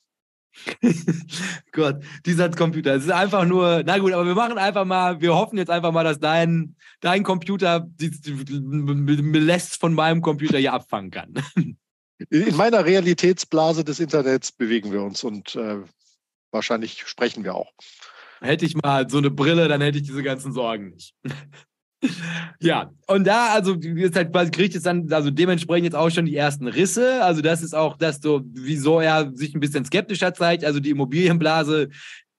Gott, 1.72 2.02
dieser 2.26 2.50
Computer. 2.50 2.94
Es 2.94 3.04
ist 3.04 3.10
einfach 3.10 3.44
nur, 3.44 3.82
na 3.84 3.98
gut, 3.98 4.12
aber 4.12 4.26
wir 4.26 4.34
machen 4.34 4.58
einfach 4.58 4.84
mal, 4.84 5.20
wir 5.20 5.34
hoffen 5.34 5.58
jetzt 5.58 5.70
einfach 5.70 5.92
mal, 5.92 6.04
dass 6.04 6.18
dein, 6.18 6.76
dein 7.00 7.22
Computer 7.22 7.86
die, 7.88 8.10
lässt 9.38 9.80
von 9.80 9.94
meinem 9.94 10.22
Computer 10.22 10.58
hier 10.58 10.72
abfangen 10.72 11.10
kann. 11.10 11.34
In 12.30 12.56
meiner 12.56 12.84
Realitätsblase 12.84 13.84
des 13.84 14.00
Internets 14.00 14.50
bewegen 14.50 14.92
wir 14.92 15.02
uns 15.02 15.22
und 15.22 15.54
äh, 15.54 15.78
wahrscheinlich 16.50 17.06
sprechen 17.06 17.44
wir 17.44 17.54
auch. 17.54 17.72
Hätte 18.40 18.66
ich 18.66 18.76
mal 18.76 19.08
so 19.08 19.18
eine 19.18 19.30
Brille, 19.30 19.68
dann 19.68 19.80
hätte 19.80 19.98
ich 19.98 20.04
diese 20.04 20.22
ganzen 20.22 20.52
Sorgen 20.52 20.90
nicht. 20.90 21.14
Ja, 22.60 22.92
und 23.06 23.26
da, 23.26 23.48
also 23.48 23.74
halt 23.74 24.32
quasi 24.32 24.50
kriegt 24.50 24.74
es 24.74 24.82
dann, 24.82 25.12
also 25.12 25.30
dementsprechend 25.30 25.84
jetzt 25.84 25.96
auch 25.96 26.10
schon 26.10 26.26
die 26.26 26.36
ersten 26.36 26.66
Risse. 26.66 27.22
Also 27.22 27.42
das 27.42 27.62
ist 27.62 27.74
auch 27.74 27.96
das 27.96 28.20
so, 28.20 28.42
wieso 28.52 29.00
er 29.00 29.32
sich 29.34 29.54
ein 29.54 29.60
bisschen 29.60 29.84
skeptischer 29.84 30.34
zeigt. 30.34 30.64
Also 30.64 30.80
die 30.80 30.90
Immobilienblase 30.90 31.88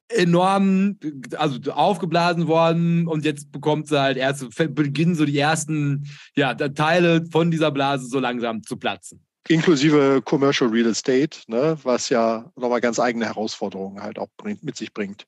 enorm, 0.10 0.98
also 1.38 1.72
aufgeblasen 1.72 2.48
worden 2.48 3.08
und 3.08 3.26
jetzt 3.26 3.52
bekommt 3.52 3.88
sie 3.88 4.02
halt 4.02 4.18
erst, 4.18 4.48
beginnen 4.74 5.16
so 5.16 5.26
die 5.26 5.38
ersten 5.38 6.08
ja, 6.36 6.54
Teile 6.56 7.26
von 7.32 7.52
dieser 7.52 7.72
Blase 7.72 8.08
so 8.08 8.20
langsam 8.20 8.64
zu 8.64 8.78
platzen. 8.78 9.24
Inklusive 9.48 10.22
Commercial 10.26 10.70
Real 10.70 10.88
Estate, 10.88 11.40
ne, 11.48 11.78
was 11.84 12.10
ja 12.10 12.52
nochmal 12.56 12.82
ganz 12.82 13.00
eigene 13.00 13.26
Herausforderungen 13.26 14.02
halt 14.02 14.20
auch 14.20 14.30
bringt, 14.38 14.64
mit 14.64 14.76
sich 14.76 14.94
bringt. 14.94 15.26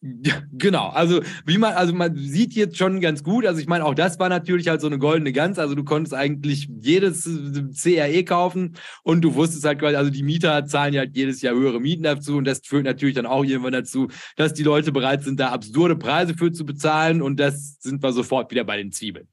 Ja, 0.00 0.42
genau. 0.52 0.90
Also 0.90 1.22
wie 1.44 1.58
man, 1.58 1.74
also 1.74 1.92
man 1.92 2.14
sieht 2.14 2.54
jetzt 2.54 2.76
schon 2.76 3.00
ganz 3.00 3.24
gut. 3.24 3.44
Also 3.44 3.60
ich 3.60 3.66
meine, 3.66 3.84
auch 3.84 3.94
das 3.94 4.20
war 4.20 4.28
natürlich 4.28 4.68
halt 4.68 4.80
so 4.80 4.86
eine 4.86 4.98
goldene 4.98 5.32
Gans. 5.32 5.58
Also 5.58 5.74
du 5.74 5.82
konntest 5.82 6.14
eigentlich 6.14 6.68
jedes 6.80 7.24
CRE 7.24 8.24
kaufen 8.24 8.76
und 9.02 9.22
du 9.22 9.34
wusstest 9.34 9.64
halt 9.64 9.80
quasi, 9.80 9.96
also 9.96 10.10
die 10.10 10.22
Mieter 10.22 10.64
zahlen 10.66 10.94
ja 10.94 11.00
halt 11.00 11.16
jedes 11.16 11.42
Jahr 11.42 11.56
höhere 11.56 11.80
Mieten 11.80 12.04
dazu 12.04 12.36
und 12.36 12.44
das 12.44 12.60
führt 12.64 12.84
natürlich 12.84 13.16
dann 13.16 13.26
auch 13.26 13.44
irgendwann 13.44 13.72
dazu, 13.72 14.06
dass 14.36 14.54
die 14.54 14.62
Leute 14.62 14.92
bereit 14.92 15.24
sind, 15.24 15.40
da 15.40 15.48
absurde 15.48 15.96
Preise 15.96 16.34
für 16.34 16.52
zu 16.52 16.64
bezahlen 16.64 17.20
und 17.20 17.40
das 17.40 17.78
sind 17.80 18.00
wir 18.00 18.12
sofort 18.12 18.52
wieder 18.52 18.62
bei 18.62 18.76
den 18.76 18.92
Zwiebeln. 18.92 19.26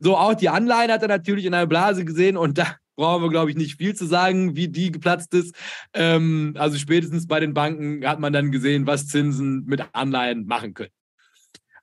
So, 0.00 0.16
auch 0.16 0.34
die 0.34 0.48
Anleihen 0.48 0.90
hat 0.90 1.02
er 1.02 1.08
natürlich 1.08 1.44
in 1.44 1.54
einer 1.54 1.68
Blase 1.68 2.04
gesehen 2.04 2.36
und 2.36 2.58
da 2.58 2.76
brauchen 2.96 3.22
wir, 3.22 3.30
glaube 3.30 3.50
ich, 3.50 3.56
nicht 3.56 3.76
viel 3.76 3.94
zu 3.94 4.06
sagen, 4.06 4.56
wie 4.56 4.68
die 4.68 4.92
geplatzt 4.92 5.34
ist. 5.34 5.54
Ähm, 5.92 6.54
also 6.58 6.78
spätestens 6.78 7.26
bei 7.26 7.40
den 7.40 7.54
Banken 7.54 8.06
hat 8.06 8.20
man 8.20 8.32
dann 8.32 8.52
gesehen, 8.52 8.86
was 8.86 9.06
Zinsen 9.08 9.64
mit 9.66 9.82
Anleihen 9.92 10.46
machen 10.46 10.74
können. 10.74 10.90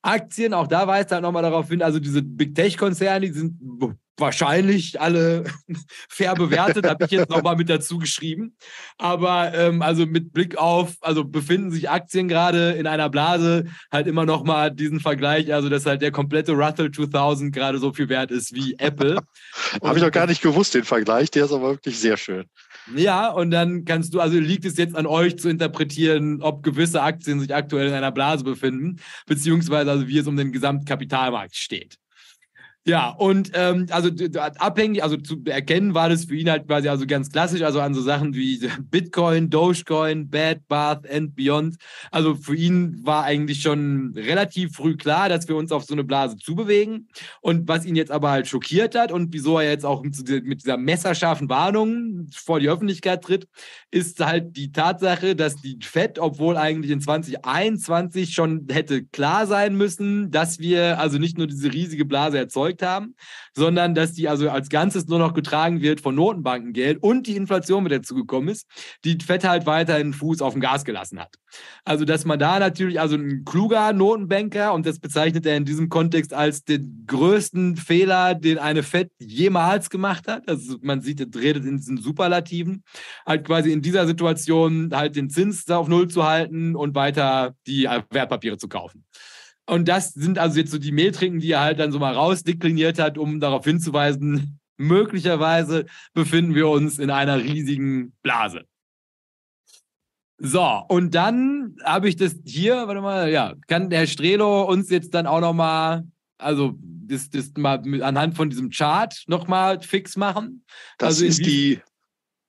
Aktien, 0.02 0.54
auch 0.54 0.68
da 0.68 0.88
weist 0.88 1.12
er 1.12 1.22
nochmal 1.22 1.44
darauf 1.44 1.70
hin, 1.70 1.82
also 1.82 2.00
diese 2.00 2.22
Big 2.22 2.56
Tech-Konzerne, 2.56 3.28
die 3.28 3.34
sind 3.34 3.60
wahrscheinlich 4.22 5.02
alle 5.02 5.44
fair 6.10 6.36
bewertet, 6.36 6.88
habe 6.88 7.06
ich 7.06 7.12
jetzt 7.12 7.30
nochmal 7.30 7.58
mit 7.58 7.70
dazu 7.70 7.98
geschrieben. 7.98 8.56
Aber 8.98 9.54
ähm, 9.54 9.82
also 9.82 10.06
mit 10.06 10.32
Blick 10.32 10.58
auf, 10.58 10.96
also 11.02 11.26
befinden 11.26 11.72
sich 11.72 11.90
Aktien 11.90 12.30
gerade 12.30 12.72
in 12.72 12.88
einer 12.88 13.10
Blase, 13.10 13.66
halt 13.92 14.08
immer 14.08 14.26
nochmal 14.26 14.72
diesen 14.72 15.02
Vergleich, 15.02 15.54
also 15.54 15.68
dass 15.68 15.86
halt 15.86 16.02
der 16.02 16.12
komplette 16.12 16.54
Russell 16.54 16.92
2000 16.92 17.54
gerade 17.54 17.80
so 17.80 17.92
viel 17.92 18.08
wert 18.08 18.32
ist 18.32 18.54
wie 18.54 18.76
Apple. 18.78 19.18
habe 19.84 19.98
ich 19.98 20.04
noch 20.04 20.12
gar 20.12 20.28
nicht 20.28 20.42
gewusst, 20.42 20.74
den 20.74 20.84
Vergleich, 20.84 21.32
der 21.32 21.46
ist 21.46 21.52
aber 21.52 21.72
wirklich 21.72 22.00
sehr 22.00 22.18
schön. 22.18 22.46
Ja, 22.96 23.30
und 23.30 23.52
dann 23.52 23.86
kannst 23.86 24.14
du, 24.14 24.20
also 24.20 24.38
liegt 24.40 24.66
es 24.66 24.78
jetzt 24.78 24.96
an 24.96 25.06
euch 25.06 25.38
zu 25.38 25.50
interpretieren, 25.50 26.42
ob 26.42 26.64
gewisse 26.64 27.02
Aktien 27.02 27.40
sich 27.40 27.54
aktuell 27.54 27.88
in 27.88 27.94
einer 27.94 28.12
Blase 28.12 28.44
befinden, 28.44 29.00
beziehungsweise 29.28 29.92
also 29.92 30.08
wie 30.08 30.18
es 30.18 30.28
um 30.28 30.36
den 30.36 30.52
Gesamtkapitalmarkt 30.52 31.56
steht. 31.56 31.98
Ja, 32.84 33.10
und 33.10 33.52
ähm, 33.54 33.86
also 33.92 34.10
abhängig, 34.58 35.04
also 35.04 35.16
zu 35.16 35.40
erkennen 35.46 35.94
war 35.94 36.10
das 36.10 36.26
für 36.26 36.36
ihn 36.36 36.50
halt 36.50 36.66
quasi 36.66 36.90
also 36.90 37.06
ganz 37.06 37.30
klassisch, 37.30 37.62
also 37.62 37.80
an 37.80 37.94
so 37.94 38.02
Sachen 38.02 38.34
wie 38.34 38.60
Bitcoin, 38.90 39.52
Dogecoin, 39.52 40.28
Bad 40.32 40.68
Bath 40.68 41.08
and 41.08 41.36
Beyond. 41.36 41.76
Also 42.10 42.34
für 42.34 42.56
ihn 42.56 43.00
war 43.06 43.24
eigentlich 43.24 43.62
schon 43.62 44.14
relativ 44.16 44.78
früh 44.78 44.98
klar, 44.98 45.30
dass 45.30 45.48
wir 45.48 45.58
uns 45.58 45.72
auf 45.72 45.84
so 45.84 45.94
eine 45.94 46.04
Blase 46.04 46.38
zubewegen. 46.38 47.08
Und 47.42 47.68
was 47.68 47.86
ihn 47.86 47.96
jetzt 47.96 48.12
aber 48.12 48.32
halt 48.32 48.48
schockiert 48.48 48.96
hat 48.96 49.12
und 49.12 49.32
wieso 49.32 49.60
er 49.60 49.70
jetzt 49.70 49.86
auch 49.86 50.02
mit 50.02 50.64
dieser 50.64 50.78
messerscharfen 50.78 51.50
Warnung 51.50 52.30
vor 52.34 52.60
die 52.60 52.70
Öffentlichkeit 52.70 53.24
tritt, 53.24 53.48
ist 53.92 54.26
halt 54.26 54.58
die 54.58 54.72
Tatsache, 54.72 55.36
dass 55.36 55.56
die 55.58 55.78
FED, 55.80 56.18
obwohl 56.18 56.58
eigentlich 56.58 56.90
in 56.90 57.00
2021 57.00 58.34
schon 58.34 58.66
hätte 58.72 59.04
klar 59.04 59.46
sein 59.46 59.76
müssen, 59.76 60.32
dass 60.32 60.58
wir 60.58 61.00
also 61.00 61.20
nicht 61.20 61.38
nur 61.38 61.46
diese 61.46 61.72
riesige 61.72 62.06
Blase 62.06 62.40
erzeugen, 62.40 62.71
erzeugt 62.72 62.82
haben, 62.82 63.16
sondern 63.54 63.96
dass 63.96 64.14
die 64.14 64.28
also 64.28 64.50
als 64.50 64.70
Ganzes 64.70 65.08
nur 65.08 65.20
noch 65.20 65.34
getragen 65.34 65.82
wird 65.82 66.02
von 66.02 66.16
Notenbankengeld 66.16 67.02
und 67.02 67.28
die 67.28 67.36
Inflation 67.36 67.84
mit 67.84 67.92
dazu 67.92 68.16
gekommen 68.16 68.48
ist, 68.50 68.68
die 69.04 69.18
Fett 69.24 69.44
halt 69.44 69.66
weiterhin 69.66 70.14
Fuß 70.14 70.42
auf 70.42 70.54
dem 70.54 70.62
Gas 70.62 70.86
gelassen 70.86 71.20
hat. 71.20 71.36
Also, 71.84 72.06
dass 72.06 72.26
man 72.26 72.40
da 72.40 72.60
natürlich, 72.60 73.00
also 73.00 73.16
ein 73.16 73.44
kluger 73.44 73.92
Notenbanker, 73.94 74.74
und 74.74 74.86
das 74.86 75.00
bezeichnet 75.00 75.46
er 75.46 75.58
in 75.58 75.66
diesem 75.66 75.90
Kontext 75.90 76.34
als 76.34 76.64
den 76.64 77.04
größten 77.08 77.76
Fehler, 77.76 78.36
den 78.36 78.58
eine 78.58 78.84
Fed 78.84 79.12
jemals 79.20 79.90
gemacht 79.90 80.28
hat. 80.28 80.48
Also, 80.48 80.78
man 80.82 81.02
sieht, 81.02 81.20
er 81.20 81.28
redet 81.42 81.66
in 81.66 81.78
diesen 81.78 81.98
Superlativen, 81.98 82.84
halt 83.26 83.46
quasi 83.46 83.72
in 83.72 83.82
dieser 83.82 84.08
Situation 84.08 84.92
halt 84.94 85.16
den 85.16 85.30
Zins 85.30 85.70
auf 85.70 85.90
Null 85.90 86.08
zu 86.08 86.24
halten 86.24 86.76
und 86.76 86.96
weiter 86.96 87.54
die 87.68 87.84
Wertpapiere 87.84 88.58
zu 88.58 88.70
kaufen. 88.70 89.04
Und 89.68 89.88
das 89.88 90.14
sind 90.14 90.40
also 90.40 90.60
jetzt 90.60 90.72
so 90.72 90.78
die 90.78 90.92
Metriken, 90.92 91.40
die 91.40 91.52
er 91.52 91.62
halt 91.62 91.80
dann 91.80 91.92
so 91.92 92.00
mal 92.00 92.14
rausdekliniert 92.14 93.00
hat, 93.00 93.18
um 93.18 93.40
darauf 93.40 93.64
hinzuweisen, 93.64 94.60
möglicherweise 94.78 95.86
befinden 96.14 96.56
wir 96.56 96.68
uns 96.68 97.00
in 97.00 97.12
einer 97.12 97.38
riesigen 97.38 98.14
Blase. 98.24 98.66
So, 100.44 100.84
und 100.90 101.14
dann 101.14 101.76
habe 101.84 102.10
ich 102.10 102.16
das 102.16 102.36
hier, 102.44 102.88
warte 102.88 103.02
mal, 103.02 103.30
ja, 103.30 103.54
kann 103.68 103.92
der 103.92 104.08
Strelo 104.08 104.64
uns 104.64 104.90
jetzt 104.90 105.14
dann 105.14 105.28
auch 105.28 105.40
nochmal, 105.40 106.04
also 106.40 106.74
das, 106.82 107.30
das 107.30 107.52
mal 107.58 107.80
anhand 108.02 108.36
von 108.36 108.50
diesem 108.50 108.72
Chart 108.72 109.24
nochmal 109.28 109.82
fix 109.82 110.18
machen? 110.18 110.66
Das 110.98 111.10
also 111.10 111.26
ist 111.26 111.46
die, 111.46 111.80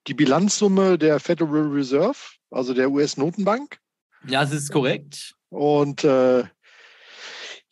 die 0.07 0.15
Bilanzsumme 0.15 0.97
der 0.97 1.21
Federal 1.21 1.69
Reserve, 1.69 2.17
also 2.51 2.73
der 2.73 2.91
US-Notenbank. 2.91 3.79
Ja, 4.27 4.41
das 4.41 4.53
ist 4.53 4.73
korrekt. 4.73 5.35
Und 5.51 6.03
äh, 6.05 6.45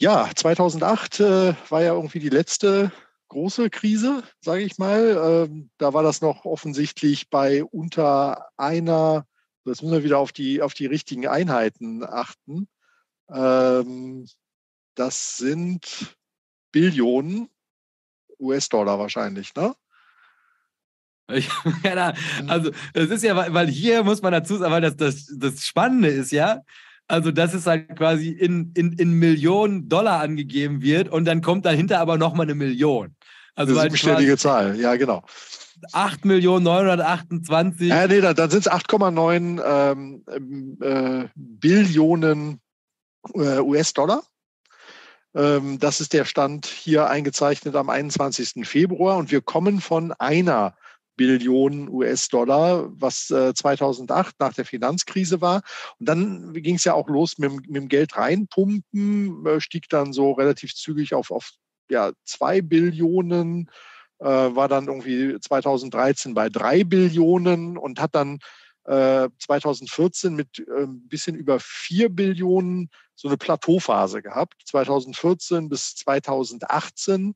ja, 0.01 0.31
2008 0.35 1.21
äh, 1.21 1.55
war 1.69 1.83
ja 1.83 1.93
irgendwie 1.95 2.21
die 2.21 2.31
letzte 2.31 2.91
große 3.29 3.69
Krise, 3.69 4.23
sage 4.41 4.63
ich 4.63 4.79
mal. 4.79 5.47
Ähm, 5.49 5.71
da 5.77 5.93
war 5.93 6.03
das 6.03 6.23
noch 6.23 6.47
offensichtlich 6.47 7.29
bei 7.29 7.63
unter 7.63 8.49
einer, 8.57 9.27
das 9.65 9.83
müssen 9.83 9.93
wir 9.93 10.03
wieder 10.03 10.19
auf 10.19 10.33
die, 10.33 10.63
auf 10.63 10.73
die 10.73 10.87
richtigen 10.87 11.29
Einheiten 11.29 12.03
achten. 12.03 12.67
Ähm, 13.31 14.27
das 14.95 15.37
sind 15.37 16.17
Billionen 16.73 17.51
US-Dollar 18.41 18.99
wahrscheinlich, 18.99 19.55
ne? 19.55 19.75
also, 22.49 22.73
das 22.95 23.11
ist 23.11 23.23
ja, 23.23 23.37
weil 23.55 23.69
hier 23.69 24.03
muss 24.03 24.23
man 24.23 24.33
dazu 24.33 24.57
sagen, 24.57 24.73
weil 24.73 24.81
das, 24.81 24.97
das, 24.97 25.33
das 25.37 25.65
Spannende 25.65 26.09
ist 26.09 26.33
ja, 26.33 26.63
also, 27.11 27.33
dass 27.33 27.55
es 27.55 27.67
halt 27.67 27.97
quasi 27.97 28.29
in, 28.31 28.73
in, 28.75 28.93
in 28.93 29.13
Millionen 29.13 29.89
Dollar 29.89 30.21
angegeben 30.21 30.81
wird 30.81 31.09
und 31.09 31.25
dann 31.25 31.43
kommt 31.43 31.67
dahinter 31.67 31.99
aber 31.99 32.19
nochmal 32.19 32.47
eine 32.47 32.55
Million. 32.55 33.17
Also 33.57 33.73
eine 33.73 33.83
siebenstellige 33.83 34.39
Zahl, 34.39 34.79
ja, 34.79 34.95
genau. 34.95 35.25
8 35.93 36.25
Millionen 36.25 36.65
928. 36.65 37.89
Ja, 37.89 38.07
nee, 38.07 38.21
dann, 38.21 38.37
dann 38.37 38.51
sind 38.51 38.67
es 38.67 38.71
8,9 38.71 39.61
ähm, 40.31 40.79
äh, 40.81 41.29
Billionen 41.35 42.61
äh, 43.35 43.59
US-Dollar. 43.59 44.23
Ähm, 45.35 45.79
das 45.81 46.01
ist 46.01 46.13
der 46.13 46.25
Stand 46.25 46.67
hier 46.67 47.09
eingezeichnet 47.09 47.75
am 47.75 47.91
21. 47.91 48.67
Februar 48.69 49.17
und 49.17 49.33
wir 49.33 49.41
kommen 49.41 49.81
von 49.81 50.13
einer 50.13 50.77
Billion 51.21 51.91
US-Dollar, 51.91 52.89
was 52.95 53.27
2008 53.27 54.41
nach 54.41 54.55
der 54.55 54.65
Finanzkrise 54.65 55.43
war. 55.43 55.61
Und 55.99 56.09
dann 56.09 56.55
ging 56.55 56.77
es 56.77 56.85
ja 56.85 56.95
auch 56.95 57.11
los 57.11 57.37
mit, 57.37 57.53
mit 57.53 57.77
dem 57.77 57.89
Geld 57.89 58.17
reinpumpen, 58.17 59.61
stieg 59.61 59.91
dann 59.91 60.15
so 60.15 60.33
relativ 60.33 60.75
zügig 60.75 61.13
auf, 61.13 61.31
auf 61.31 61.51
ja, 61.91 62.13
zwei 62.25 62.63
Billionen, 62.63 63.69
äh, 64.21 64.25
war 64.25 64.69
dann 64.69 64.87
irgendwie 64.87 65.39
2013 65.39 66.33
bei 66.33 66.49
drei 66.49 66.85
Billionen 66.85 67.77
und 67.77 68.01
hat 68.01 68.15
dann 68.15 68.39
äh, 68.85 69.29
2014 69.39 70.35
mit 70.35 70.59
äh, 70.61 70.85
ein 70.85 71.07
bisschen 71.07 71.37
über 71.37 71.59
vier 71.61 72.09
Billionen 72.09 72.89
so 73.15 73.29
eine 73.29 73.37
Plateauphase 73.37 74.23
gehabt. 74.23 74.55
2014 74.65 75.69
bis 75.69 75.97
2018 75.97 77.35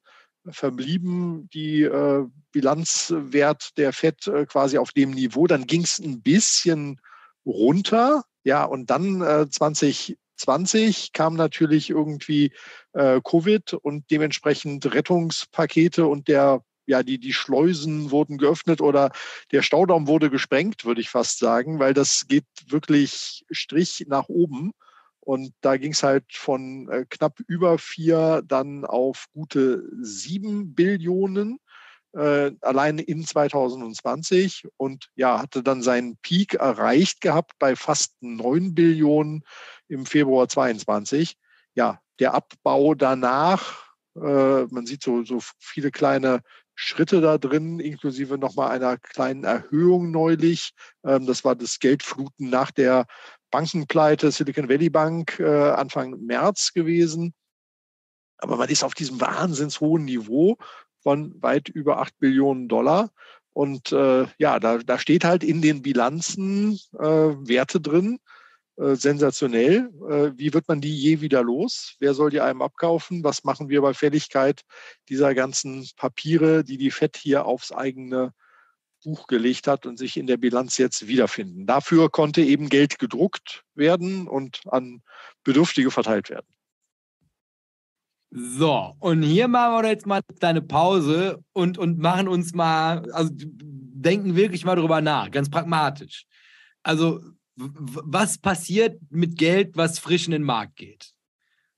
verblieben 0.50 1.48
die 1.52 1.82
äh, 1.82 2.26
Bilanzwert 2.52 3.76
der 3.76 3.92
FED 3.92 4.26
äh, 4.26 4.46
quasi 4.46 4.78
auf 4.78 4.92
dem 4.92 5.10
Niveau. 5.10 5.46
Dann 5.46 5.66
ging 5.66 5.82
es 5.82 5.98
ein 5.98 6.22
bisschen 6.22 7.00
runter. 7.46 8.24
Ja, 8.44 8.64
und 8.64 8.90
dann 8.90 9.22
äh, 9.22 9.48
20 9.48 10.16
20 10.36 11.12
kam 11.12 11.34
natürlich 11.34 11.90
irgendwie 11.90 12.52
äh, 12.92 13.20
Covid 13.22 13.74
und 13.74 14.10
dementsprechend 14.10 14.92
Rettungspakete 14.92 16.06
und 16.06 16.28
der 16.28 16.62
ja, 16.86 17.02
die, 17.02 17.18
die 17.18 17.32
Schleusen 17.32 18.10
wurden 18.10 18.36
geöffnet 18.36 18.80
oder 18.80 19.10
der 19.52 19.62
Staudamm 19.62 20.06
wurde 20.06 20.28
gesprengt, 20.28 20.84
würde 20.84 21.00
ich 21.00 21.08
fast 21.08 21.38
sagen, 21.38 21.78
weil 21.78 21.94
das 21.94 22.26
geht 22.28 22.44
wirklich 22.66 23.44
Strich 23.50 24.04
nach 24.06 24.28
oben. 24.28 24.72
Und 25.24 25.54
da 25.62 25.76
ging 25.78 25.92
es 25.92 26.02
halt 26.02 26.24
von 26.32 26.88
äh, 26.90 27.06
knapp 27.08 27.40
über 27.46 27.78
vier 27.78 28.42
dann 28.46 28.84
auf 28.84 29.26
gute 29.32 29.82
sieben 30.02 30.74
Billionen 30.74 31.58
äh, 32.14 32.52
allein 32.60 32.98
in 32.98 33.24
2020 33.24 34.68
und 34.76 35.08
ja, 35.16 35.40
hatte 35.40 35.62
dann 35.62 35.82
seinen 35.82 36.16
Peak 36.18 36.54
erreicht 36.54 37.20
gehabt 37.20 37.52
bei 37.58 37.74
fast 37.74 38.14
neun 38.20 38.74
Billionen 38.74 39.44
im 39.88 40.06
Februar 40.06 40.48
22. 40.48 41.36
Ja, 41.74 42.00
der 42.20 42.34
Abbau 42.34 42.94
danach, 42.94 43.86
äh, 44.16 44.64
man 44.64 44.86
sieht 44.86 45.02
so, 45.02 45.24
so 45.24 45.40
viele 45.58 45.90
kleine 45.90 46.42
Schritte 46.74 47.20
da 47.20 47.38
drin, 47.38 47.80
inklusive 47.80 48.38
nochmal 48.38 48.70
einer 48.70 48.98
kleinen 48.98 49.44
Erhöhung 49.44 50.10
neulich. 50.10 50.72
Ähm, 51.04 51.26
das 51.26 51.44
war 51.44 51.54
das 51.54 51.78
Geldfluten 51.78 52.50
nach 52.50 52.70
der 52.70 53.06
Bankenpleite 53.50 54.30
Silicon 54.32 54.68
Valley 54.68 54.90
Bank 54.90 55.38
äh, 55.38 55.70
Anfang 55.70 56.18
März 56.20 56.72
gewesen. 56.72 57.34
Aber 58.38 58.56
man 58.56 58.68
ist 58.68 58.82
auf 58.82 58.94
diesem 58.94 59.20
wahnsinns 59.20 59.80
hohen 59.80 60.04
Niveau 60.04 60.56
von 61.02 61.40
weit 61.40 61.68
über 61.68 62.00
acht 62.00 62.18
Billionen 62.18 62.68
Dollar. 62.68 63.10
Und 63.52 63.92
äh, 63.92 64.26
ja, 64.38 64.58
da, 64.58 64.78
da 64.78 64.98
steht 64.98 65.24
halt 65.24 65.44
in 65.44 65.62
den 65.62 65.82
Bilanzen 65.82 66.80
äh, 66.98 67.04
Werte 67.06 67.80
drin, 67.80 68.18
äh, 68.76 68.96
sensationell. 68.96 69.90
Äh, 70.10 70.32
wie 70.36 70.52
wird 70.52 70.66
man 70.66 70.80
die 70.80 70.96
je 70.96 71.20
wieder 71.20 71.42
los? 71.42 71.94
Wer 72.00 72.12
soll 72.12 72.30
die 72.30 72.40
einem 72.40 72.60
abkaufen? 72.60 73.22
Was 73.22 73.44
machen 73.44 73.68
wir 73.68 73.80
bei 73.82 73.94
Fälligkeit 73.94 74.62
dieser 75.08 75.34
ganzen 75.34 75.88
Papiere, 75.96 76.64
die 76.64 76.76
die 76.76 76.90
FED 76.90 77.16
hier 77.16 77.46
aufs 77.46 77.70
eigene 77.70 78.32
Buch 79.04 79.26
gelegt 79.28 79.68
hat 79.68 79.86
und 79.86 79.98
sich 79.98 80.16
in 80.16 80.26
der 80.26 80.38
Bilanz 80.38 80.76
jetzt 80.78 81.06
wiederfinden? 81.06 81.66
Dafür 81.66 82.10
konnte 82.10 82.40
eben 82.42 82.68
Geld 82.68 82.98
gedruckt 82.98 83.64
werden 83.74 84.26
und 84.26 84.60
an 84.66 85.02
Bedürftige 85.44 85.92
verteilt 85.92 86.30
werden. 86.30 86.46
So, 88.36 88.96
und 88.98 89.22
hier 89.22 89.46
machen 89.46 89.84
wir 89.84 89.88
jetzt 89.88 90.06
mal 90.06 90.20
eine 90.40 90.62
Pause 90.62 91.44
und, 91.52 91.78
und 91.78 92.00
machen 92.00 92.26
uns 92.26 92.52
mal, 92.52 93.08
also 93.12 93.30
denken 93.32 94.34
wirklich 94.34 94.64
mal 94.64 94.74
drüber 94.74 95.00
nach, 95.00 95.30
ganz 95.30 95.48
pragmatisch. 95.48 96.26
Also, 96.82 97.20
was 97.56 98.38
passiert 98.38 99.00
mit 99.10 99.38
Geld, 99.38 99.76
was 99.76 99.98
frisch 99.98 100.26
in 100.26 100.32
den 100.32 100.42
Markt 100.42 100.76
geht? 100.76 101.14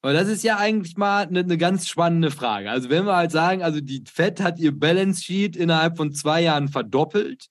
Weil 0.02 0.14
das 0.14 0.28
ist 0.28 0.44
ja 0.44 0.56
eigentlich 0.56 0.96
mal 0.96 1.26
eine, 1.26 1.40
eine, 1.40 1.58
ganz 1.58 1.88
spannende 1.88 2.30
Frage. 2.30 2.70
Also 2.70 2.90
wenn 2.90 3.06
wir 3.06 3.16
halt 3.16 3.32
sagen, 3.32 3.62
also 3.62 3.80
die 3.80 4.04
Fed 4.06 4.40
hat 4.40 4.58
ihr 4.58 4.70
Balance 4.70 5.24
Sheet 5.24 5.56
innerhalb 5.56 5.96
von 5.96 6.12
zwei 6.12 6.42
Jahren 6.42 6.68
verdoppelt 6.68 7.48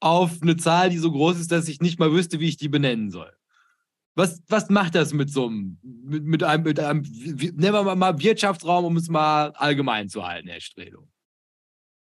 auf 0.00 0.42
eine 0.42 0.56
Zahl, 0.56 0.90
die 0.90 0.98
so 0.98 1.12
groß 1.12 1.38
ist, 1.38 1.52
dass 1.52 1.68
ich 1.68 1.80
nicht 1.80 2.00
mal 2.00 2.12
wüsste, 2.12 2.40
wie 2.40 2.48
ich 2.48 2.56
die 2.56 2.68
benennen 2.68 3.10
soll. 3.10 3.32
Was, 4.14 4.42
was 4.48 4.68
macht 4.68 4.94
das 4.94 5.12
mit 5.12 5.30
so 5.30 5.46
einem, 5.46 5.78
mit, 5.82 6.24
mit 6.24 6.42
einem, 6.42 6.64
mit 6.64 6.80
einem, 6.80 7.02
nennen 7.02 7.72
wir 7.72 7.94
mal 7.94 8.18
Wirtschaftsraum, 8.18 8.84
um 8.84 8.96
es 8.96 9.08
mal 9.08 9.52
allgemein 9.52 10.08
zu 10.08 10.26
halten, 10.26 10.48
Herr 10.48 10.60
Stredo? 10.60 11.08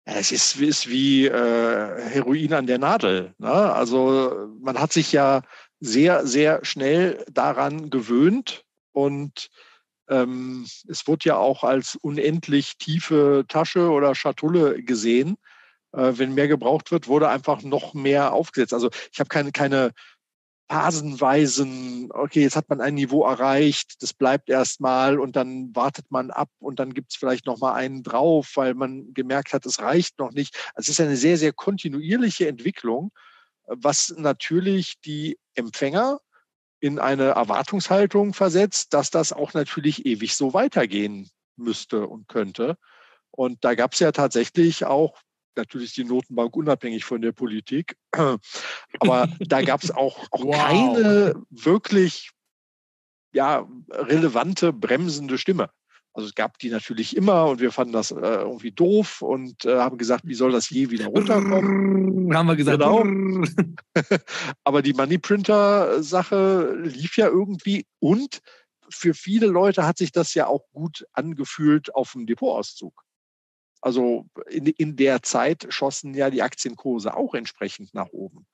Es 0.05 0.33
ist, 0.33 0.61
ist 0.61 0.89
wie 0.89 1.27
äh, 1.27 2.01
Heroin 2.11 2.53
an 2.55 2.67
der 2.67 2.79
Nadel. 2.79 3.35
Ne? 3.39 3.51
Also 3.51 4.49
man 4.61 4.79
hat 4.79 4.93
sich 4.93 5.13
ja 5.13 5.43
sehr, 5.79 6.27
sehr 6.27 6.65
schnell 6.65 7.25
daran 7.31 7.89
gewöhnt 7.91 8.65
und 8.93 9.49
ähm, 10.09 10.67
es 10.89 11.07
wurde 11.07 11.29
ja 11.29 11.37
auch 11.37 11.63
als 11.63 11.97
unendlich 11.97 12.79
tiefe 12.79 13.45
Tasche 13.49 13.91
oder 13.91 14.15
Schatulle 14.15 14.83
gesehen. 14.83 15.37
Äh, 15.93 16.13
wenn 16.17 16.35
mehr 16.35 16.49
gebraucht 16.49 16.91
wird, 16.91 17.07
wurde 17.07 17.29
einfach 17.29 17.63
noch 17.63 17.95
mehr 17.95 18.33
aufgesetzt. 18.33 18.75
Also 18.75 18.91
ich 19.13 19.21
habe 19.21 19.29
keine, 19.29 19.53
keine 19.53 19.93
phasenweisen, 20.73 22.09
okay, 22.15 22.41
jetzt 22.41 22.57
hat 22.57 22.71
man 22.71 22.81
ein 22.81 22.95
Niveau 22.95 23.27
erreicht, 23.27 24.03
das 24.03 24.15
bleibt 24.15 24.49
erstmal 24.49 25.21
und 25.21 25.37
dann 25.37 25.77
wartet 25.77 26.11
man 26.11 26.31
ab 26.31 26.49
und 26.61 26.79
dann 26.79 26.95
gibt 26.95 27.13
es 27.13 27.19
vielleicht 27.19 27.45
nochmal 27.45 27.75
einen 27.75 28.03
drauf, 28.03 28.53
weil 28.55 28.73
man 28.73 29.13
gemerkt 29.13 29.53
hat, 29.53 29.67
es 29.67 29.81
reicht 29.81 30.19
noch 30.19 30.33
nicht. 30.33 30.57
Also 30.75 30.91
es 30.91 30.99
ist 30.99 31.05
eine 31.05 31.17
sehr, 31.17 31.37
sehr 31.37 31.53
kontinuierliche 31.53 32.49
Entwicklung, 32.49 33.13
was 33.67 34.15
natürlich 34.17 34.99
die 35.05 35.39
Empfänger 35.55 36.21
in 36.81 36.99
eine 36.99 37.33
Erwartungshaltung 37.33 38.33
versetzt, 38.33 38.95
dass 38.95 39.11
das 39.11 39.35
auch 39.35 39.53
natürlich 39.53 40.07
ewig 40.07 40.35
so 40.35 40.55
weitergehen 40.55 41.29
müsste 41.57 42.07
und 42.07 42.29
könnte. 42.29 42.79
Und 43.31 43.63
da 43.63 43.75
gab 43.75 43.93
es 43.93 43.99
ja 43.99 44.11
tatsächlich 44.11 44.87
auch 44.87 45.21
natürlich 45.57 45.95
die 45.95 46.05
Notenbank 46.05 46.57
unabhängig 46.57 47.05
von 47.05 47.21
der 47.21 47.33
Politik. 47.33 47.97
Aber 49.01 49.29
da 49.41 49.63
gab 49.63 49.83
es 49.83 49.91
auch, 49.91 50.27
auch 50.31 50.45
wow. 50.45 50.57
keine 50.57 51.35
wirklich 51.51 52.31
ja, 53.33 53.67
relevante 53.91 54.73
bremsende 54.73 55.39
Stimme. 55.39 55.71
Also 56.15 56.29
es 56.29 56.35
gab 56.35 56.59
die 56.59 56.69
natürlich 56.69 57.17
immer 57.17 57.47
und 57.47 57.61
wir 57.61 57.73
fanden 57.73 57.95
das 57.95 58.11
äh, 58.11 58.17
irgendwie 58.17 58.71
doof 58.71 59.23
und 59.23 59.65
äh, 59.65 59.79
haben 59.79 59.97
gesagt, 59.97 60.27
wie 60.27 60.35
soll 60.35 60.53
das 60.53 60.69
je 60.69 60.91
wieder 60.91 61.07
runterkommen? 61.07 62.37
Haben 62.37 62.49
wir 62.49 62.57
gesagt. 62.57 62.81
Genau. 62.81 63.03
Aber 64.65 64.83
die 64.83 64.93
Money 64.93 65.17
Printer 65.17 66.03
Sache 66.03 66.77
lief 66.83 67.17
ja 67.17 67.29
irgendwie 67.29 67.87
und 67.99 68.41
für 68.91 69.15
viele 69.15 69.47
Leute 69.47 69.87
hat 69.87 69.97
sich 69.97 70.13
das 70.13 70.35
ja 70.35 70.49
auch 70.49 70.69
gut 70.73 71.07
angefühlt 71.15 71.95
auf 71.95 72.13
dem 72.13 72.27
Depotauszug. 72.27 72.93
Also 73.83 74.27
in, 74.49 74.67
in 74.67 74.97
der 74.97 75.23
Zeit 75.23 75.67
schossen 75.69 76.15
ja 76.15 76.31
die 76.31 76.43
Aktienkurse 76.43 77.15
auch 77.15 77.35
entsprechend 77.35 77.93
nach 77.93 78.09
oben. 78.13 78.47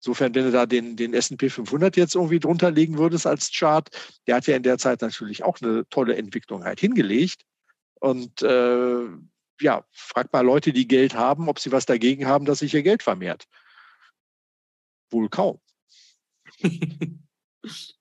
Insofern, 0.00 0.34
wenn 0.34 0.44
du 0.44 0.52
da 0.52 0.66
den, 0.66 0.94
den 0.94 1.14
S&P 1.14 1.48
500 1.48 1.96
jetzt 1.96 2.14
irgendwie 2.14 2.38
drunter 2.38 2.70
legen 2.70 2.98
würdest 2.98 3.26
als 3.26 3.50
Chart, 3.50 3.88
der 4.26 4.36
hat 4.36 4.46
ja 4.46 4.54
in 4.54 4.62
der 4.62 4.78
Zeit 4.78 5.00
natürlich 5.00 5.42
auch 5.42 5.60
eine 5.60 5.88
tolle 5.88 6.16
Entwicklung 6.16 6.62
halt 6.64 6.78
hingelegt. 6.78 7.42
Und 7.94 8.42
äh, 8.42 9.08
ja, 9.60 9.84
frag 9.90 10.32
mal 10.32 10.44
Leute, 10.44 10.72
die 10.72 10.86
Geld 10.86 11.14
haben, 11.14 11.48
ob 11.48 11.58
sie 11.58 11.72
was 11.72 11.86
dagegen 11.86 12.26
haben, 12.26 12.44
dass 12.44 12.60
sich 12.60 12.74
ihr 12.74 12.84
Geld 12.84 13.02
vermehrt. 13.02 13.48
Wohl 15.10 15.28
kaum. 15.28 15.60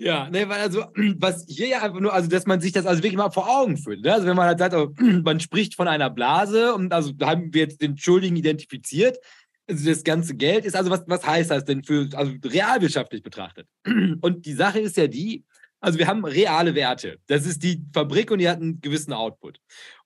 Ja, 0.00 0.30
ne, 0.30 0.48
weil 0.48 0.60
also, 0.60 0.86
was 1.18 1.44
hier 1.46 1.68
ja 1.68 1.82
einfach 1.82 2.00
nur, 2.00 2.12
also, 2.12 2.28
dass 2.28 2.46
man 2.46 2.60
sich 2.60 2.72
das 2.72 2.86
also 2.86 3.02
wirklich 3.02 3.18
mal 3.18 3.30
vor 3.30 3.48
Augen 3.48 3.76
führt. 3.76 4.00
Ne? 4.00 4.12
Also, 4.12 4.26
wenn 4.26 4.36
man 4.36 4.46
halt 4.46 4.58
sagt, 4.58 4.72
also, 4.72 4.94
man 5.22 5.40
spricht 5.40 5.74
von 5.74 5.88
einer 5.88 6.08
Blase 6.08 6.74
und 6.74 6.92
also 6.92 7.12
haben 7.22 7.52
wir 7.52 7.62
jetzt 7.62 7.82
den 7.82 7.98
Schuldigen 7.98 8.36
identifiziert. 8.36 9.18
Also, 9.68 9.88
das 9.88 10.02
ganze 10.02 10.34
Geld 10.34 10.64
ist, 10.64 10.74
also, 10.74 10.90
was, 10.90 11.04
was 11.06 11.26
heißt 11.26 11.50
das 11.50 11.66
denn 11.66 11.84
für, 11.84 12.08
also 12.14 12.32
realwirtschaftlich 12.44 13.22
betrachtet? 13.22 13.68
Und 14.22 14.46
die 14.46 14.54
Sache 14.54 14.80
ist 14.80 14.96
ja 14.96 15.06
die, 15.06 15.44
also 15.80 15.98
wir 15.98 16.06
haben 16.06 16.24
reale 16.24 16.74
Werte. 16.74 17.18
Das 17.26 17.46
ist 17.46 17.62
die 17.62 17.82
Fabrik 17.94 18.30
und 18.30 18.38
die 18.38 18.48
hat 18.48 18.60
einen 18.60 18.82
gewissen 18.82 19.14
Output. 19.14 19.58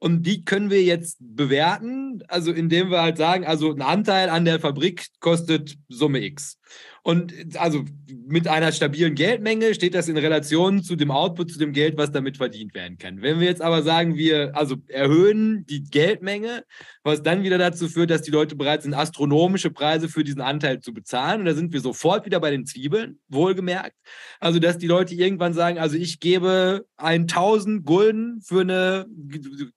Und 0.05 0.24
die 0.24 0.44
können 0.44 0.68
wir 0.68 0.82
jetzt 0.82 1.16
bewerten, 1.18 2.22
also 2.28 2.52
indem 2.52 2.90
wir 2.90 3.00
halt 3.00 3.16
sagen, 3.16 3.46
also 3.46 3.72
ein 3.72 3.80
Anteil 3.80 4.28
an 4.28 4.44
der 4.44 4.61
Fabrik 4.61 5.07
kostet 5.18 5.78
Summe 5.88 6.22
X. 6.22 6.59
Und 7.07 7.34
also 7.57 7.84
mit 8.09 8.48
einer 8.48 8.72
stabilen 8.72 9.14
Geldmenge 9.14 9.74
steht 9.74 9.94
das 9.94 10.09
in 10.09 10.16
Relation 10.16 10.82
zu 10.82 10.96
dem 10.96 11.11
Output, 11.11 11.50
zu 11.50 11.59
dem 11.59 11.72
Geld, 11.74 11.98
was 11.98 12.12
damit 12.12 12.38
verdient 12.38 12.74
werden 12.74 12.96
kann. 12.96 13.20
Wenn 13.20 13.40
wir 13.40 13.46
jetzt 13.46 13.61
aber 13.61 13.82
sagen, 13.82 14.16
wir 14.16 14.57
also 14.57 14.76
erhöhen 14.88 15.66
die 15.66 15.84
Geldmenge, 15.84 16.64
was 17.02 17.22
dann 17.22 17.42
wieder 17.42 17.59
dazu 17.59 17.88
führt, 17.88 18.11
dass 18.11 18.22
die 18.22 18.30
Leute 18.30 18.57
bereit 18.57 18.82
sind, 18.82 18.94
astronomische 18.94 19.70
Preise 19.70 20.09
für 20.09 20.24
diesen 20.24 20.40
Anteil 20.40 20.80
zu 20.80 20.94
bezahlen. 20.94 21.40
Und 21.40 21.46
da 21.46 21.55
sind 21.55 21.74
wir 21.74 21.80
sofort 21.80 22.24
wieder 22.24 22.40
bei 22.40 22.50
den 22.50 22.64
Zwiebeln, 22.64 23.18
wohlgemerkt. 23.28 23.96
Also, 24.40 24.59
dass 24.59 24.78
die 24.78 24.86
Leute 24.86 25.14
irgendwann 25.14 25.52
sagen, 25.52 25.78
also 25.78 25.96
ich 25.96 26.20
gebe 26.20 26.86
1000 26.96 27.84
Gulden 27.84 28.40
für 28.40 28.62
eine 28.62 29.05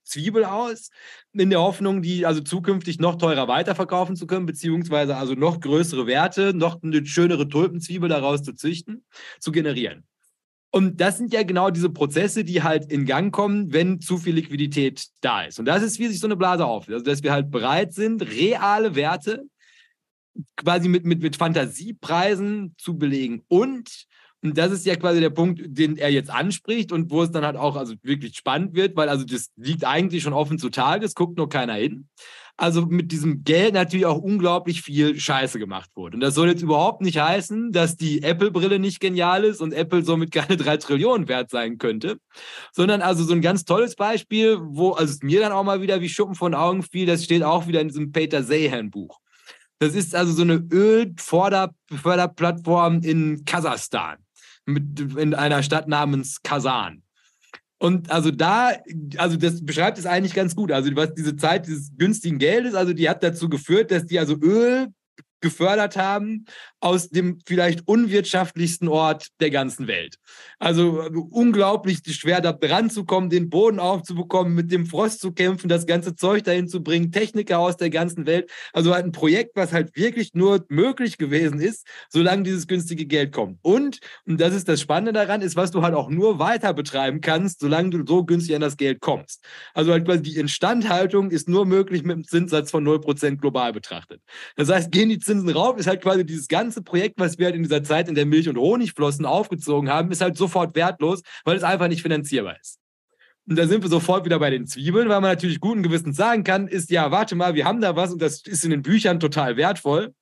Zwiebel 0.03 0.16
aus, 0.45 0.89
in 1.33 1.49
der 1.49 1.61
Hoffnung, 1.61 2.01
die 2.01 2.25
also 2.25 2.41
zukünftig 2.41 2.99
noch 2.99 3.15
teurer 3.15 3.47
weiterverkaufen 3.47 4.15
zu 4.15 4.27
können, 4.27 4.45
beziehungsweise 4.45 5.15
also 5.15 5.33
noch 5.33 5.59
größere 5.59 6.07
Werte, 6.07 6.53
noch 6.53 6.81
eine 6.81 7.05
schönere 7.05 7.47
Tulpenzwiebel 7.47 8.09
daraus 8.09 8.43
zu 8.43 8.53
züchten, 8.53 9.05
zu 9.39 9.51
generieren. 9.51 10.03
Und 10.71 10.99
das 10.99 11.17
sind 11.17 11.33
ja 11.33 11.43
genau 11.43 11.69
diese 11.69 11.89
Prozesse, 11.89 12.43
die 12.43 12.61
halt 12.61 12.91
in 12.91 13.05
Gang 13.05 13.33
kommen, 13.33 13.71
wenn 13.71 14.01
zu 14.01 14.17
viel 14.17 14.35
Liquidität 14.35 15.07
da 15.21 15.43
ist. 15.43 15.59
Und 15.59 15.65
das 15.65 15.81
ist, 15.81 15.97
wie 15.97 16.07
sich 16.07 16.19
so 16.19 16.27
eine 16.27 16.35
Blase 16.35 16.65
auflöst. 16.65 16.99
Also, 16.99 17.11
dass 17.11 17.23
wir 17.23 17.31
halt 17.31 17.49
bereit 17.49 17.93
sind, 17.93 18.21
reale 18.21 18.95
Werte 18.95 19.45
quasi 20.55 20.87
mit, 20.87 21.05
mit, 21.05 21.21
mit 21.21 21.35
Fantasiepreisen 21.35 22.75
zu 22.77 22.97
belegen. 22.97 23.43
Und, 23.47 24.06
und 24.43 24.57
das 24.57 24.71
ist 24.71 24.85
ja 24.85 24.95
quasi 24.95 25.19
der 25.19 25.29
Punkt, 25.29 25.61
den 25.65 25.97
er 25.97 26.09
jetzt 26.09 26.29
anspricht 26.29 26.91
und 26.91 27.11
wo 27.11 27.23
es 27.23 27.31
dann 27.31 27.45
halt 27.45 27.55
auch 27.55 27.75
also 27.75 27.95
wirklich 28.03 28.37
spannend 28.37 28.75
wird, 28.75 28.95
weil 28.95 29.09
also 29.09 29.25
das 29.25 29.49
liegt 29.55 29.85
eigentlich 29.85 30.23
schon 30.23 30.33
offen 30.33 30.59
zutage, 30.59 31.05
es 31.05 31.15
guckt 31.15 31.37
nur 31.37 31.49
keiner 31.49 31.73
hin 31.73 32.07
also 32.57 32.85
mit 32.87 33.11
diesem 33.11 33.43
Geld 33.43 33.75
natürlich 33.75 34.07
auch 34.07 34.17
unglaublich 34.17 34.81
viel 34.81 35.19
Scheiße 35.19 35.59
gemacht 35.59 35.91
wurde. 35.95 36.15
Und 36.15 36.21
das 36.21 36.33
soll 36.33 36.49
jetzt 36.49 36.63
überhaupt 36.63 37.01
nicht 37.01 37.19
heißen, 37.19 37.71
dass 37.71 37.95
die 37.95 38.23
Apple-Brille 38.23 38.79
nicht 38.79 38.99
genial 38.99 39.43
ist 39.43 39.61
und 39.61 39.73
Apple 39.73 40.03
somit 40.03 40.31
keine 40.33 40.57
drei 40.57 40.77
Trillionen 40.77 41.27
wert 41.27 41.51
sein 41.51 41.77
könnte, 41.77 42.17
sondern 42.73 43.03
also 43.03 43.23
so 43.23 43.33
ein 43.33 43.41
ganz 43.41 43.63
tolles 43.63 43.95
Beispiel, 43.95 44.57
wo 44.59 44.93
also 44.93 45.19
mir 45.21 45.39
dann 45.39 45.51
auch 45.51 45.63
mal 45.63 45.81
wieder 45.81 46.01
wie 46.01 46.09
Schuppen 46.09 46.33
von 46.33 46.55
Augen 46.55 46.81
fiel, 46.81 47.05
das 47.05 47.23
steht 47.23 47.43
auch 47.43 47.67
wieder 47.67 47.81
in 47.81 47.89
diesem 47.89 48.11
Peter 48.11 48.41
Sahan-Buch. 48.43 49.19
Das 49.79 49.93
ist 49.93 50.15
also 50.15 50.33
so 50.33 50.41
eine 50.41 50.65
Ölförderplattform 50.71 53.01
in 53.03 53.45
Kasachstan, 53.45 54.17
mit, 54.67 54.99
in 55.17 55.33
einer 55.33 55.63
Stadt 55.63 55.87
namens 55.87 56.43
Kasan. 56.43 57.01
Und 57.79 58.11
also 58.11 58.31
da, 58.31 58.71
also 59.17 59.37
das 59.37 59.63
beschreibt 59.63 59.97
es 59.97 60.05
eigentlich 60.05 60.33
ganz 60.33 60.55
gut. 60.55 60.71
Also 60.71 60.95
was 60.95 61.13
diese 61.13 61.35
Zeit 61.35 61.67
dieses 61.67 61.95
günstigen 61.97 62.39
Geldes, 62.39 62.73
also 62.73 62.93
die 62.93 63.07
hat 63.09 63.23
dazu 63.23 63.49
geführt, 63.49 63.91
dass 63.91 64.05
die 64.05 64.19
also 64.19 64.35
Öl 64.35 64.87
gefördert 65.41 65.97
haben 65.97 66.45
aus 66.79 67.09
dem 67.09 67.39
vielleicht 67.45 67.87
unwirtschaftlichsten 67.87 68.87
Ort 68.87 69.27
der 69.39 69.49
ganzen 69.49 69.87
Welt. 69.87 70.17
Also 70.59 71.03
unglaublich 71.31 71.99
schwer 72.05 72.41
da 72.41 72.57
ranzukommen, 72.61 73.29
den 73.29 73.49
Boden 73.49 73.79
aufzubekommen, 73.79 74.53
mit 74.53 74.71
dem 74.71 74.85
Frost 74.85 75.19
zu 75.19 75.31
kämpfen, 75.31 75.69
das 75.69 75.85
ganze 75.85 76.15
Zeug 76.15 76.43
dahin 76.43 76.67
zu 76.67 76.83
bringen, 76.83 77.11
Techniker 77.11 77.59
aus 77.59 77.77
der 77.77 77.89
ganzen 77.89 78.25
Welt. 78.25 78.51
Also 78.73 78.93
halt 78.93 79.05
ein 79.05 79.11
Projekt, 79.11 79.55
was 79.55 79.73
halt 79.73 79.95
wirklich 79.95 80.33
nur 80.33 80.65
möglich 80.69 81.17
gewesen 81.17 81.59
ist, 81.59 81.87
solange 82.09 82.43
dieses 82.43 82.67
günstige 82.67 83.05
Geld 83.05 83.31
kommt. 83.31 83.59
Und, 83.63 83.99
und 84.25 84.39
das 84.39 84.53
ist 84.53 84.67
das 84.67 84.81
Spannende 84.81 85.13
daran, 85.13 85.41
ist, 85.41 85.55
was 85.55 85.71
du 85.71 85.81
halt 85.81 85.95
auch 85.95 86.09
nur 86.09 86.39
weiter 86.39 86.73
betreiben 86.73 87.21
kannst, 87.21 87.59
solange 87.59 87.89
du 87.89 88.03
so 88.05 88.23
günstig 88.23 88.55
an 88.55 88.61
das 88.61 88.77
Geld 88.77 89.01
kommst. 89.01 89.43
Also 89.73 89.91
halt 89.91 90.05
quasi 90.05 90.21
die 90.21 90.35
Instandhaltung 90.37 91.31
ist 91.31 91.49
nur 91.49 91.65
möglich 91.65 92.03
mit 92.03 92.15
einem 92.15 92.25
Zinssatz 92.25 92.71
von 92.71 92.87
0% 92.87 93.37
global 93.37 93.73
betrachtet. 93.73 94.21
Das 94.55 94.69
heißt, 94.69 94.91
gehen 94.91 95.09
die 95.09 95.19
Zinsen 95.27 95.49
rauf, 95.49 95.77
ist 95.77 95.87
halt 95.87 96.01
quasi 96.01 96.25
dieses 96.25 96.47
ganze 96.47 96.81
Projekt, 96.81 97.19
was 97.19 97.37
wir 97.37 97.45
halt 97.45 97.55
in 97.55 97.63
dieser 97.63 97.83
Zeit 97.83 98.09
in 98.09 98.15
der 98.15 98.25
Milch- 98.25 98.49
und 98.49 98.57
Honigflossen 98.57 99.25
aufgezogen 99.25 99.89
haben, 99.89 100.11
ist 100.11 100.21
halt 100.21 100.37
sofort 100.37 100.75
wertlos, 100.75 101.21
weil 101.45 101.55
es 101.55 101.63
einfach 101.63 101.87
nicht 101.87 102.01
finanzierbar 102.01 102.57
ist. 102.59 102.79
Und 103.47 103.57
da 103.57 103.67
sind 103.67 103.81
wir 103.81 103.89
sofort 103.89 104.25
wieder 104.25 104.39
bei 104.39 104.49
den 104.49 104.67
Zwiebeln, 104.67 105.07
weil 105.07 105.21
man 105.21 105.31
natürlich 105.31 105.59
guten 105.59 105.83
Gewissens 105.83 106.17
sagen 106.17 106.43
kann, 106.43 106.67
ist 106.67 106.91
ja, 106.91 107.11
warte 107.11 107.35
mal, 107.35 107.55
wir 107.55 107.65
haben 107.65 107.79
da 107.79 107.95
was 107.95 108.11
und 108.11 108.21
das 108.21 108.41
ist 108.41 108.65
in 108.65 108.71
den 108.71 108.81
Büchern 108.81 109.19
total 109.19 109.55
wertvoll, 109.55 110.13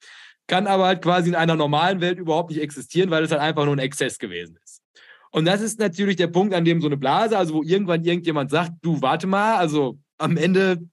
kann 0.47 0.67
aber 0.67 0.85
halt 0.85 1.01
quasi 1.01 1.29
in 1.29 1.35
einer 1.35 1.55
normalen 1.55 2.01
Welt 2.01 2.19
überhaupt 2.19 2.51
nicht 2.51 2.61
existieren, 2.61 3.09
weil 3.09 3.23
es 3.23 3.31
halt 3.31 3.41
einfach 3.41 3.65
nur 3.65 3.75
ein 3.75 3.79
Exzess 3.79 4.19
gewesen 4.19 4.57
ist. 4.63 4.81
Und 5.31 5.45
das 5.45 5.61
ist 5.61 5.79
natürlich 5.79 6.15
der 6.17 6.27
Punkt, 6.27 6.53
an 6.53 6.65
dem 6.65 6.81
so 6.81 6.87
eine 6.87 6.97
Blase, 6.97 7.37
also 7.37 7.55
wo 7.55 7.63
irgendwann 7.63 8.03
irgendjemand 8.03 8.51
sagt, 8.51 8.73
du, 8.81 9.01
warte 9.01 9.27
mal, 9.27 9.55
also 9.55 9.97
am 10.17 10.37
Ende 10.37 10.87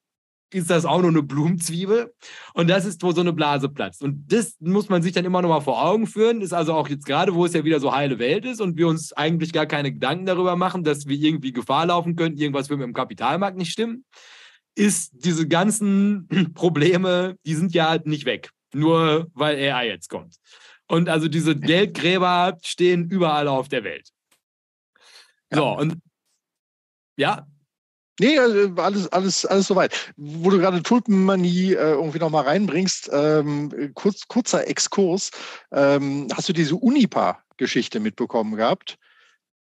ist 0.52 0.70
das 0.70 0.84
auch 0.84 1.00
nur 1.00 1.10
eine 1.10 1.22
Blumenzwiebel. 1.22 2.12
Und 2.54 2.68
das 2.68 2.84
ist, 2.84 3.02
wo 3.02 3.12
so 3.12 3.20
eine 3.20 3.32
Blase 3.32 3.68
platzt. 3.68 4.02
Und 4.02 4.32
das 4.32 4.56
muss 4.60 4.88
man 4.88 5.02
sich 5.02 5.12
dann 5.12 5.24
immer 5.24 5.42
noch 5.42 5.48
mal 5.48 5.60
vor 5.60 5.84
Augen 5.84 6.06
führen. 6.06 6.40
Ist 6.40 6.52
also 6.52 6.74
auch 6.74 6.88
jetzt 6.88 7.06
gerade, 7.06 7.34
wo 7.34 7.44
es 7.44 7.52
ja 7.52 7.64
wieder 7.64 7.80
so 7.80 7.94
heile 7.94 8.18
Welt 8.18 8.44
ist 8.44 8.60
und 8.60 8.76
wir 8.76 8.88
uns 8.88 9.12
eigentlich 9.12 9.52
gar 9.52 9.66
keine 9.66 9.92
Gedanken 9.92 10.26
darüber 10.26 10.56
machen, 10.56 10.84
dass 10.84 11.06
wir 11.06 11.16
irgendwie 11.16 11.52
Gefahr 11.52 11.86
laufen 11.86 12.16
könnten, 12.16 12.38
irgendwas 12.38 12.68
wird 12.68 12.78
mit 12.78 12.86
dem 12.86 12.94
Kapitalmarkt 12.94 13.56
nicht 13.56 13.72
stimmen, 13.72 14.04
ist 14.74 15.12
diese 15.12 15.48
ganzen 15.48 16.28
Probleme, 16.54 17.36
die 17.46 17.54
sind 17.54 17.74
ja 17.74 17.88
halt 17.88 18.06
nicht 18.06 18.24
weg. 18.24 18.50
Nur 18.74 19.28
weil 19.34 19.56
AI 19.56 19.88
jetzt 19.88 20.08
kommt. 20.08 20.36
Und 20.88 21.08
also 21.08 21.28
diese 21.28 21.56
Geldgräber 21.56 22.58
stehen 22.62 23.08
überall 23.08 23.48
auf 23.48 23.68
der 23.68 23.84
Welt. 23.84 24.08
So, 25.50 25.68
und 25.68 25.98
ja, 27.16 27.46
Nee, 28.22 28.38
also, 28.38 28.72
alles, 28.76 29.08
alles, 29.08 29.46
alles 29.46 29.66
soweit. 29.66 30.12
Wo 30.16 30.48
du 30.50 30.58
gerade 30.58 30.80
Tulpenmanie 30.80 31.72
äh, 31.72 31.92
irgendwie 31.92 32.20
nochmal 32.20 32.44
reinbringst, 32.44 33.10
ähm, 33.12 33.90
kurz, 33.94 34.28
kurzer 34.28 34.68
Exkurs. 34.68 35.32
Ähm, 35.72 36.28
hast 36.32 36.48
du 36.48 36.52
diese 36.52 36.76
Unipa-Geschichte 36.76 37.98
mitbekommen 37.98 38.54
gehabt? 38.54 38.96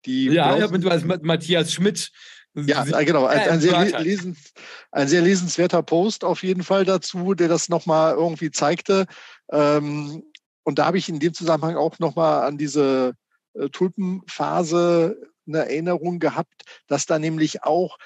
Die 0.07 0.29
ja, 0.29 0.57
ja, 0.57 0.69
mit 0.69 1.23
Matthias 1.23 1.71
Schmidt. 1.71 2.11
Ja, 2.55 2.85
genau. 2.85 3.27
Ein, 3.27 3.41
ein, 3.41 3.61
sehr 3.61 4.01
lesens, 4.01 4.55
ein, 4.91 5.09
sehr 5.09 5.21
lesenswerter 5.21 5.83
Post 5.83 6.25
auf 6.25 6.43
jeden 6.43 6.63
Fall 6.63 6.87
dazu, 6.87 7.35
der 7.35 7.49
das 7.49 7.69
nochmal 7.69 8.15
irgendwie 8.15 8.51
zeigte. 8.51 9.05
Ähm, 9.53 10.23
und 10.63 10.79
da 10.79 10.87
habe 10.87 10.97
ich 10.97 11.11
in 11.11 11.21
dem 11.21 11.35
Zusammenhang 11.35 11.77
auch 11.77 11.99
nochmal 11.99 12.47
an 12.47 12.57
diese 12.57 13.13
äh, 13.53 13.69
Tulpenphase 13.69 15.21
eine 15.47 15.59
Erinnerung 15.59 16.19
gehabt, 16.21 16.63
dass 16.87 17.05
da 17.05 17.19
nämlich 17.19 17.65
auch 17.65 17.99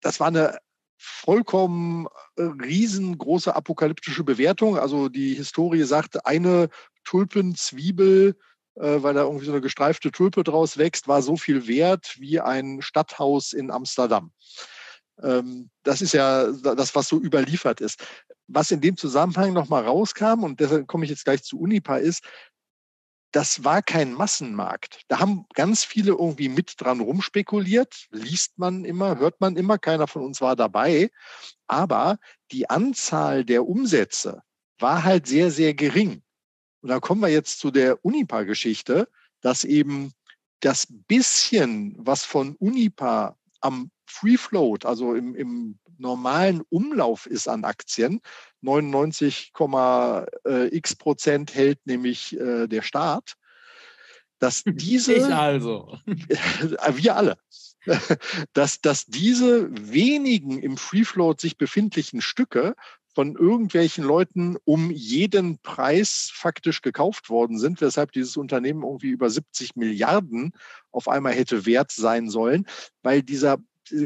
das 0.00 0.20
war 0.20 0.28
eine 0.28 0.58
vollkommen 0.98 2.06
äh, 2.36 2.42
riesengroße 2.42 3.54
apokalyptische 3.54 4.24
Bewertung. 4.24 4.78
Also 4.78 5.08
die 5.08 5.34
Historie 5.34 5.82
sagt, 5.82 6.26
eine 6.26 6.68
Tulpenzwiebel, 7.04 8.36
äh, 8.76 9.02
weil 9.02 9.14
da 9.14 9.22
irgendwie 9.22 9.44
so 9.44 9.52
eine 9.52 9.60
gestreifte 9.60 10.10
Tulpe 10.10 10.42
draus 10.42 10.78
wächst, 10.78 11.08
war 11.08 11.22
so 11.22 11.36
viel 11.36 11.66
wert 11.66 12.16
wie 12.18 12.40
ein 12.40 12.82
Stadthaus 12.82 13.52
in 13.52 13.70
Amsterdam. 13.70 14.32
Ähm, 15.22 15.70
das 15.82 16.02
ist 16.02 16.12
ja 16.12 16.50
das, 16.52 16.94
was 16.94 17.08
so 17.08 17.18
überliefert 17.18 17.80
ist. 17.80 18.04
Was 18.48 18.70
in 18.70 18.80
dem 18.80 18.96
Zusammenhang 18.96 19.52
nochmal 19.52 19.84
rauskam, 19.84 20.44
und 20.44 20.60
deshalb 20.60 20.86
komme 20.86 21.04
ich 21.04 21.10
jetzt 21.10 21.24
gleich 21.24 21.42
zu 21.42 21.58
Unipa, 21.58 21.96
ist, 21.96 22.22
das 23.32 23.64
war 23.64 23.82
kein 23.82 24.12
Massenmarkt. 24.12 25.02
Da 25.08 25.18
haben 25.18 25.46
ganz 25.54 25.84
viele 25.84 26.12
irgendwie 26.12 26.48
mit 26.48 26.74
dran 26.78 27.00
rumspekuliert, 27.00 28.06
liest 28.10 28.58
man 28.58 28.84
immer, 28.84 29.18
hört 29.18 29.40
man 29.40 29.56
immer, 29.56 29.78
keiner 29.78 30.06
von 30.06 30.22
uns 30.22 30.40
war 30.40 30.56
dabei. 30.56 31.10
Aber 31.66 32.18
die 32.50 32.70
Anzahl 32.70 33.44
der 33.44 33.66
Umsätze 33.66 34.42
war 34.78 35.04
halt 35.04 35.26
sehr, 35.26 35.50
sehr 35.50 35.74
gering. 35.74 36.22
Und 36.80 36.90
da 36.90 37.00
kommen 37.00 37.20
wir 37.20 37.28
jetzt 37.28 37.58
zu 37.58 37.70
der 37.70 38.04
Unipa-Geschichte, 38.04 39.08
dass 39.40 39.64
eben 39.64 40.12
das 40.60 40.86
bisschen, 40.88 41.94
was 41.98 42.24
von 42.24 42.56
Unipa 42.56 43.36
am 43.66 43.90
Free 44.06 44.36
Float, 44.36 44.86
also 44.86 45.14
im, 45.14 45.34
im 45.34 45.78
normalen 45.98 46.62
Umlauf 46.68 47.26
ist 47.26 47.48
an 47.48 47.64
Aktien, 47.64 48.20
99,x 48.62 50.96
Prozent 50.96 51.54
hält 51.54 51.86
nämlich 51.86 52.38
äh, 52.38 52.68
der 52.68 52.82
Staat, 52.82 53.34
dass 54.38 54.62
diese. 54.66 55.14
Ich 55.14 55.24
also. 55.24 55.98
wir 56.06 57.16
alle. 57.16 57.38
Dass, 58.52 58.80
dass 58.80 59.06
diese 59.06 59.68
wenigen 59.70 60.58
im 60.58 60.76
Free 60.76 61.04
Float 61.04 61.40
sich 61.40 61.56
befindlichen 61.56 62.20
Stücke 62.20 62.74
von 63.16 63.34
irgendwelchen 63.34 64.04
Leuten 64.04 64.58
um 64.66 64.90
jeden 64.90 65.58
Preis 65.60 66.30
faktisch 66.34 66.82
gekauft 66.82 67.30
worden 67.30 67.58
sind, 67.58 67.80
weshalb 67.80 68.12
dieses 68.12 68.36
Unternehmen 68.36 68.82
irgendwie 68.82 69.08
über 69.08 69.30
70 69.30 69.74
Milliarden 69.74 70.52
auf 70.90 71.08
einmal 71.08 71.32
hätte 71.32 71.64
wert 71.64 71.90
sein 71.92 72.28
sollen, 72.28 72.66
weil 73.02 73.22
dieser 73.22 73.56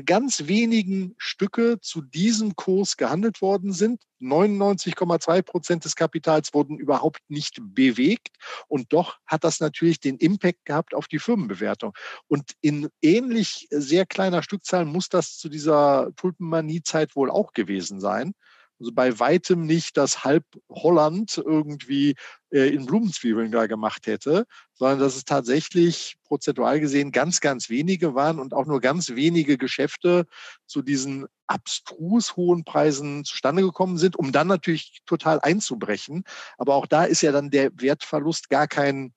ganz 0.05 0.47
wenigen 0.47 1.17
Stücke 1.19 1.81
zu 1.81 2.03
diesem 2.03 2.55
Kurs 2.55 2.97
gehandelt 2.97 3.43
worden 3.43 3.73
sind. 3.73 4.01
99,2 4.21 5.43
Prozent 5.43 5.85
des 5.85 5.97
Kapitals 5.97 6.55
wurden 6.55 6.79
überhaupt 6.79 7.23
nicht 7.29 7.59
bewegt. 7.61 8.29
Und 8.69 8.93
doch 8.93 9.19
hat 9.27 9.43
das 9.43 9.59
natürlich 9.59 9.99
den 9.99 10.19
Impact 10.19 10.65
gehabt 10.65 10.95
auf 10.95 11.09
die 11.09 11.19
Firmenbewertung. 11.19 11.95
Und 12.29 12.53
in 12.61 12.91
ähnlich 13.03 13.67
sehr 13.73 14.07
kleiner 14.07 14.45
Stückzahl 14.45 14.85
muss 14.85 15.09
das 15.09 15.37
zu 15.37 15.49
dieser 15.49 16.13
Tulpenmanie-Zeit 16.15 17.17
wohl 17.17 17.29
auch 17.29 17.55
gewesen 17.55 17.99
sein. 17.99 18.35
Also 18.81 18.93
bei 18.93 19.19
weitem 19.21 19.67
nicht, 19.67 19.99
dass 19.99 20.25
halb 20.25 20.45
Holland 20.71 21.37
irgendwie 21.37 22.15
äh, 22.51 22.75
in 22.75 22.87
Blumenzwiebeln 22.87 23.53
da 23.53 23.67
gemacht 23.67 24.07
hätte, 24.07 24.47
sondern 24.73 24.99
dass 24.99 25.17
es 25.17 25.27
tatsächlich 25.27 26.17
prozentual 26.25 26.81
gesehen 26.81 27.13
ganz, 27.13 27.41
ganz 27.41 27.69
wenige 27.69 28.15
waren 28.15 28.39
und 28.39 28.55
auch 28.55 28.65
nur 28.65 28.81
ganz 28.81 29.11
wenige 29.11 29.59
Geschäfte 29.59 30.27
zu 30.67 30.81
diesen 30.81 31.27
abstrus 31.47 32.37
hohen 32.37 32.65
Preisen 32.65 33.25
zustande 33.25 33.63
gekommen 33.63 33.99
sind, 33.99 34.17
um 34.17 34.33
dann 34.33 34.49
natürlich 34.49 35.01
total 35.05 35.41
einzubrechen. 35.41 36.25
Aber 36.57 36.75
auch 36.75 36.87
da 36.87 37.05
ist 37.05 37.21
ja 37.21 37.33
dann 37.33 37.51
der 37.51 37.71
Wertverlust 37.75 38.49
gar 38.49 38.67
kein 38.67 39.13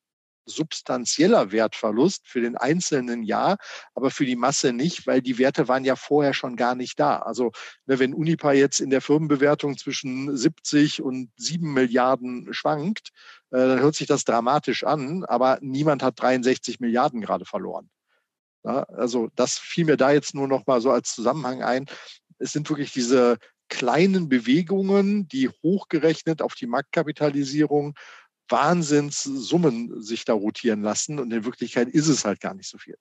substanzieller 0.45 1.51
Wertverlust 1.51 2.27
für 2.27 2.41
den 2.41 2.57
einzelnen 2.57 3.23
Jahr, 3.23 3.57
aber 3.93 4.11
für 4.11 4.25
die 4.25 4.35
Masse 4.35 4.73
nicht, 4.73 5.07
weil 5.07 5.21
die 5.21 5.37
Werte 5.37 5.67
waren 5.67 5.85
ja 5.85 5.95
vorher 5.95 6.33
schon 6.33 6.55
gar 6.55 6.75
nicht 6.75 6.99
da. 6.99 7.17
Also 7.19 7.51
ne, 7.85 7.99
wenn 7.99 8.13
Unipa 8.13 8.53
jetzt 8.53 8.79
in 8.79 8.89
der 8.89 9.01
Firmenbewertung 9.01 9.77
zwischen 9.77 10.35
70 10.35 11.01
und 11.01 11.31
7 11.37 11.73
Milliarden 11.73 12.53
schwankt, 12.53 13.09
äh, 13.51 13.57
dann 13.57 13.79
hört 13.79 13.95
sich 13.95 14.07
das 14.07 14.25
dramatisch 14.25 14.83
an, 14.83 15.23
aber 15.25 15.59
niemand 15.61 16.03
hat 16.03 16.19
63 16.21 16.79
Milliarden 16.79 17.21
gerade 17.21 17.45
verloren. 17.45 17.89
Ja, 18.63 18.83
also 18.83 19.29
das 19.35 19.57
fiel 19.57 19.85
mir 19.85 19.97
da 19.97 20.11
jetzt 20.11 20.33
nur 20.35 20.47
noch 20.47 20.65
mal 20.65 20.79
so 20.79 20.91
als 20.91 21.13
Zusammenhang 21.13 21.63
ein. 21.63 21.85
Es 22.39 22.53
sind 22.53 22.69
wirklich 22.69 22.93
diese 22.93 23.37
kleinen 23.69 24.29
Bewegungen, 24.29 25.27
die 25.27 25.49
hochgerechnet 25.49 26.41
auf 26.41 26.53
die 26.53 26.67
Marktkapitalisierung 26.67 27.95
Wahnsinnssummen 28.49 30.01
sich 30.01 30.25
da 30.25 30.33
rotieren 30.33 30.81
lassen 30.81 31.19
und 31.19 31.31
in 31.31 31.45
Wirklichkeit 31.45 31.89
ist 31.89 32.07
es 32.07 32.25
halt 32.25 32.39
gar 32.39 32.53
nicht 32.53 32.69
so 32.69 32.77
viel. 32.77 32.97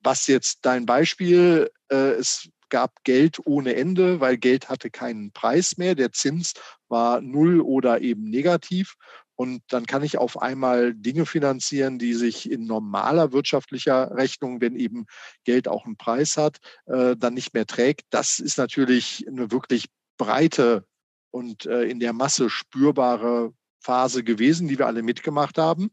Was 0.00 0.26
jetzt 0.26 0.60
dein 0.62 0.86
Beispiel, 0.86 1.70
äh, 1.90 2.12
es 2.12 2.48
gab 2.68 3.02
Geld 3.04 3.40
ohne 3.46 3.74
Ende, 3.74 4.20
weil 4.20 4.36
Geld 4.36 4.68
hatte 4.68 4.90
keinen 4.90 5.32
Preis 5.32 5.76
mehr. 5.76 5.94
Der 5.94 6.12
Zins 6.12 6.52
war 6.88 7.20
null 7.20 7.60
oder 7.60 8.00
eben 8.00 8.24
negativ. 8.24 8.94
Und 9.34 9.62
dann 9.68 9.86
kann 9.86 10.02
ich 10.02 10.18
auf 10.18 10.42
einmal 10.42 10.94
Dinge 10.94 11.24
finanzieren, 11.24 11.98
die 11.98 12.14
sich 12.14 12.50
in 12.50 12.66
normaler 12.66 13.32
wirtschaftlicher 13.32 14.10
Rechnung, 14.16 14.60
wenn 14.60 14.74
eben 14.74 15.06
Geld 15.44 15.68
auch 15.68 15.86
einen 15.86 15.96
Preis 15.96 16.36
hat, 16.36 16.58
äh, 16.86 17.16
dann 17.16 17.34
nicht 17.34 17.54
mehr 17.54 17.66
trägt. 17.66 18.02
Das 18.10 18.40
ist 18.40 18.58
natürlich 18.58 19.24
eine 19.28 19.52
wirklich 19.52 19.86
breite 20.16 20.84
und 21.30 21.66
äh, 21.66 21.84
in 21.84 22.00
der 22.00 22.12
Masse 22.12 22.50
spürbare 22.50 23.52
Phase 23.80 24.24
gewesen, 24.24 24.68
die 24.68 24.78
wir 24.78 24.86
alle 24.86 25.02
mitgemacht 25.02 25.58
haben. 25.58 25.90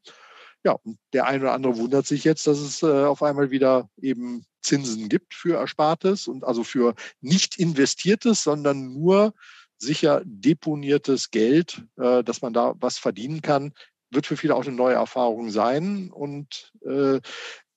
Ja, 0.63 0.73
und 0.83 0.97
der 1.13 1.27
eine 1.27 1.43
oder 1.43 1.53
andere 1.53 1.77
wundert 1.77 2.07
sich 2.07 2.23
jetzt, 2.23 2.47
dass 2.47 2.59
es 2.59 2.81
äh, 2.81 2.87
auf 2.87 3.21
einmal 3.21 3.51
wieder 3.51 3.89
eben 4.01 4.45
Zinsen 4.61 5.09
gibt 5.09 5.33
für 5.35 5.57
Erspartes 5.57 6.27
und 6.27 6.43
also 6.43 6.63
für 6.63 6.95
nicht 7.21 7.59
investiertes, 7.59 8.41
sondern 8.41 8.91
nur 8.93 9.33
sicher 9.77 10.21
deponiertes 10.25 11.29
Geld, 11.29 11.83
äh, 11.97 12.23
dass 12.23 12.41
man 12.41 12.53
da 12.53 12.73
was 12.79 12.97
verdienen 12.97 13.41
kann, 13.41 13.73
wird 14.09 14.25
für 14.25 14.37
viele 14.37 14.55
auch 14.55 14.65
eine 14.65 14.75
neue 14.75 14.95
Erfahrung 14.95 15.51
sein 15.51 16.09
und 16.11 16.71
äh, 16.83 17.19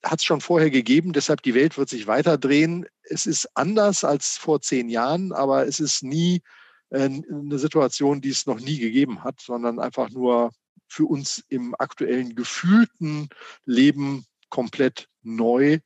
hat 0.03 0.21
es 0.21 0.25
schon 0.25 0.41
vorher 0.41 0.71
gegeben. 0.71 1.13
Deshalb 1.13 1.43
die 1.43 1.55
Welt 1.55 1.77
wird 1.77 1.89
sich 1.89 2.07
weiter 2.07 2.39
drehen. 2.39 2.87
Es 3.03 3.27
ist 3.27 3.49
anders 3.55 4.05
als 4.05 4.39
vor 4.39 4.61
zehn 4.61 4.89
Jahren, 4.89 5.33
aber 5.33 5.67
es 5.67 5.81
ist 5.81 6.03
nie 6.03 6.43
eine 6.91 7.59
Situation, 7.59 8.21
die 8.21 8.31
es 8.31 8.47
noch 8.47 8.61
nie 8.61 8.79
gegeben 8.79 9.23
hat, 9.25 9.41
sondern 9.41 9.79
einfach 9.79 10.11
nur 10.11 10.51
für 10.89 11.05
uns 11.05 11.45
im 11.49 11.75
aktuellen 11.79 12.35
gefühlten 12.35 13.29
Leben 13.65 14.25
komplett 14.49 15.09
neu, 15.23 15.79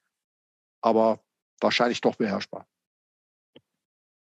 aber 0.80 1.20
wahrscheinlich 1.60 2.00
doch 2.00 2.16
beherrschbar. 2.16 2.66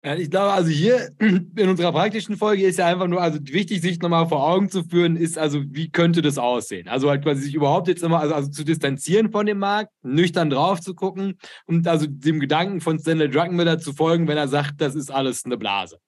Ja, 0.02 0.14
ich 0.14 0.30
glaube, 0.30 0.52
also 0.52 0.70
hier 0.70 1.10
in 1.18 1.68
unserer 1.68 1.92
praktischen 1.92 2.38
Folge 2.38 2.64
ist 2.64 2.78
ja 2.78 2.86
einfach 2.86 3.06
nur, 3.06 3.20
also 3.20 3.38
wichtig, 3.42 3.82
sich 3.82 4.00
nochmal 4.00 4.26
vor 4.28 4.42
Augen 4.48 4.70
zu 4.70 4.82
führen, 4.82 5.16
ist 5.16 5.36
also, 5.36 5.62
wie 5.66 5.90
könnte 5.90 6.22
das 6.22 6.38
aussehen? 6.38 6.88
Also 6.88 7.10
halt 7.10 7.22
quasi 7.22 7.42
sich 7.42 7.54
überhaupt 7.54 7.86
jetzt 7.86 8.02
immer, 8.02 8.18
also, 8.20 8.34
also 8.34 8.50
zu 8.50 8.64
distanzieren 8.64 9.30
von 9.30 9.44
dem 9.44 9.58
Markt, 9.58 9.92
nüchtern 10.02 10.48
drauf 10.48 10.80
zu 10.80 10.94
gucken 10.94 11.38
und 11.66 11.86
also 11.86 12.06
dem 12.08 12.40
Gedanken 12.40 12.80
von 12.80 12.98
Stanley 12.98 13.28
Druckenmiller 13.28 13.78
zu 13.78 13.92
folgen, 13.92 14.26
wenn 14.26 14.38
er 14.38 14.48
sagt, 14.48 14.80
das 14.80 14.94
ist 14.94 15.10
alles 15.10 15.44
eine 15.44 15.58
Blase. 15.58 15.98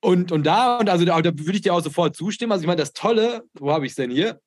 Und, 0.00 0.32
und 0.32 0.46
da, 0.46 0.78
und 0.78 0.88
also 0.88 1.04
da, 1.04 1.20
da 1.20 1.30
würde 1.38 1.52
ich 1.52 1.62
dir 1.62 1.74
auch 1.74 1.82
sofort 1.82 2.16
zustimmen. 2.16 2.52
Also 2.52 2.62
ich 2.62 2.66
meine, 2.66 2.80
das 2.80 2.92
Tolle, 2.92 3.44
wo 3.54 3.70
habe 3.70 3.86
ich 3.86 3.92
es 3.92 3.96
denn 3.96 4.10
hier? 4.10 4.40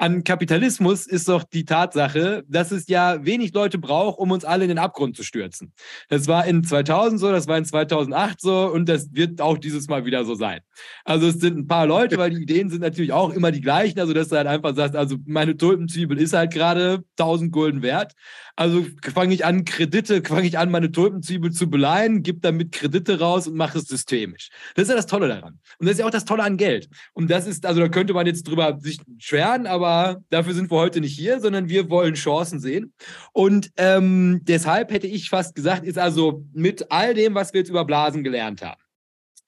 An 0.00 0.24
Kapitalismus 0.24 1.06
ist 1.06 1.28
doch 1.28 1.44
die 1.44 1.66
Tatsache, 1.66 2.42
dass 2.48 2.70
es 2.70 2.88
ja 2.88 3.22
wenig 3.22 3.52
Leute 3.52 3.76
braucht, 3.76 4.18
um 4.18 4.30
uns 4.30 4.46
alle 4.46 4.64
in 4.64 4.70
den 4.70 4.78
Abgrund 4.78 5.14
zu 5.14 5.22
stürzen. 5.22 5.74
Das 6.08 6.26
war 6.26 6.46
in 6.46 6.64
2000 6.64 7.20
so, 7.20 7.30
das 7.30 7.46
war 7.48 7.58
in 7.58 7.66
2008 7.66 8.40
so 8.40 8.70
und 8.72 8.88
das 8.88 9.12
wird 9.12 9.42
auch 9.42 9.58
dieses 9.58 9.88
Mal 9.88 10.06
wieder 10.06 10.24
so 10.24 10.34
sein. 10.34 10.60
Also 11.04 11.26
es 11.26 11.34
sind 11.34 11.58
ein 11.58 11.66
paar 11.66 11.84
Leute, 11.86 12.16
weil 12.16 12.30
die 12.30 12.40
Ideen 12.40 12.70
sind 12.70 12.80
natürlich 12.80 13.12
auch 13.12 13.28
immer 13.28 13.50
die 13.50 13.60
gleichen. 13.60 14.00
Also 14.00 14.14
dass 14.14 14.28
du 14.28 14.36
halt 14.38 14.46
einfach 14.46 14.74
sagst, 14.74 14.96
also 14.96 15.16
meine 15.26 15.54
Tulpenzwiebel 15.54 16.18
ist 16.18 16.32
halt 16.32 16.54
gerade 16.54 17.04
1000 17.18 17.52
Gulden 17.52 17.82
wert. 17.82 18.14
Also 18.60 18.84
fange 19.14 19.32
ich 19.32 19.46
an, 19.46 19.64
Kredite, 19.64 20.22
fange 20.22 20.46
ich 20.46 20.58
an, 20.58 20.70
meine 20.70 20.92
Tulpenzwiebel 20.92 21.50
zu 21.50 21.70
beleihen, 21.70 22.22
gebe 22.22 22.40
damit 22.40 22.72
Kredite 22.72 23.18
raus 23.18 23.46
und 23.46 23.56
mache 23.56 23.78
es 23.78 23.84
systemisch. 23.84 24.50
Das 24.74 24.82
ist 24.82 24.90
ja 24.90 24.96
das 24.96 25.06
Tolle 25.06 25.28
daran. 25.28 25.58
Und 25.78 25.86
das 25.86 25.92
ist 25.92 26.00
ja 26.00 26.06
auch 26.06 26.10
das 26.10 26.26
Tolle 26.26 26.42
an 26.42 26.58
Geld. 26.58 26.90
Und 27.14 27.30
das 27.30 27.46
ist, 27.46 27.64
also 27.64 27.80
da 27.80 27.88
könnte 27.88 28.12
man 28.12 28.26
jetzt 28.26 28.46
drüber 28.46 28.76
sich 28.78 28.98
schweren, 29.16 29.66
aber 29.66 30.22
dafür 30.28 30.52
sind 30.52 30.70
wir 30.70 30.76
heute 30.76 31.00
nicht 31.00 31.16
hier, 31.16 31.40
sondern 31.40 31.70
wir 31.70 31.88
wollen 31.88 32.12
Chancen 32.12 32.60
sehen. 32.60 32.92
Und 33.32 33.70
ähm, 33.78 34.40
deshalb 34.42 34.92
hätte 34.92 35.06
ich 35.06 35.30
fast 35.30 35.54
gesagt, 35.54 35.86
ist 35.86 35.96
also 35.96 36.44
mit 36.52 36.92
all 36.92 37.14
dem, 37.14 37.34
was 37.34 37.54
wir 37.54 37.60
jetzt 37.60 37.70
über 37.70 37.86
Blasen 37.86 38.22
gelernt 38.22 38.60
haben, 38.60 38.82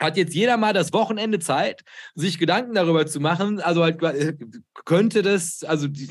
hat 0.00 0.16
jetzt 0.16 0.34
jeder 0.34 0.56
mal 0.56 0.72
das 0.72 0.94
Wochenende 0.94 1.38
Zeit, 1.38 1.82
sich 2.14 2.38
Gedanken 2.38 2.74
darüber 2.74 3.06
zu 3.06 3.20
machen. 3.20 3.60
Also 3.60 3.82
halt, 3.82 4.02
äh, 4.02 4.32
könnte 4.86 5.20
das, 5.20 5.64
also 5.64 5.86
die, 5.86 6.08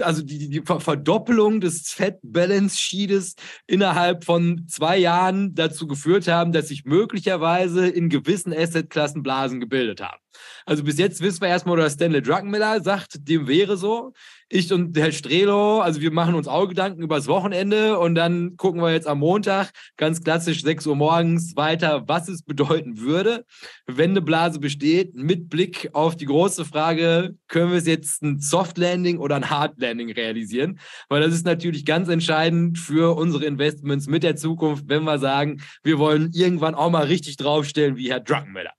also 0.00 0.22
die, 0.22 0.48
die 0.48 0.62
Verdoppelung 0.62 1.60
des 1.60 1.90
Fat 1.90 2.18
Balance 2.22 2.78
Sheets 2.78 3.34
innerhalb 3.66 4.24
von 4.24 4.66
zwei 4.68 4.98
Jahren 4.98 5.54
dazu 5.54 5.86
geführt 5.86 6.28
haben, 6.28 6.52
dass 6.52 6.68
sich 6.68 6.84
möglicherweise 6.84 7.88
in 7.88 8.08
gewissen 8.08 8.52
Assetklassen 8.52 9.22
Blasen 9.22 9.60
gebildet 9.60 10.00
haben. 10.00 10.23
Also 10.66 10.84
bis 10.84 10.98
jetzt 10.98 11.20
wissen 11.20 11.40
wir 11.40 11.48
erstmal, 11.48 11.76
dass 11.76 11.94
Stanley 11.94 12.22
Druckenmiller 12.22 12.80
sagt, 12.82 13.28
dem 13.28 13.46
wäre 13.48 13.76
so. 13.76 14.12
Ich 14.48 14.72
und 14.72 14.96
Herr 14.96 15.10
Strelo, 15.10 15.80
also 15.80 16.00
wir 16.00 16.12
machen 16.12 16.34
uns 16.34 16.46
auch 16.46 16.68
Gedanken 16.68 17.02
übers 17.02 17.26
Wochenende 17.26 17.98
und 17.98 18.14
dann 18.14 18.56
gucken 18.56 18.80
wir 18.82 18.92
jetzt 18.92 19.06
am 19.06 19.18
Montag 19.18 19.70
ganz 19.96 20.22
klassisch 20.22 20.62
6 20.62 20.86
Uhr 20.86 20.96
morgens 20.96 21.56
weiter, 21.56 22.04
was 22.06 22.28
es 22.28 22.42
bedeuten 22.42 23.00
würde, 23.00 23.46
wenn 23.86 24.10
eine 24.10 24.22
Blase 24.22 24.60
besteht, 24.60 25.14
mit 25.14 25.48
Blick 25.48 25.90
auf 25.92 26.14
die 26.14 26.26
große 26.26 26.64
Frage, 26.64 27.36
können 27.48 27.70
wir 27.70 27.78
es 27.78 27.86
jetzt 27.86 28.22
ein 28.22 28.38
Soft 28.38 28.78
Landing 28.78 29.18
oder 29.18 29.36
ein 29.36 29.50
Hard 29.50 29.80
Landing 29.80 30.12
realisieren? 30.12 30.78
Weil 31.08 31.22
das 31.22 31.34
ist 31.34 31.46
natürlich 31.46 31.84
ganz 31.84 32.08
entscheidend 32.08 32.78
für 32.78 33.16
unsere 33.16 33.46
Investments 33.46 34.06
mit 34.06 34.22
der 34.22 34.36
Zukunft, 34.36 34.84
wenn 34.88 35.04
wir 35.04 35.18
sagen, 35.18 35.62
wir 35.82 35.98
wollen 35.98 36.30
irgendwann 36.32 36.74
auch 36.74 36.90
mal 36.90 37.06
richtig 37.06 37.38
draufstellen 37.38 37.96
wie 37.96 38.10
Herr 38.10 38.20
Druckenmiller. 38.20 38.72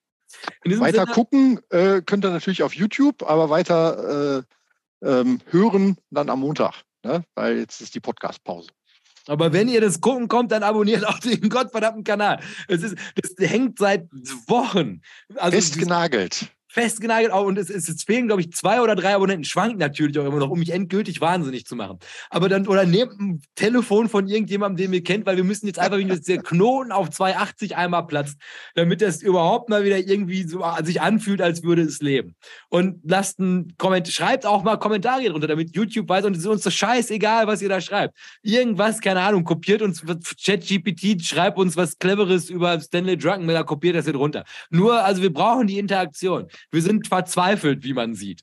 Weiter 0.64 1.02
Sinne, 1.02 1.14
gucken 1.14 1.60
äh, 1.70 2.02
könnt 2.02 2.26
ihr 2.26 2.32
natürlich 2.32 2.64
auf 2.64 2.74
YouTube, 2.74 3.24
aber 3.24 3.50
weiter 3.50 4.44
äh, 5.02 5.08
ähm, 5.08 5.40
hören 5.50 5.98
dann 6.10 6.30
am 6.30 6.40
Montag, 6.40 6.84
ne? 7.04 7.24
weil 7.36 7.58
jetzt 7.58 7.82
ist 7.82 7.96
die 7.96 8.00
Podcast-Pause. 8.00 8.70
Aber 9.28 9.54
wenn 9.54 9.68
ihr 9.68 9.82
das 9.82 10.02
gucken 10.02 10.28
kommt, 10.28 10.52
dann 10.52 10.64
abonniert 10.64 11.06
auch 11.08 11.20
den 11.20 11.50
gottverdammten 11.50 12.04
Kanal. 12.04 12.40
Es 12.68 12.84
ist, 12.84 12.96
das 13.16 13.50
hängt 13.50 13.80
seit 13.80 14.08
Wochen. 14.48 15.02
Also 15.36 15.58
Festgenagelt 15.58 16.52
festgenagelt 16.76 17.32
und 17.32 17.58
es, 17.58 17.70
es, 17.70 17.88
es 17.88 18.04
fehlen, 18.04 18.28
glaube 18.28 18.42
ich, 18.42 18.52
zwei 18.52 18.82
oder 18.82 18.98
drei 18.98 19.16
Abonnenten, 19.16 19.46
schwanken 19.46 19.80
natürlich 19.80 20.20
auch 20.20 20.26
immer 20.26 20.40
noch, 20.40 20.50
um 20.50 20.60
mich 20.60 20.72
endgültig 20.72 21.22
wahnsinnig 21.22 21.66
zu 21.66 21.78
machen. 21.78 22.00
Aber 22.30 22.50
dann, 22.50 22.68
oder 22.68 22.86
nehmt 22.86 23.14
ein 23.18 23.42
Telefon 23.56 24.10
von 24.10 24.28
irgendjemandem, 24.28 24.86
den 24.86 24.94
ihr 24.94 25.02
kennt, 25.04 25.26
weil 25.26 25.38
wir 25.38 25.46
müssen 25.46 25.68
jetzt 25.68 25.80
einfach, 25.80 25.98
dass 26.06 26.22
der 26.24 26.40
Knoten 26.40 26.92
auf 26.92 27.10
280 27.12 27.78
einmal 27.78 28.06
platzt, 28.08 28.38
damit 28.74 29.02
das 29.02 29.22
überhaupt 29.22 29.70
mal 29.70 29.86
wieder 29.86 29.98
irgendwie 30.00 30.44
so 30.44 30.64
äh, 30.64 30.84
sich 30.84 31.00
anfühlt, 31.00 31.42
als 31.42 31.64
würde 31.64 31.82
es 31.84 32.02
leben. 32.02 32.36
Und 32.68 33.00
lasst 33.06 33.40
einen 33.40 33.78
Kommentar, 33.78 34.12
schreibt 34.12 34.46
auch 34.46 34.64
mal 34.64 34.76
Kommentare 34.76 35.24
drunter, 35.30 35.48
damit 35.48 35.74
YouTube 35.74 36.10
weiß 36.10 36.26
und 36.26 36.34
es 36.34 36.40
ist 36.40 36.48
uns 36.48 36.64
so 36.64 36.70
scheißegal, 36.70 37.48
was 37.48 37.62
ihr 37.62 37.70
da 37.70 37.80
schreibt. 37.80 38.18
Irgendwas, 38.42 39.00
keine 39.00 39.22
Ahnung, 39.22 39.46
kopiert 39.46 39.82
uns 39.82 40.04
ChatGPT, 40.44 41.24
schreibt 41.24 41.58
uns 41.58 41.78
was 41.78 41.98
Cleveres 41.98 42.50
über 42.50 42.78
Stanley 42.82 43.18
Druckenmiller, 43.18 43.64
kopiert 43.64 43.96
das 43.96 44.04
hier 44.04 44.14
drunter. 44.14 44.44
Nur, 44.70 45.02
also 45.02 45.22
wir 45.22 45.32
brauchen 45.32 45.68
die 45.68 45.80
Interaktion. 45.80 46.48
Wir 46.72 46.82
sind 46.82 47.07
verzweifelt, 47.07 47.84
wie 47.84 47.93
man 47.93 48.13
sieht. 48.16 48.41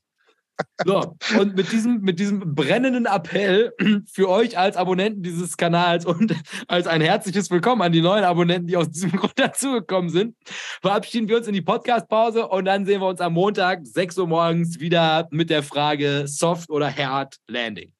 So, 0.85 1.15
und 1.39 1.55
mit 1.55 1.71
diesem, 1.71 2.01
mit 2.01 2.19
diesem 2.19 2.53
brennenden 2.53 3.05
Appell 3.05 3.73
für 4.11 4.29
euch 4.29 4.57
als 4.57 4.77
Abonnenten 4.77 5.23
dieses 5.23 5.57
Kanals 5.57 6.05
und 6.05 6.35
als 6.67 6.85
ein 6.85 7.01
herzliches 7.01 7.49
Willkommen 7.49 7.81
an 7.81 7.91
die 7.91 8.01
neuen 8.01 8.23
Abonnenten, 8.23 8.67
die 8.67 8.77
aus 8.77 8.89
diesem 8.89 9.11
Grund 9.15 9.33
dazugekommen 9.35 10.09
sind, 10.09 10.35
verabschieden 10.81 11.27
wir 11.27 11.37
uns 11.37 11.47
in 11.47 11.53
die 11.53 11.61
Podcast-Pause 11.61 12.47
und 12.47 12.65
dann 12.65 12.85
sehen 12.85 13.01
wir 13.01 13.07
uns 13.07 13.19
am 13.19 13.33
Montag, 13.33 13.85
6 13.85 14.17
Uhr 14.19 14.27
morgens, 14.27 14.79
wieder 14.79 15.27
mit 15.31 15.49
der 15.49 15.63
Frage 15.63 16.25
Soft 16.27 16.69
oder 16.69 16.95
Hard 16.95 17.37
Landing. 17.47 17.91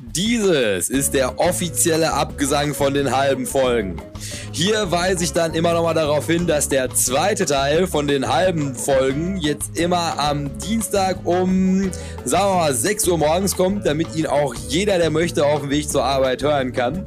Dieses 0.00 0.90
ist 0.90 1.14
der 1.14 1.38
offizielle 1.38 2.12
Abgesang 2.12 2.74
von 2.74 2.92
den 2.92 3.16
halben 3.16 3.46
Folgen. 3.46 4.02
Hier 4.52 4.90
weise 4.90 5.24
ich 5.24 5.32
dann 5.32 5.54
immer 5.54 5.72
noch 5.72 5.82
mal 5.82 5.94
darauf 5.94 6.26
hin, 6.26 6.46
dass 6.46 6.68
der 6.68 6.90
zweite 6.90 7.46
Teil 7.46 7.86
von 7.86 8.06
den 8.06 8.28
halben 8.28 8.74
Folgen 8.74 9.38
jetzt 9.38 9.78
immer 9.78 10.18
am 10.18 10.58
Dienstag 10.58 11.18
um, 11.24 11.90
sagen 12.24 12.50
wir 12.50 12.54
mal, 12.54 12.74
6 12.74 13.08
Uhr 13.08 13.18
morgens 13.18 13.56
kommt, 13.56 13.86
damit 13.86 14.14
ihn 14.16 14.26
auch 14.26 14.54
jeder, 14.54 14.98
der 14.98 15.10
möchte, 15.10 15.44
auf 15.44 15.60
dem 15.60 15.70
Weg 15.70 15.88
zur 15.88 16.04
Arbeit 16.04 16.42
hören 16.42 16.72
kann. 16.72 17.06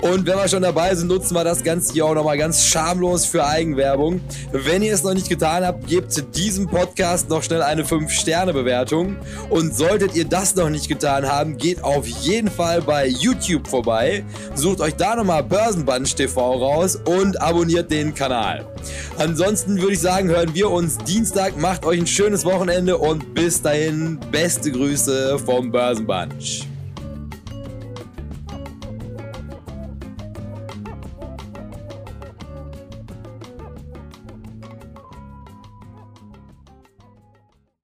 Und 0.00 0.26
wenn 0.26 0.36
wir 0.36 0.46
schon 0.46 0.62
dabei 0.62 0.94
sind, 0.94 1.08
nutzen 1.08 1.34
wir 1.34 1.42
das 1.42 1.64
Ganze 1.64 1.92
hier 1.92 2.06
auch 2.06 2.14
nochmal 2.14 2.38
ganz 2.38 2.64
schamlos 2.66 3.24
für 3.24 3.44
Eigenwerbung. 3.44 4.20
Wenn 4.52 4.82
ihr 4.82 4.94
es 4.94 5.02
noch 5.02 5.12
nicht 5.12 5.28
getan 5.28 5.64
habt, 5.64 5.88
gebt 5.88 6.36
diesem 6.36 6.68
Podcast 6.68 7.28
noch 7.28 7.42
schnell 7.42 7.62
eine 7.62 7.82
5-Sterne-Bewertung. 7.82 9.16
Und 9.50 9.74
solltet 9.74 10.14
ihr 10.14 10.24
das 10.24 10.54
noch 10.54 10.70
nicht 10.70 10.88
getan 10.88 11.26
haben, 11.26 11.56
geht 11.56 11.82
auf 11.82 12.06
jeden 12.06 12.48
Fall 12.48 12.80
bei 12.80 13.08
YouTube 13.08 13.66
vorbei. 13.66 14.24
Sucht 14.54 14.80
euch 14.80 14.94
da 14.94 15.16
nochmal 15.16 15.42
Börsenbunch 15.42 16.14
TV 16.14 16.47
raus 16.56 16.96
und 16.96 17.40
abonniert 17.40 17.90
den 17.90 18.14
Kanal. 18.14 18.66
Ansonsten 19.18 19.80
würde 19.80 19.94
ich 19.94 20.00
sagen, 20.00 20.28
hören 20.28 20.54
wir 20.54 20.70
uns 20.70 20.98
Dienstag. 20.98 21.56
Macht 21.56 21.84
euch 21.84 22.00
ein 22.00 22.06
schönes 22.06 22.44
Wochenende 22.44 22.98
und 22.98 23.34
bis 23.34 23.62
dahin 23.62 24.18
beste 24.30 24.70
Grüße 24.70 25.38
vom 25.38 25.70
Börsenbunch. 25.70 26.66